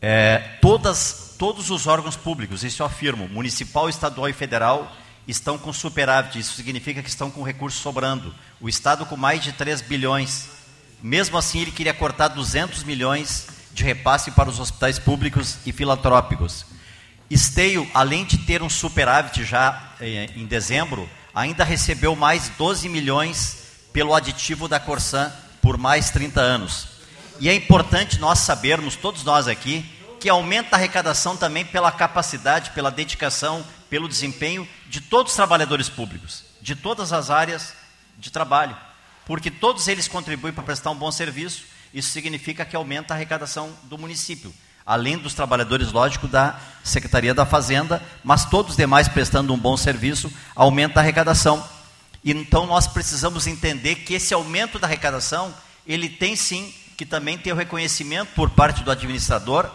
É, 0.00 0.58
todas, 0.60 1.25
todos 1.38 1.70
os 1.70 1.86
órgãos 1.86 2.16
públicos, 2.16 2.64
isso 2.64 2.82
eu 2.82 2.86
afirmo, 2.86 3.28
municipal, 3.28 3.88
estadual 3.88 4.28
e 4.28 4.32
federal, 4.32 4.90
estão 5.26 5.58
com 5.58 5.72
superávit. 5.72 6.38
Isso 6.38 6.54
significa 6.54 7.02
que 7.02 7.08
estão 7.08 7.30
com 7.30 7.42
recursos 7.42 7.80
sobrando. 7.80 8.34
O 8.60 8.68
Estado 8.68 9.04
com 9.06 9.16
mais 9.16 9.42
de 9.42 9.52
3 9.52 9.80
bilhões. 9.82 10.48
Mesmo 11.02 11.36
assim, 11.36 11.60
ele 11.60 11.72
queria 11.72 11.94
cortar 11.94 12.28
200 12.28 12.84
milhões 12.84 13.48
de 13.72 13.84
repasse 13.84 14.30
para 14.30 14.48
os 14.48 14.58
hospitais 14.58 14.98
públicos 14.98 15.58
e 15.66 15.72
filantrópicos. 15.72 16.64
Esteio, 17.28 17.88
além 17.92 18.24
de 18.24 18.38
ter 18.38 18.62
um 18.62 18.70
superávit 18.70 19.44
já 19.44 19.94
eh, 20.00 20.30
em 20.36 20.46
dezembro, 20.46 21.08
ainda 21.34 21.64
recebeu 21.64 22.16
mais 22.16 22.48
12 22.56 22.88
milhões 22.88 23.58
pelo 23.92 24.14
aditivo 24.14 24.68
da 24.68 24.80
Corsan 24.80 25.30
por 25.60 25.76
mais 25.76 26.10
30 26.10 26.40
anos. 26.40 26.88
E 27.40 27.48
é 27.48 27.54
importante 27.54 28.18
nós 28.18 28.38
sabermos, 28.38 28.96
todos 28.96 29.24
nós 29.24 29.48
aqui, 29.48 29.84
que 30.26 30.30
aumenta 30.30 30.74
a 30.74 30.76
arrecadação 30.76 31.36
também 31.36 31.64
pela 31.64 31.92
capacidade, 31.92 32.70
pela 32.70 32.90
dedicação, 32.90 33.64
pelo 33.88 34.08
desempenho 34.08 34.68
de 34.88 35.00
todos 35.00 35.30
os 35.30 35.36
trabalhadores 35.36 35.88
públicos, 35.88 36.42
de 36.60 36.74
todas 36.74 37.12
as 37.12 37.30
áreas 37.30 37.74
de 38.18 38.32
trabalho, 38.32 38.76
porque 39.24 39.52
todos 39.52 39.86
eles 39.86 40.08
contribuem 40.08 40.52
para 40.52 40.64
prestar 40.64 40.90
um 40.90 40.96
bom 40.96 41.12
serviço. 41.12 41.62
Isso 41.94 42.10
significa 42.10 42.64
que 42.64 42.74
aumenta 42.74 43.14
a 43.14 43.16
arrecadação 43.16 43.72
do 43.84 43.96
município 43.96 44.52
além 44.84 45.16
dos 45.16 45.32
trabalhadores, 45.32 45.92
lógico, 45.92 46.26
da 46.26 46.58
Secretaria 46.82 47.32
da 47.32 47.46
Fazenda, 47.46 48.02
mas 48.24 48.44
todos 48.44 48.72
os 48.72 48.76
demais 48.76 49.06
prestando 49.06 49.54
um 49.54 49.58
bom 49.58 49.76
serviço, 49.76 50.28
aumenta 50.56 50.98
a 50.98 51.02
arrecadação. 51.04 51.64
Então 52.24 52.66
nós 52.66 52.88
precisamos 52.88 53.46
entender 53.46 53.94
que 53.94 54.14
esse 54.14 54.34
aumento 54.34 54.76
da 54.76 54.88
arrecadação, 54.88 55.54
ele 55.86 56.08
tem 56.08 56.34
sim 56.34 56.74
que 56.96 57.06
também 57.06 57.38
ter 57.38 57.52
o 57.52 57.56
reconhecimento 57.56 58.32
por 58.34 58.50
parte 58.50 58.82
do 58.82 58.90
administrador 58.90 59.70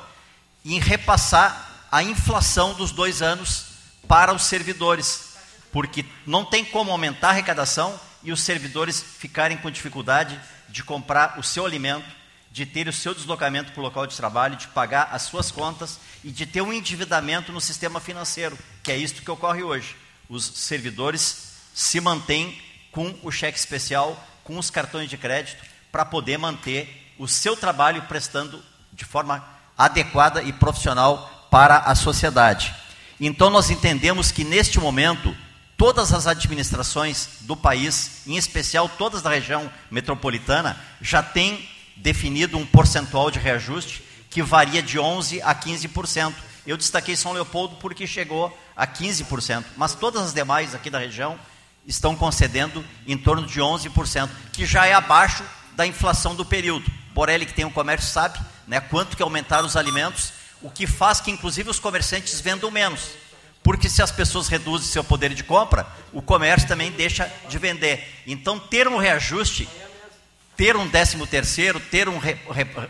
em 0.64 0.80
repassar 0.80 1.88
a 1.91 2.03
inflação 2.03 2.74
dos 2.74 2.91
dois 2.91 3.22
anos 3.22 3.66
para 4.07 4.34
os 4.34 4.43
servidores, 4.43 5.36
porque 5.72 6.05
não 6.26 6.45
tem 6.45 6.64
como 6.64 6.91
aumentar 6.91 7.30
a 7.30 7.32
arrecadação 7.32 7.99
e 8.24 8.32
os 8.32 8.41
servidores 8.41 9.01
ficarem 9.01 9.57
com 9.57 9.72
dificuldade 9.72 10.39
de 10.70 10.84
comprar 10.84 11.39
o 11.39 11.43
seu 11.43 11.66
alimento 11.66 12.22
de 12.51 12.66
ter 12.66 12.88
o 12.88 12.93
seu 12.93 13.16
deslocamento 13.16 13.72
para 13.72 13.80
o 13.80 13.84
local 13.84 14.05
de 14.05 14.16
trabalho, 14.16 14.57
de 14.57 14.68
pagar 14.68 15.09
as 15.12 15.24
suas 15.24 15.49
contas 15.49 15.99
e 16.24 16.32
de 16.32 16.45
ter 16.45 16.62
um 16.62 16.74
endividamento 16.74 17.51
no 17.51 17.62
sistema 17.62 17.99
financeiro, 17.99 18.59
que 18.84 18.91
é 18.91 18.97
isto 18.97 19.22
que 19.22 19.32
ocorre 19.32 19.64
hoje. 19.64 19.95
Os 20.28 20.45
servidores 20.45 21.53
se 21.74 22.01
mantêm 22.01 22.62
com 22.91 23.18
o 23.24 23.32
cheque 23.32 23.57
especial, 23.57 24.22
com 24.43 24.57
os 24.57 24.70
cartões 24.70 25.09
de 25.09 25.18
crédito, 25.18 25.64
para 25.91 26.03
poder 26.03 26.38
manter 26.38 27.14
o 27.18 27.28
seu 27.28 27.55
trabalho 27.55 28.01
prestando 28.03 28.62
de 28.91 29.05
forma 29.05 29.47
adequada 29.86 30.43
e 30.43 30.53
profissional 30.53 31.47
para 31.49 31.77
a 31.79 31.95
sociedade. 31.95 32.73
Então, 33.19 33.49
nós 33.49 33.69
entendemos 33.69 34.32
que 34.32 34.43
neste 34.43 34.79
momento, 34.79 35.36
todas 35.77 36.13
as 36.13 36.27
administrações 36.27 37.27
do 37.41 37.55
país, 37.57 38.21
em 38.25 38.38
especial 38.38 38.88
todas 38.88 39.21
da 39.21 39.29
região 39.29 39.69
metropolitana, 39.89 40.79
já 41.01 41.21
têm 41.23 41.67
definido 41.97 42.57
um 42.57 42.65
percentual 42.65 43.29
de 43.29 43.39
reajuste 43.39 44.03
que 44.29 44.41
varia 44.41 44.82
de 44.82 44.97
11% 44.97 45.41
a 45.43 45.53
15%. 45.53 46.34
Eu 46.65 46.77
destaquei 46.77 47.15
São 47.15 47.34
Leopoldo 47.34 47.75
porque 47.77 48.07
chegou 48.07 48.55
a 48.75 48.88
15%, 48.88 49.65
mas 49.75 49.93
todas 49.93 50.21
as 50.21 50.34
demais 50.34 50.73
aqui 50.73 50.89
da 50.89 50.99
região 50.99 51.38
estão 51.86 52.15
concedendo 52.15 52.86
em 53.07 53.17
torno 53.17 53.45
de 53.45 53.59
11%, 53.59 54.29
que 54.53 54.65
já 54.65 54.86
é 54.86 54.93
abaixo 54.93 55.43
da 55.75 55.86
inflação 55.86 56.36
do 56.36 56.45
período. 56.45 56.89
Borelli, 57.13 57.45
que 57.45 57.53
tem 57.53 57.65
um 57.65 57.71
comércio, 57.71 58.09
sabe 58.09 58.39
né, 58.68 58.80
quanto 58.80 59.16
que 59.16 59.24
aumentaram 59.24 59.68
os 59.68 59.76
alimentos, 59.76 60.34
o 60.62 60.70
que 60.70 60.86
faz 60.86 61.20
que, 61.20 61.32
inclusive, 61.32 61.70
os 61.70 61.80
comerciantes 61.80 62.39
vendam 62.39 62.70
menos. 62.70 63.09
Porque 63.64 63.89
se 63.89 64.01
as 64.01 64.12
pessoas 64.12 64.47
reduzem 64.47 64.88
seu 64.88 65.03
poder 65.03 65.34
de 65.34 65.43
compra, 65.43 65.88
o 66.12 66.22
comércio 66.22 66.68
também 66.68 66.91
deixa 66.91 67.32
de 67.47 67.57
vender. 67.57 68.24
Então, 68.26 68.59
ter 68.59 68.88
um 68.88 68.97
reajuste 68.97 69.68
ter 70.62 70.78
um 70.78 70.88
décimo 70.88 71.26
terceiro, 71.26 71.80
ter 71.80 72.07
um 72.07 72.20
re, 72.20 72.38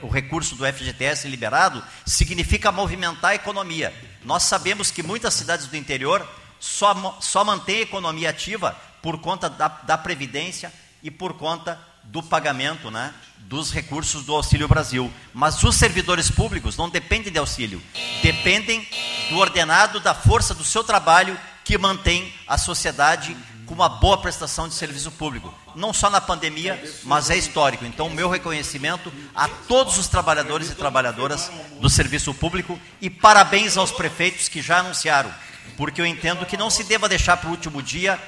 o 0.01 0.09
recurso 0.09 0.57
do 0.57 0.65
FGTS 0.65 1.25
liberado, 1.29 1.81
significa 2.05 2.69
movimentar 2.69 3.31
a 3.31 3.35
economia. 3.35 3.93
Nós 4.25 4.43
sabemos 4.43 4.91
que 4.91 5.01
muitas 5.01 5.33
cidades 5.35 5.67
do 5.67 5.77
interior 5.77 6.27
só, 6.59 7.17
só 7.21 7.45
mantêm 7.45 7.77
a 7.77 7.83
economia 7.83 8.29
ativa 8.29 8.75
por 9.01 9.19
conta 9.19 9.49
da, 9.49 9.69
da 9.69 9.97
Previdência 9.97 10.69
e 11.01 11.09
por 11.09 11.35
conta 11.35 11.79
do 12.11 12.21
pagamento 12.21 12.91
né, 12.91 13.13
dos 13.39 13.71
recursos 13.71 14.25
do 14.25 14.35
Auxílio 14.35 14.67
Brasil. 14.67 15.11
Mas 15.33 15.63
os 15.63 15.75
servidores 15.75 16.29
públicos 16.29 16.75
não 16.75 16.89
dependem 16.89 17.31
de 17.31 17.39
auxílio, 17.39 17.81
dependem 18.21 18.85
do 19.29 19.37
ordenado, 19.37 19.99
da 19.99 20.13
força 20.13 20.53
do 20.53 20.63
seu 20.63 20.83
trabalho 20.83 21.39
que 21.63 21.77
mantém 21.77 22.33
a 22.45 22.57
sociedade 22.57 23.35
com 23.65 23.73
uma 23.73 23.87
boa 23.87 24.17
prestação 24.17 24.67
de 24.67 24.73
serviço 24.73 25.09
público, 25.11 25.53
não 25.73 25.93
só 25.93 26.09
na 26.09 26.19
pandemia, 26.19 26.83
mas 27.05 27.29
é 27.29 27.37
histórico. 27.37 27.85
Então, 27.85 28.09
meu 28.09 28.29
reconhecimento 28.29 29.13
a 29.33 29.47
todos 29.47 29.97
os 29.97 30.09
trabalhadores 30.09 30.69
e 30.69 30.75
trabalhadoras 30.75 31.49
do 31.79 31.89
serviço 31.89 32.33
público 32.33 32.77
e 32.99 33.09
parabéns 33.09 33.77
aos 33.77 33.91
prefeitos 33.91 34.49
que 34.49 34.61
já 34.61 34.79
anunciaram, 34.79 35.33
porque 35.77 36.01
eu 36.01 36.05
entendo 36.05 36.45
que 36.45 36.57
não 36.57 36.69
se 36.69 36.83
deva 36.83 37.07
deixar 37.07 37.37
para 37.37 37.47
o 37.47 37.51
último 37.51 37.81
dia 37.81 38.19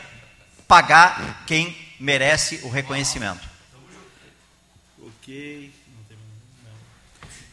pagar 0.65 1.43
quem 1.45 1.75
merece 1.99 2.61
o 2.63 2.69
reconhecimento. 2.69 3.52
Ok. 5.23 5.71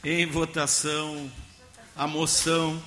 Em 0.03 0.27
votação, 0.27 1.31
a 1.95 2.05
moção 2.09 2.83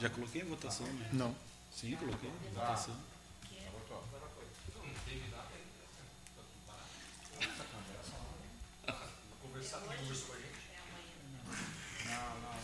Já 0.00 0.10
coloquei 0.10 0.42
a 0.42 0.44
votação, 0.44 0.86
né? 0.86 1.08
Não. 1.12 1.34
Sim, 1.70 1.94
coloquei. 1.96 2.30
Votação. 2.52 3.03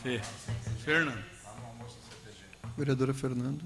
Fê. 0.02 0.20
Fernando. 0.82 1.22
Vereadora 2.76 3.12
Fernanda. 3.12 3.62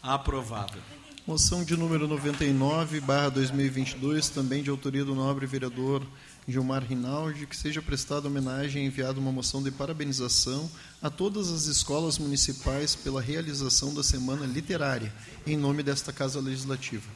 Aprovado. 0.00 0.78
Moção 1.26 1.64
de 1.64 1.76
número 1.76 2.06
99, 2.06 3.00
barra 3.00 3.30
2022, 3.30 4.28
também 4.30 4.62
de 4.62 4.70
autoria 4.70 5.04
do 5.04 5.14
nobre 5.14 5.44
vereador 5.44 6.06
Gilmar 6.46 6.82
Rinaldi, 6.84 7.46
que 7.46 7.56
seja 7.56 7.82
prestada 7.82 8.28
homenagem 8.28 8.84
e 8.84 8.86
enviada 8.86 9.18
uma 9.18 9.32
moção 9.32 9.62
de 9.62 9.70
parabenização 9.70 10.70
a 11.02 11.10
todas 11.10 11.50
as 11.50 11.66
escolas 11.66 12.16
municipais 12.16 12.94
pela 12.94 13.20
realização 13.20 13.92
da 13.92 14.02
Semana 14.02 14.46
Literária, 14.46 15.12
em 15.46 15.56
nome 15.56 15.82
desta 15.82 16.12
Casa 16.12 16.40
Legislativa. 16.40 17.10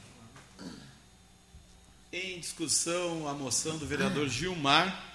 Em 2.12 2.40
discussão, 2.40 3.26
a 3.28 3.32
moção 3.32 3.78
do 3.78 3.86
vereador 3.86 4.28
Gilmar. 4.28 5.11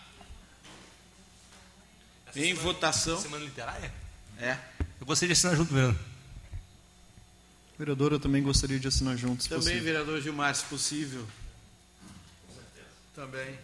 Em 2.35 2.53
votação. 2.53 3.19
Semana 3.19 3.43
literária? 3.45 3.91
É. 4.39 4.57
Eu 4.99 5.05
gostaria 5.05 5.33
de 5.33 5.39
assinar 5.39 5.55
junto, 5.55 5.73
Verano. 5.73 5.99
Vereadora, 7.77 8.15
eu 8.15 8.19
também 8.19 8.41
gostaria 8.41 8.79
de 8.79 8.87
assinar 8.87 9.15
junto, 9.17 9.43
se 9.43 9.49
Também, 9.49 9.63
possível. 9.63 9.83
vereador 9.83 10.21
Gilmar, 10.21 10.53
se 10.55 10.65
possível. 10.65 11.27
Também. 13.15 13.57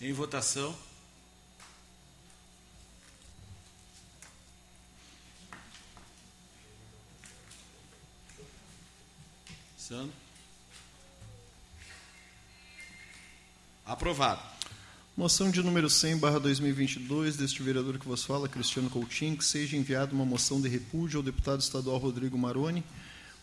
Em 0.00 0.12
votação. 0.12 0.76
Sandro. 9.78 10.23
Aprovado. 13.86 14.40
Moção 15.14 15.50
de 15.50 15.62
número 15.62 15.90
100, 15.90 16.16
barra 16.16 16.40
2022, 16.40 17.36
deste 17.36 17.62
vereador 17.62 17.98
que 17.98 18.08
vos 18.08 18.24
fala, 18.24 18.48
Cristiano 18.48 18.88
Coutinho, 18.88 19.36
que 19.36 19.44
seja 19.44 19.76
enviada 19.76 20.14
uma 20.14 20.24
moção 20.24 20.58
de 20.58 20.70
repúdio 20.70 21.18
ao 21.18 21.22
deputado 21.22 21.60
estadual 21.60 21.98
Rodrigo 21.98 22.38
Maroni 22.38 22.82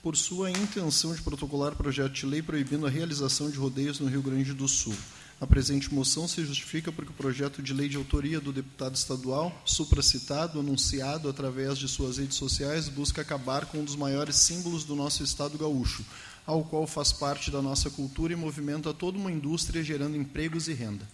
por 0.01 0.17
sua 0.17 0.49
intenção 0.49 1.13
de 1.13 1.21
protocolar 1.21 1.75
projeto 1.75 2.13
de 2.13 2.25
lei 2.25 2.41
proibindo 2.41 2.87
a 2.87 2.89
realização 2.89 3.51
de 3.51 3.57
rodeios 3.57 3.99
no 3.99 4.07
Rio 4.07 4.23
Grande 4.23 4.51
do 4.51 4.67
Sul. 4.67 4.95
A 5.39 5.45
presente 5.45 5.93
moção 5.93 6.27
se 6.27 6.43
justifica 6.43 6.91
porque 6.91 7.11
o 7.11 7.15
projeto 7.15 7.61
de 7.61 7.71
lei 7.71 7.87
de 7.87 7.97
autoria 7.97 8.39
do 8.39 8.51
deputado 8.51 8.95
estadual, 8.95 9.61
supracitado, 9.63 10.59
anunciado 10.59 11.29
através 11.29 11.77
de 11.77 11.87
suas 11.87 12.17
redes 12.17 12.37
sociais, 12.37 12.89
busca 12.89 13.21
acabar 13.21 13.67
com 13.67 13.77
um 13.77 13.85
dos 13.85 13.95
maiores 13.95 14.37
símbolos 14.37 14.83
do 14.83 14.95
nosso 14.95 15.23
estado 15.23 15.57
gaúcho, 15.57 16.03
ao 16.51 16.65
qual 16.65 16.85
faz 16.85 17.13
parte 17.13 17.49
da 17.49 17.61
nossa 17.61 17.89
cultura 17.89 18.33
e 18.33 18.35
movimenta 18.35 18.93
toda 18.93 19.17
uma 19.17 19.31
indústria 19.31 19.81
gerando 19.81 20.17
empregos 20.17 20.67
e 20.67 20.73
renda. 20.73 21.07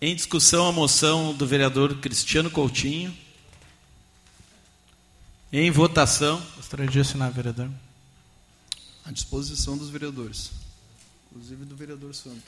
Em 0.00 0.14
discussão, 0.14 0.68
a 0.68 0.72
moção 0.72 1.32
do 1.32 1.46
vereador 1.46 1.98
Cristiano 2.00 2.50
Coutinho. 2.50 3.16
Em 5.52 5.70
votação. 5.70 6.44
Gostaria 6.56 6.88
de 6.88 6.98
assinar, 6.98 7.30
vereador. 7.30 7.70
À 9.04 9.12
disposição 9.12 9.78
dos 9.78 9.88
vereadores, 9.88 10.50
inclusive 11.30 11.64
do 11.64 11.76
vereador 11.76 12.12
Santo. 12.14 12.42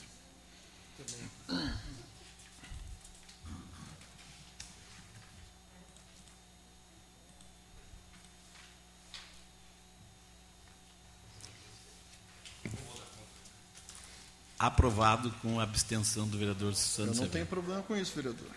Aprovado 14.59 15.29
com 15.41 15.59
a 15.59 15.63
abstenção 15.63 16.27
do 16.27 16.37
vereador 16.37 16.69
Eu 16.69 16.75
Santos. 16.75 17.05
não 17.07 17.13
Severo. 17.13 17.31
tenho 17.31 17.45
problema 17.45 17.83
com 17.83 17.95
isso, 17.95 18.11
vereador. 18.15 18.47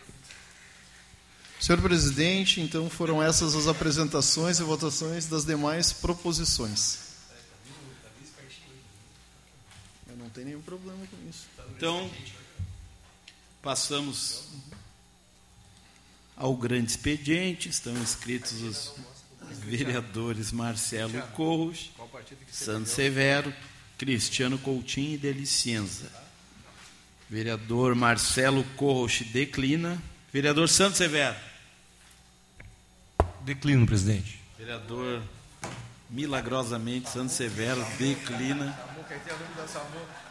Senhor 1.60 1.80
presidente, 1.82 2.58
então 2.62 2.88
foram 2.88 3.22
essas 3.22 3.54
as 3.54 3.66
apresentações 3.66 4.58
e 4.58 4.62
votações 4.62 5.26
das 5.26 5.44
demais 5.44 5.92
proposições. 5.92 7.10
Eu 10.08 10.16
não 10.16 10.30
tenho 10.30 10.46
nenhum 10.46 10.62
problema 10.62 10.98
com 11.06 11.28
isso. 11.28 11.46
Então, 11.76 12.10
passamos 13.60 14.44
ao 16.34 16.56
grande 16.56 16.92
expediente. 16.92 17.68
Estão 17.68 17.92
inscritos 17.98 18.62
os 18.62 18.92
vereadores 19.58 20.52
Marcelo 20.52 21.20
Corros, 21.34 21.90
Santos 22.50 22.92
Severo, 22.92 23.54
Cristiano 24.00 24.56
Coutinho 24.56 25.12
e 25.12 25.18
Delicienza. 25.18 26.10
Vereador 27.28 27.94
Marcelo 27.94 28.64
Corros 28.74 29.20
declina. 29.30 30.02
Vereador 30.32 30.70
Santos 30.70 30.96
Severo. 30.96 31.36
Declino, 33.42 33.84
presidente. 33.86 34.40
Vereador 34.56 35.22
milagrosamente 36.08 37.10
Santos 37.10 37.32
Severo 37.32 37.86
declina. 37.98 38.74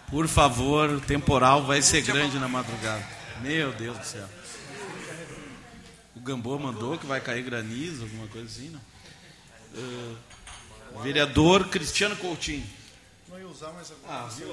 Por 0.09 0.27
favor, 0.27 0.89
o 0.89 0.99
temporal 0.99 1.63
vai 1.63 1.83
ser 1.83 2.01
grande 2.01 2.39
na 2.39 2.47
madrugada. 2.47 3.07
Meu 3.39 3.71
Deus 3.73 3.99
do 3.99 4.03
céu. 4.03 4.27
O 6.15 6.19
Gambô 6.19 6.57
mandou 6.57 6.97
que 6.97 7.05
vai 7.05 7.21
cair 7.21 7.43
granizo, 7.43 8.01
alguma 8.01 8.25
coisa 8.29 8.47
assim, 8.47 8.69
não? 8.69 8.81
Eh, 9.75 10.15
vereador 11.03 11.69
Cristiano 11.69 12.15
Coutinho. 12.15 12.78
Não 13.29 13.39
ia 13.39 13.47
usar 13.47 13.71
mais 13.73 13.91
agora. 13.91 14.23
Ah, 14.23 14.27
viu? 14.27 14.47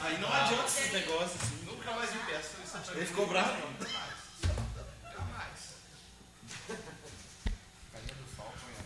Aí 0.00 0.18
não 0.18 0.32
adianta 0.32 0.64
esses 0.64 0.92
negócios 0.92 1.42
assim. 1.42 1.64
Nunca 1.66 1.92
mais 1.92 2.10
me 2.10 2.20
peço. 2.20 2.56
Ele 2.94 3.04
ficou 3.04 3.26
bravo. 3.26 3.54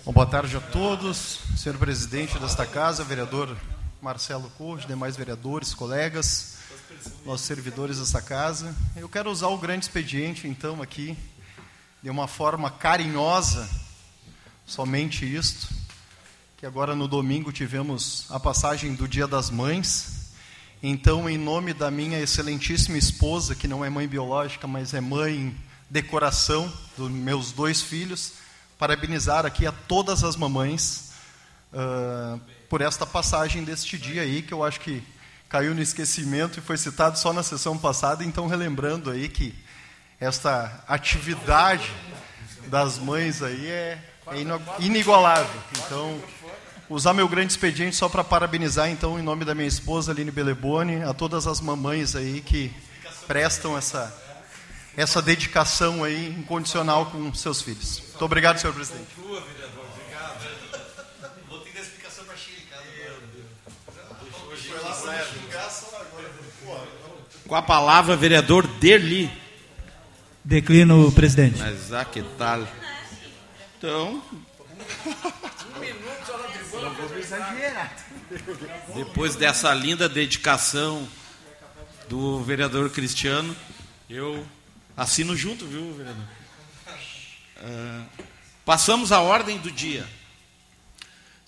Bom, 0.05 0.13
boa 0.13 0.27
tarde 0.27 0.57
a 0.57 0.61
todos. 0.61 1.39
Senhor 1.57 1.79
presidente 1.79 2.37
desta 2.41 2.67
casa, 2.67 3.05
vereador 3.05 3.57
Marcelo 4.03 4.51
Cordes, 4.59 4.89
demais 4.89 5.15
vereadores, 5.15 5.73
colegas, 5.73 6.59
nossos 7.25 7.47
servidores 7.47 8.01
desta 8.01 8.21
casa. 8.21 8.75
Eu 8.97 9.09
quero 9.09 9.31
usar 9.31 9.49
o 9.49 9.59
grande 9.59 9.85
expediente, 9.85 10.49
então, 10.49 10.83
aqui, 10.83 11.17
de 12.03 12.11
uma 12.11 12.27
forma 12.27 12.73
carinhosa, 12.73 13.71
somente 14.67 15.25
isto, 15.25 15.80
que 16.61 16.67
agora 16.67 16.95
no 16.95 17.09
domingo 17.09 17.51
tivemos 17.51 18.27
a 18.29 18.39
passagem 18.39 18.95
do 18.95 19.09
Dia 19.09 19.27
das 19.27 19.49
Mães. 19.49 20.31
Então, 20.83 21.27
em 21.27 21.39
nome 21.39 21.73
da 21.73 21.91
minha 21.91 22.21
excelentíssima 22.21 22.99
esposa, 22.99 23.55
que 23.55 23.67
não 23.67 23.83
é 23.83 23.89
mãe 23.89 24.07
biológica, 24.07 24.67
mas 24.67 24.93
é 24.93 25.01
mãe 25.01 25.57
de 25.89 26.03
coração 26.03 26.71
dos 26.99 27.11
meus 27.11 27.51
dois 27.51 27.81
filhos, 27.81 28.35
parabenizar 28.79 29.47
aqui 29.47 29.67
a 29.67 29.73
todas 29.73 30.23
as 30.23 30.37
mamães 30.37 31.13
ah, 31.73 32.39
por 32.69 32.83
esta 32.83 33.07
passagem 33.07 33.65
deste 33.65 33.97
dia 33.97 34.21
aí, 34.21 34.43
que 34.43 34.53
eu 34.53 34.63
acho 34.63 34.81
que 34.81 35.03
caiu 35.49 35.75
no 35.75 35.81
esquecimento 35.81 36.59
e 36.59 36.63
foi 36.63 36.77
citado 36.77 37.19
só 37.19 37.33
na 37.33 37.43
sessão 37.43 37.79
passada, 37.79 38.23
então 38.23 38.47
relembrando 38.47 39.11
aí 39.11 39.31
que 39.31 39.55
esta 40.21 40.85
atividade 40.87 41.91
das 42.67 42.99
mães 42.99 43.43
aí 43.43 43.67
é, 43.67 43.99
é 44.27 44.85
inigualável. 44.85 45.61
Então, 45.87 46.21
usar 46.91 47.15
meu 47.15 47.29
grande 47.29 47.53
expediente 47.53 47.95
só 47.95 48.09
para 48.09 48.25
parabenizar, 48.25 48.91
então, 48.91 49.19
em 49.19 49.23
nome 49.23 49.45
da 49.45 49.55
minha 49.55 49.69
esposa, 49.69 50.11
Aline 50.11 50.33
Beleboni, 50.33 51.05
a 51.05 51.15
todas 51.15 51.47
as 51.47 51.61
mamães 51.61 52.17
aí 52.17 52.41
que 52.41 52.73
prestam 53.29 53.79
essa, 53.79 54.13
essa 54.97 55.23
dedicação 55.23 56.03
aí 56.03 56.35
incondicional 56.37 57.07
com 57.07 57.33
seus 57.33 57.63
filhos. 57.63 58.03
Muito 58.11 58.25
obrigado, 58.25 58.59
senhor 58.59 58.75
presidente. 58.75 59.07
Com 67.47 67.57
a 67.57 67.63
palavra, 67.63 68.17
vereador 68.17 68.67
Derli. 68.67 69.31
Declino, 70.45 71.13
presidente. 71.13 71.59
Mas 71.59 71.93
ah, 71.93 72.05
que 72.05 72.23
tal? 72.39 72.67
Então. 73.77 74.23
Depois 78.95 79.37
dessa 79.37 79.73
linda 79.75 80.09
dedicação 80.09 81.07
do 82.09 82.43
vereador 82.43 82.91
Cristiano, 82.91 83.55
eu 84.09 84.47
assino 84.97 85.37
junto, 85.37 85.67
viu, 85.67 85.93
vereador? 85.95 86.25
Ah, 87.59 88.05
passamos 88.65 89.13
à 89.13 89.21
ordem 89.21 89.59
do 89.59 89.71
dia. 89.71 90.07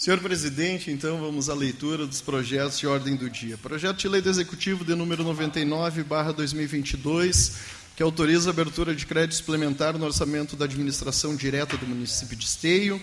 Senhor 0.02 0.18
presidente, 0.18 0.90
então 0.90 1.20
vamos 1.20 1.48
à 1.48 1.54
leitura 1.54 2.06
dos 2.06 2.20
projetos 2.20 2.78
de 2.78 2.86
ordem 2.88 3.14
do 3.14 3.30
dia. 3.30 3.56
Projeto 3.56 3.98
de 3.98 4.08
lei 4.08 4.20
do 4.20 4.28
Executivo 4.28 4.84
de 4.84 4.96
número 4.96 5.22
99, 5.22 6.02
barra 6.02 6.32
2022, 6.32 7.58
que 7.94 8.02
autoriza 8.02 8.50
a 8.50 8.52
abertura 8.52 8.96
de 8.96 9.06
crédito 9.06 9.36
suplementar 9.36 9.96
no 9.96 10.04
orçamento 10.04 10.56
da 10.56 10.64
administração 10.64 11.36
direta 11.36 11.76
do 11.76 11.86
município 11.86 12.36
de 12.36 12.44
Esteio. 12.44 13.00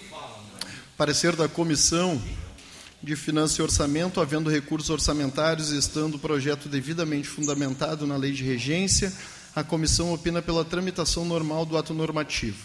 Parecer 0.99 1.33
da 1.33 1.47
Comissão 1.47 2.21
de 3.01 3.15
Finanças 3.15 3.57
e 3.57 3.61
Orçamento, 3.61 4.19
havendo 4.19 4.49
recursos 4.49 4.89
orçamentários 4.89 5.71
e 5.71 5.77
estando 5.77 6.15
o 6.15 6.19
projeto 6.19 6.67
devidamente 6.67 7.25
fundamentado 7.25 8.05
na 8.05 8.17
lei 8.17 8.33
de 8.33 8.43
regência, 8.43 9.13
a 9.55 9.63
comissão 9.63 10.11
opina 10.13 10.41
pela 10.41 10.65
tramitação 10.65 11.23
normal 11.23 11.65
do 11.65 11.77
ato 11.77 11.93
normativo. 11.93 12.57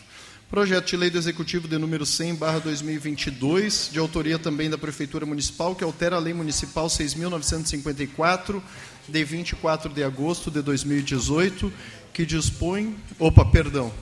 Projeto 0.50 0.88
de 0.88 0.96
lei 0.96 1.10
do 1.10 1.16
Executivo 1.16 1.68
de 1.68 1.78
número 1.78 2.04
100, 2.04 2.34
barra 2.34 2.58
2022, 2.58 3.90
de 3.92 4.00
autoria 4.00 4.36
também 4.36 4.68
da 4.68 4.76
Prefeitura 4.76 5.24
Municipal, 5.24 5.76
que 5.76 5.84
altera 5.84 6.16
a 6.16 6.18
Lei 6.18 6.34
Municipal 6.34 6.88
6.954, 6.88 8.60
de 9.08 9.24
24 9.24 9.92
de 9.92 10.02
agosto 10.02 10.50
de 10.50 10.60
2018, 10.60 11.72
que 12.12 12.26
dispõe... 12.26 12.96
Opa, 13.16 13.44
perdão. 13.44 13.94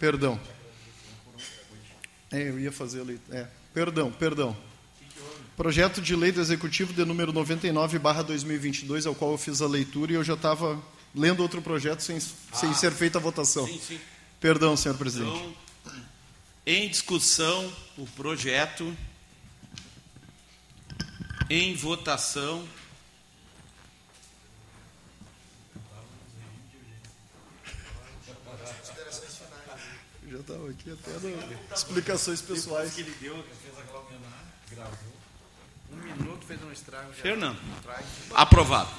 Perdão. 0.00 0.40
É, 2.34 2.48
eu 2.48 2.58
ia 2.58 2.72
fazer 2.72 3.00
a 3.00 3.04
leitura. 3.04 3.38
É, 3.38 3.46
perdão, 3.72 4.10
perdão. 4.10 4.56
Projeto 5.56 6.02
de 6.02 6.16
lei 6.16 6.32
do 6.32 6.40
Executivo 6.40 6.92
de 6.92 7.04
número 7.04 7.32
99, 7.32 7.98
barra 8.00 8.22
2022, 8.22 9.06
ao 9.06 9.14
qual 9.14 9.30
eu 9.30 9.38
fiz 9.38 9.62
a 9.62 9.68
leitura 9.68 10.10
e 10.10 10.14
eu 10.16 10.24
já 10.24 10.34
estava 10.34 10.82
lendo 11.14 11.40
outro 11.40 11.62
projeto 11.62 12.00
sem, 12.00 12.16
ah, 12.16 12.56
sem 12.56 12.74
ser 12.74 12.90
feita 12.90 13.18
a 13.18 13.20
votação. 13.20 13.64
Sim, 13.64 13.78
sim. 13.78 14.00
Perdão, 14.40 14.76
senhor 14.76 14.98
presidente. 14.98 15.30
Então, 15.30 15.54
em 16.66 16.88
discussão, 16.88 17.72
o 17.96 18.04
projeto. 18.04 18.96
Em 21.48 21.74
votação. 21.76 22.66
Já 30.34 30.40
estava 30.40 30.68
aqui 30.68 30.90
até 30.90 31.12
no 31.12 31.74
explicações 31.76 32.42
pessoais. 32.42 32.92
que 32.92 33.02
ele 33.02 33.14
deu, 33.20 33.34
fez 33.62 33.78
aquela 33.78 34.00
homenagem, 34.00 34.46
gravou. 34.68 35.14
Um 35.92 35.96
minuto 35.96 36.44
fez 36.44 36.60
um 36.60 36.72
estrago. 36.72 37.12
Fernando. 37.12 37.56
Aprovado. 38.34 38.90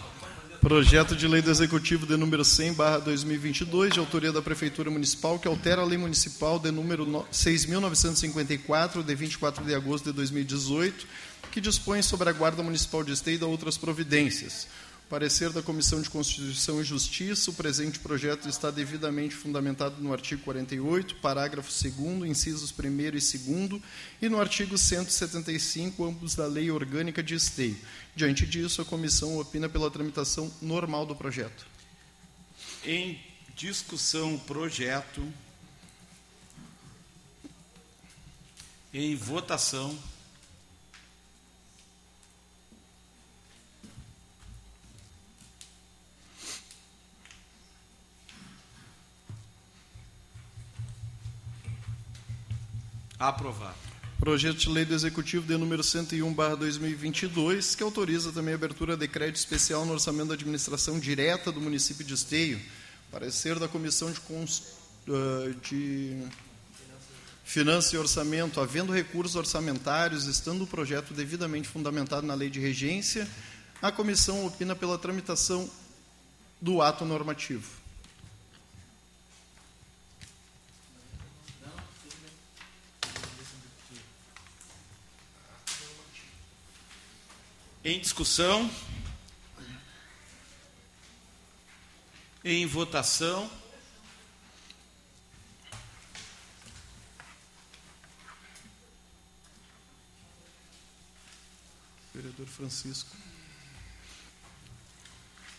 Projeto 0.62 1.14
de 1.14 1.28
lei 1.28 1.42
do 1.42 1.52
Executivo 1.52 2.06
de 2.06 2.16
número 2.16 2.46
100, 2.46 2.74
barra 2.76 3.00
2022, 3.00 3.94
de 3.94 4.00
autoria 4.00 4.32
da 4.32 4.42
Prefeitura 4.42 4.90
Municipal, 4.90 5.38
que 5.38 5.46
altera 5.46 5.82
a 5.82 5.86
lei 5.86 5.98
municipal 5.98 6.58
de 6.58 6.72
número 6.72 7.06
6.954, 7.06 9.04
de 9.04 9.14
24 9.14 9.66
de 9.66 9.76
agosto 9.76 10.06
de 10.06 10.14
2018, 10.14 11.06
que 11.52 11.60
dispõe 11.60 12.02
sobre 12.02 12.30
a 12.30 12.32
Guarda 12.32 12.64
Municipal 12.64 13.04
de 13.04 13.12
Esteio 13.12 13.42
e 13.42 13.44
outras 13.44 13.78
providências. 13.78 14.68
Parecer 15.10 15.52
da 15.52 15.62
Comissão 15.62 16.02
de 16.02 16.10
Constituição 16.10 16.82
e 16.82 16.84
Justiça, 16.84 17.52
o 17.52 17.54
presente 17.54 18.00
projeto 18.00 18.50
está 18.50 18.72
devidamente 18.72 19.36
fundamentado 19.36 20.02
no 20.02 20.12
artigo 20.12 20.42
48, 20.42 21.18
parágrafo 21.18 21.70
2 21.70 22.28
incisos 22.28 22.74
1 22.74 23.00
e 23.00 23.12
2 23.12 23.36
e 24.20 24.30
no 24.30 24.42
artigo 24.42 24.76
175, 24.76 26.04
ambos 26.04 26.34
da 26.34 26.48
Lei 26.48 26.72
Orgânica 26.72 27.22
de 27.22 27.36
Esteio. 27.36 27.78
Diante 28.16 28.48
disso, 28.48 28.82
a 28.82 28.86
comissão 28.86 29.38
opina 29.38 29.70
pela 29.70 29.92
tramitação 29.92 30.52
normal 30.60 31.06
do 31.06 31.16
projeto. 31.16 31.68
Em 32.84 33.20
discussão, 33.56 34.40
projeto. 34.40 35.22
Em 38.92 39.16
votação. 39.16 39.96
Aprovado. 53.18 53.76
Projeto 54.20 54.58
de 54.58 54.70
lei 54.70 54.84
do 54.84 54.94
Executivo 54.94 55.46
de 55.46 55.58
número 55.58 55.84
101, 55.84 56.34
barra 56.34 56.56
2022, 56.56 57.76
que 57.76 57.84
autoriza 57.84 58.32
também 58.32 58.54
a 58.54 58.58
abertura 58.58 58.98
de 58.98 59.08
crédito 59.08 59.38
especial 59.38 59.86
no 59.86 59.94
orçamento 59.94 60.30
da 60.30 60.34
administração 60.34 61.00
direta 61.00 61.52
do 61.52 61.62
município 61.62 62.04
de 62.04 62.14
Esteio. 62.14 62.60
Parecer 63.12 63.58
da 63.58 63.68
Comissão 63.68 64.12
de, 64.12 64.20
uh, 64.20 65.54
de 65.62 66.24
Finanças 67.46 67.94
e 67.94 67.98
Orçamento, 67.98 68.60
havendo 68.60 68.92
recursos 68.92 69.36
orçamentários, 69.36 70.26
estando 70.26 70.64
o 70.64 70.68
projeto 70.68 71.14
devidamente 71.14 71.70
fundamentado 71.70 72.28
na 72.28 72.34
lei 72.34 72.50
de 72.50 72.60
regência, 72.60 73.28
a 73.82 73.92
comissão 73.92 74.46
opina 74.46 74.76
pela 74.76 74.98
tramitação 74.98 75.70
do 76.60 76.82
ato 76.82 77.06
normativo. 77.06 77.85
Em 87.88 88.00
discussão. 88.00 88.68
Em 92.44 92.66
votação. 92.66 93.48
Vereador 102.12 102.48
Francisco. 102.48 103.16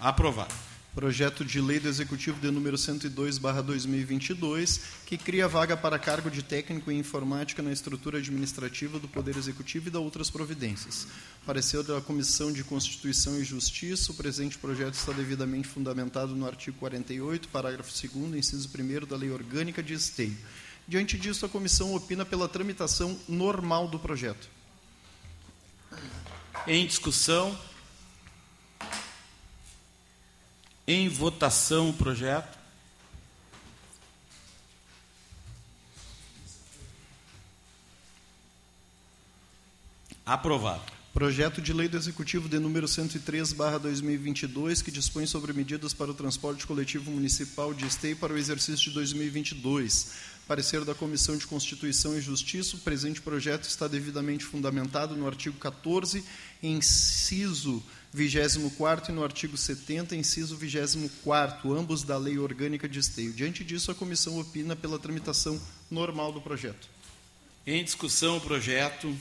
Aprovado. 0.01 0.53
Projeto 0.97 1.45
de 1.45 1.61
lei 1.61 1.79
do 1.79 1.91
Executivo 1.91 2.41
de 2.41 2.51
número 2.51 2.79
102, 2.79 3.37
barra 3.37 3.61
2022, 3.61 4.81
que 5.05 5.19
cria 5.19 5.47
vaga 5.47 5.77
para 5.77 5.99
cargo 5.99 6.31
de 6.31 6.43
técnico 6.43 6.91
em 6.91 6.99
informática 6.99 7.63
na 7.63 7.71
estrutura 7.71 8.17
administrativa 8.17 8.99
do 8.99 9.07
Poder 9.07 9.37
Executivo 9.37 9.89
e 9.89 9.91
da 9.91 10.01
outras 10.01 10.31
providências. 10.31 11.07
Pareceu 11.45 11.83
da 11.83 12.01
Comissão 12.01 12.51
de 12.51 12.65
Constituição 12.65 13.39
e 13.39 13.45
Justiça, 13.45 14.11
o 14.11 14.15
presente 14.15 14.57
projeto 14.57 14.95
está 14.95 15.13
devidamente 15.13 15.69
fundamentado 15.69 16.35
no 16.35 16.47
artigo 16.47 16.79
48, 16.79 17.49
parágrafo 17.49 17.93
2 17.93 18.35
inciso 18.35 18.67
1 18.67 19.07
da 19.07 19.19
Lei 19.19 19.31
Orgânica 19.31 19.83
de 19.83 19.93
Esteio. 19.93 20.35
Diante 20.89 21.19
disso, 21.19 21.45
a 21.45 21.49
comissão 21.51 21.95
opina 21.95 22.25
pela 22.25 22.49
tramitação 22.49 23.21
normal 23.29 23.87
do 23.87 23.99
projeto. 23.99 24.49
Em 26.67 26.87
discussão, 26.87 27.55
em 30.87 31.09
votação 31.09 31.91
o 31.91 31.93
projeto. 31.93 32.57
Aprovado. 40.25 40.97
Projeto 41.13 41.63
de 41.63 41.73
lei 41.73 41.89
do 41.89 41.97
Executivo 41.97 42.47
de 42.47 42.59
número 42.59 42.87
103, 42.87 43.55
barra 43.55 43.79
2022, 43.79 44.83
que 44.83 44.91
dispõe 44.91 45.25
sobre 45.25 45.53
medidas 45.53 45.95
para 45.95 46.11
o 46.11 46.15
transporte 46.15 46.67
coletivo 46.67 47.11
municipal 47.11 47.73
de 47.73 47.87
Esteio 47.87 48.17
para 48.17 48.35
o 48.35 48.37
exercício 48.37 48.89
de 48.89 48.91
2022. 48.91 50.13
Parecer 50.47 50.85
da 50.85 50.95
Comissão 50.95 51.37
de 51.37 51.47
Constituição 51.47 52.17
e 52.19 52.21
Justiça, 52.21 52.77
o 52.77 52.81
presente 52.81 53.23
projeto 53.23 53.65
está 53.65 53.89
devidamente 53.89 54.45
fundamentado 54.45 55.17
no 55.17 55.27
artigo 55.27 55.57
14, 55.57 56.23
inciso 56.63 57.83
24 58.17 59.13
e 59.13 59.15
no 59.15 59.23
artigo 59.23 59.59
70, 59.59 60.17
inciso 60.17 60.57
24, 60.57 61.71
ambos 61.79 62.03
da 62.03 62.17
Lei 62.17 62.39
Orgânica 62.39 62.89
de 62.89 62.99
Esteio. 62.99 63.31
Diante 63.31 63.63
disso, 63.63 63.91
a 63.91 63.95
comissão 63.95 64.41
opina 64.41 64.75
pela 64.75 64.99
tramitação 64.99 65.61
normal 65.91 66.33
do 66.33 66.41
projeto. 66.41 66.89
Em 67.67 67.85
discussão 67.85 68.39
o 68.39 68.41
projeto. 68.41 69.15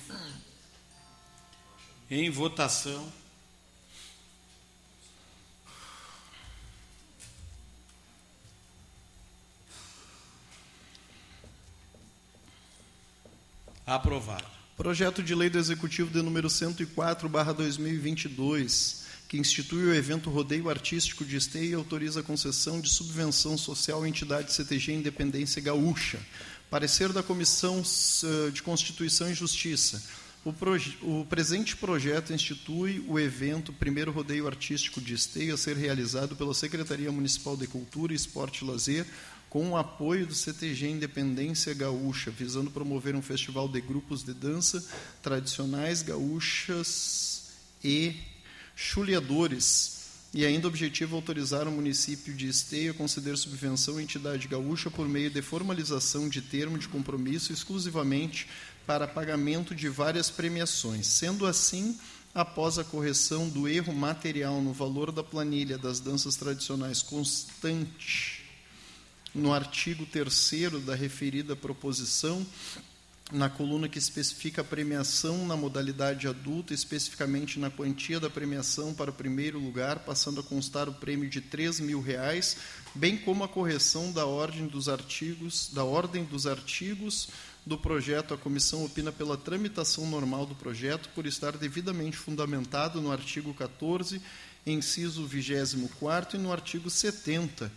Em 2.10 2.30
votação. 2.30 3.12
Aprovado. 13.86 14.55
Projeto 14.78 15.24
de 15.24 15.34
lei 15.34 15.50
do 15.50 15.58
Executivo 15.58 16.12
de 16.12 16.22
número 16.22 16.50
104, 16.50 17.30
barra 17.30 17.54
2022, 17.54 19.06
que 19.26 19.38
institui 19.38 19.86
o 19.86 19.96
evento 19.96 20.30
Rodeio 20.30 20.70
Artístico 20.70 21.24
de 21.24 21.38
Esteio 21.38 21.72
e 21.72 21.74
autoriza 21.76 22.20
a 22.20 22.24
concessão 22.24 22.82
de 22.82 22.90
subvenção 22.90 23.58
social 23.58 24.04
à 24.04 24.10
entidade 24.10 24.52
CTG 24.52 24.92
Independência 24.92 25.62
Gaúcha. 25.62 26.20
Parecer 26.70 27.14
da 27.14 27.24
Comissão 27.24 27.82
eh, 27.82 28.52
de 28.52 28.62
Constituição 28.62 29.32
e 29.32 29.34
Justiça. 29.34 30.04
O, 30.44 30.54
o, 31.02 31.26
presente 31.26 31.76
projeto 31.78 32.34
institui 32.34 33.04
o 33.08 33.18
evento 33.18 33.72
Primeiro 33.72 34.12
Rodeio 34.12 34.46
Artístico 34.46 35.00
de 35.00 35.14
Esteio 35.14 35.54
a 35.54 35.58
ser 35.58 35.78
realizado 35.78 36.36
pela 36.36 36.54
Secretaria 36.54 37.12
Municipal 37.14 37.56
de 37.56 37.66
Cultura, 37.66 38.14
Esporte 38.14 38.64
e 38.64 38.68
Lazer, 38.68 39.08
com 39.50 39.72
o 39.72 39.78
apoio 39.78 40.28
do 40.28 40.36
CTG 40.36 40.90
Independência 40.90 41.74
Gaúcha, 41.74 42.30
visando 42.30 42.72
promover 42.72 43.16
um 43.16 43.22
festival 43.22 43.68
de 43.68 43.80
grupos 43.80 44.24
de 44.24 44.34
dança 44.34 44.86
tradicionais 45.22 46.02
gaúchas 46.02 47.52
e 47.84 48.16
chuleadores. 48.76 49.96
E 50.34 50.46
ainda 50.46 50.68
objetivo 50.68 51.16
é 51.16 51.18
autorizar 51.18 51.66
o 51.66 51.72
município 51.72 52.34
de 52.34 52.50
Esteio 52.50 52.92
a 52.92 52.94
conceder 52.94 53.38
subvenção 53.38 53.98
à 53.98 54.04
entidade 54.04 54.50
gaúcha 54.50 54.92
por 54.92 55.08
meio 55.08 55.30
de 55.30 55.42
formalização 55.42 56.28
de 56.28 56.42
termo 56.42 56.78
de 56.78 56.90
compromisso 56.90 57.54
exclusivamente 57.54 58.48
para 58.86 59.08
pagamento 59.08 59.74
de 59.74 59.88
várias 59.88 60.30
premiações. 60.30 61.08
Sendo 61.08 61.46
assim, 61.46 61.98
após 62.34 62.78
a 62.78 62.84
correção 62.84 63.48
do 63.48 63.66
erro 63.66 63.94
material 63.94 64.62
no 64.62 64.74
valor 64.74 65.10
da 65.10 65.24
planilha 65.24 65.78
das 65.78 66.02
danças 66.02 66.36
tradicionais 66.36 67.02
constante 67.02 68.45
no 69.36 69.54
artigo 69.54 70.06
3 70.06 70.82
da 70.86 70.96
referida 70.96 71.56
proposição, 71.56 72.46
na 73.32 73.50
coluna 73.50 73.90
que 73.90 73.98
especifica 73.98 74.62
a 74.62 74.64
premiação 74.64 75.46
na 75.46 75.58
modalidade 75.58 76.28
adulta, 76.28 76.74
especificamente 76.74 77.60
na 77.60 77.70
quantia 77.70 78.20
da 78.20 78.30
premiação 78.30 78.94
para 78.94 79.10
o 79.10 79.14
primeiro 79.14 79.60
lugar, 79.60 80.00
passando 80.00 80.40
a 80.40 80.44
constar 80.44 80.88
o 80.88 80.94
prêmio 80.94 81.30
de 81.30 81.40
R$ 81.40 81.82
mil 81.82 82.02
reais, 82.02 82.56
bem 82.94 83.18
como 83.18 83.44
a 83.44 83.48
correção 83.48 84.12
da 84.12 84.26
ordem 84.26 84.68
dos 84.68 84.88
artigos, 84.88 85.70
da 85.74 85.84
ordem 85.84 86.24
dos 86.24 86.48
artigos 86.48 87.28
do 87.66 87.78
projeto, 87.78 88.34
a 88.34 88.38
comissão 88.38 88.86
opina 88.86 89.12
pela 89.12 89.36
tramitação 89.36 90.08
normal 90.08 90.46
do 90.46 90.56
projeto 90.56 91.10
por 91.16 91.26
estar 91.26 91.58
devidamente 91.58 92.16
fundamentado 92.16 93.02
no 93.02 93.12
artigo 93.12 93.54
14, 93.56 94.22
inciso 94.66 95.26
24 95.26 96.38
e 96.38 96.42
no 96.42 96.52
artigo 96.54 96.92
70, 96.92 97.72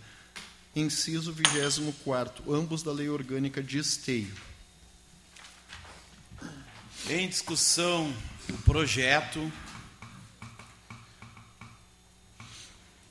inciso 0.80 1.32
24, 1.32 2.52
ambos 2.52 2.82
da 2.82 2.92
Lei 2.92 3.08
Orgânica 3.08 3.62
de 3.62 3.78
Esteio. 3.78 4.34
Em 7.08 7.28
discussão 7.28 8.14
o 8.48 8.58
projeto. 8.62 9.50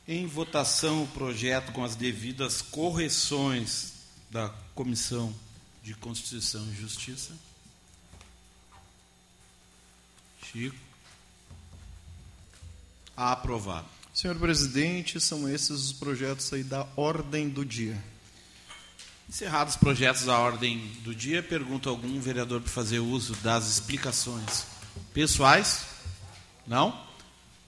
Em 0.07 0.25
votação 0.25 1.03
o 1.03 1.07
projeto 1.07 1.71
com 1.73 1.83
as 1.83 1.95
devidas 1.95 2.61
correções 2.61 3.93
da 4.29 4.49
comissão 4.73 5.33
de 5.83 5.93
Constituição 5.95 6.65
e 6.71 6.75
Justiça. 6.75 7.35
Chico. 10.43 10.77
Aprovado. 13.15 13.96
Senhor 14.17 14.35
presidente, 14.35 15.21
são 15.21 15.47
esses 15.47 15.69
os 15.69 15.93
projetos 15.93 16.51
aí 16.51 16.63
da 16.63 16.87
ordem 16.95 17.47
do 17.47 17.63
dia. 17.63 17.95
Encerrados 19.29 19.75
os 19.75 19.79
projetos 19.79 20.25
da 20.25 20.39
ordem 20.39 20.79
do 21.03 21.13
dia, 21.13 21.43
pergunto 21.43 21.87
a 21.87 21.91
algum 21.91 22.19
vereador 22.19 22.59
para 22.59 22.71
fazer 22.71 22.97
uso 22.97 23.35
das 23.43 23.67
explicações 23.67 24.65
pessoais? 25.13 25.85
Não? 26.65 26.99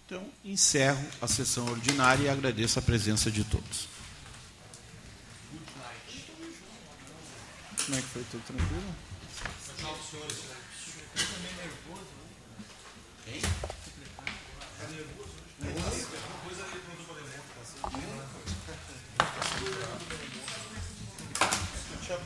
Então, 0.07 0.27
encerro 0.43 1.07
a 1.21 1.27
sessão 1.27 1.67
ordinária 1.67 2.23
e 2.23 2.29
agradeço 2.29 2.79
a 2.79 2.81
presença 2.81 3.29
de 3.29 3.43
todos. 3.43 3.87
Como 7.85 7.95
é 7.95 8.01
que 8.01 8.07
foi? 8.07 8.23
Tudo 8.31 8.43
tranquilo? 8.47 8.95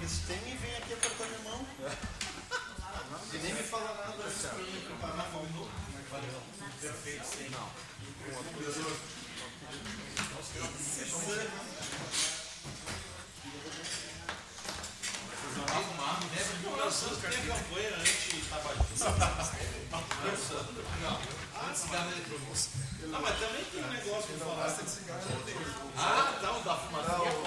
Se 0.07 0.19
tem, 0.27 0.37
vem 0.37 0.75
aqui 0.75 0.93
apertar 0.93 1.25
minha 1.27 1.39
mão. 1.39 1.65
E 3.33 3.37
nem 3.37 3.53
me 3.53 3.63
fala 3.63 3.93
nada 3.95 4.23
antes 4.23 4.41
pra 4.41 4.53
mim 4.59 4.81
preparar 4.85 5.25
a 5.25 5.29
mão. 5.31 5.67
Perfeito, 6.81 7.25
sim. 7.25 7.49
Não. 7.49 7.69
Não, 23.07 23.21
mas 23.21 23.39
também 23.39 23.63
tem 23.65 23.83
um 23.83 23.89
negócio 23.89 24.33
para 24.37 24.45
falar. 24.45 24.77
Ah, 25.97 26.39
tá, 26.41 26.51
o 26.51 26.63
da 26.63 26.75
fumacinha 26.75 27.31
pode. 27.31 27.43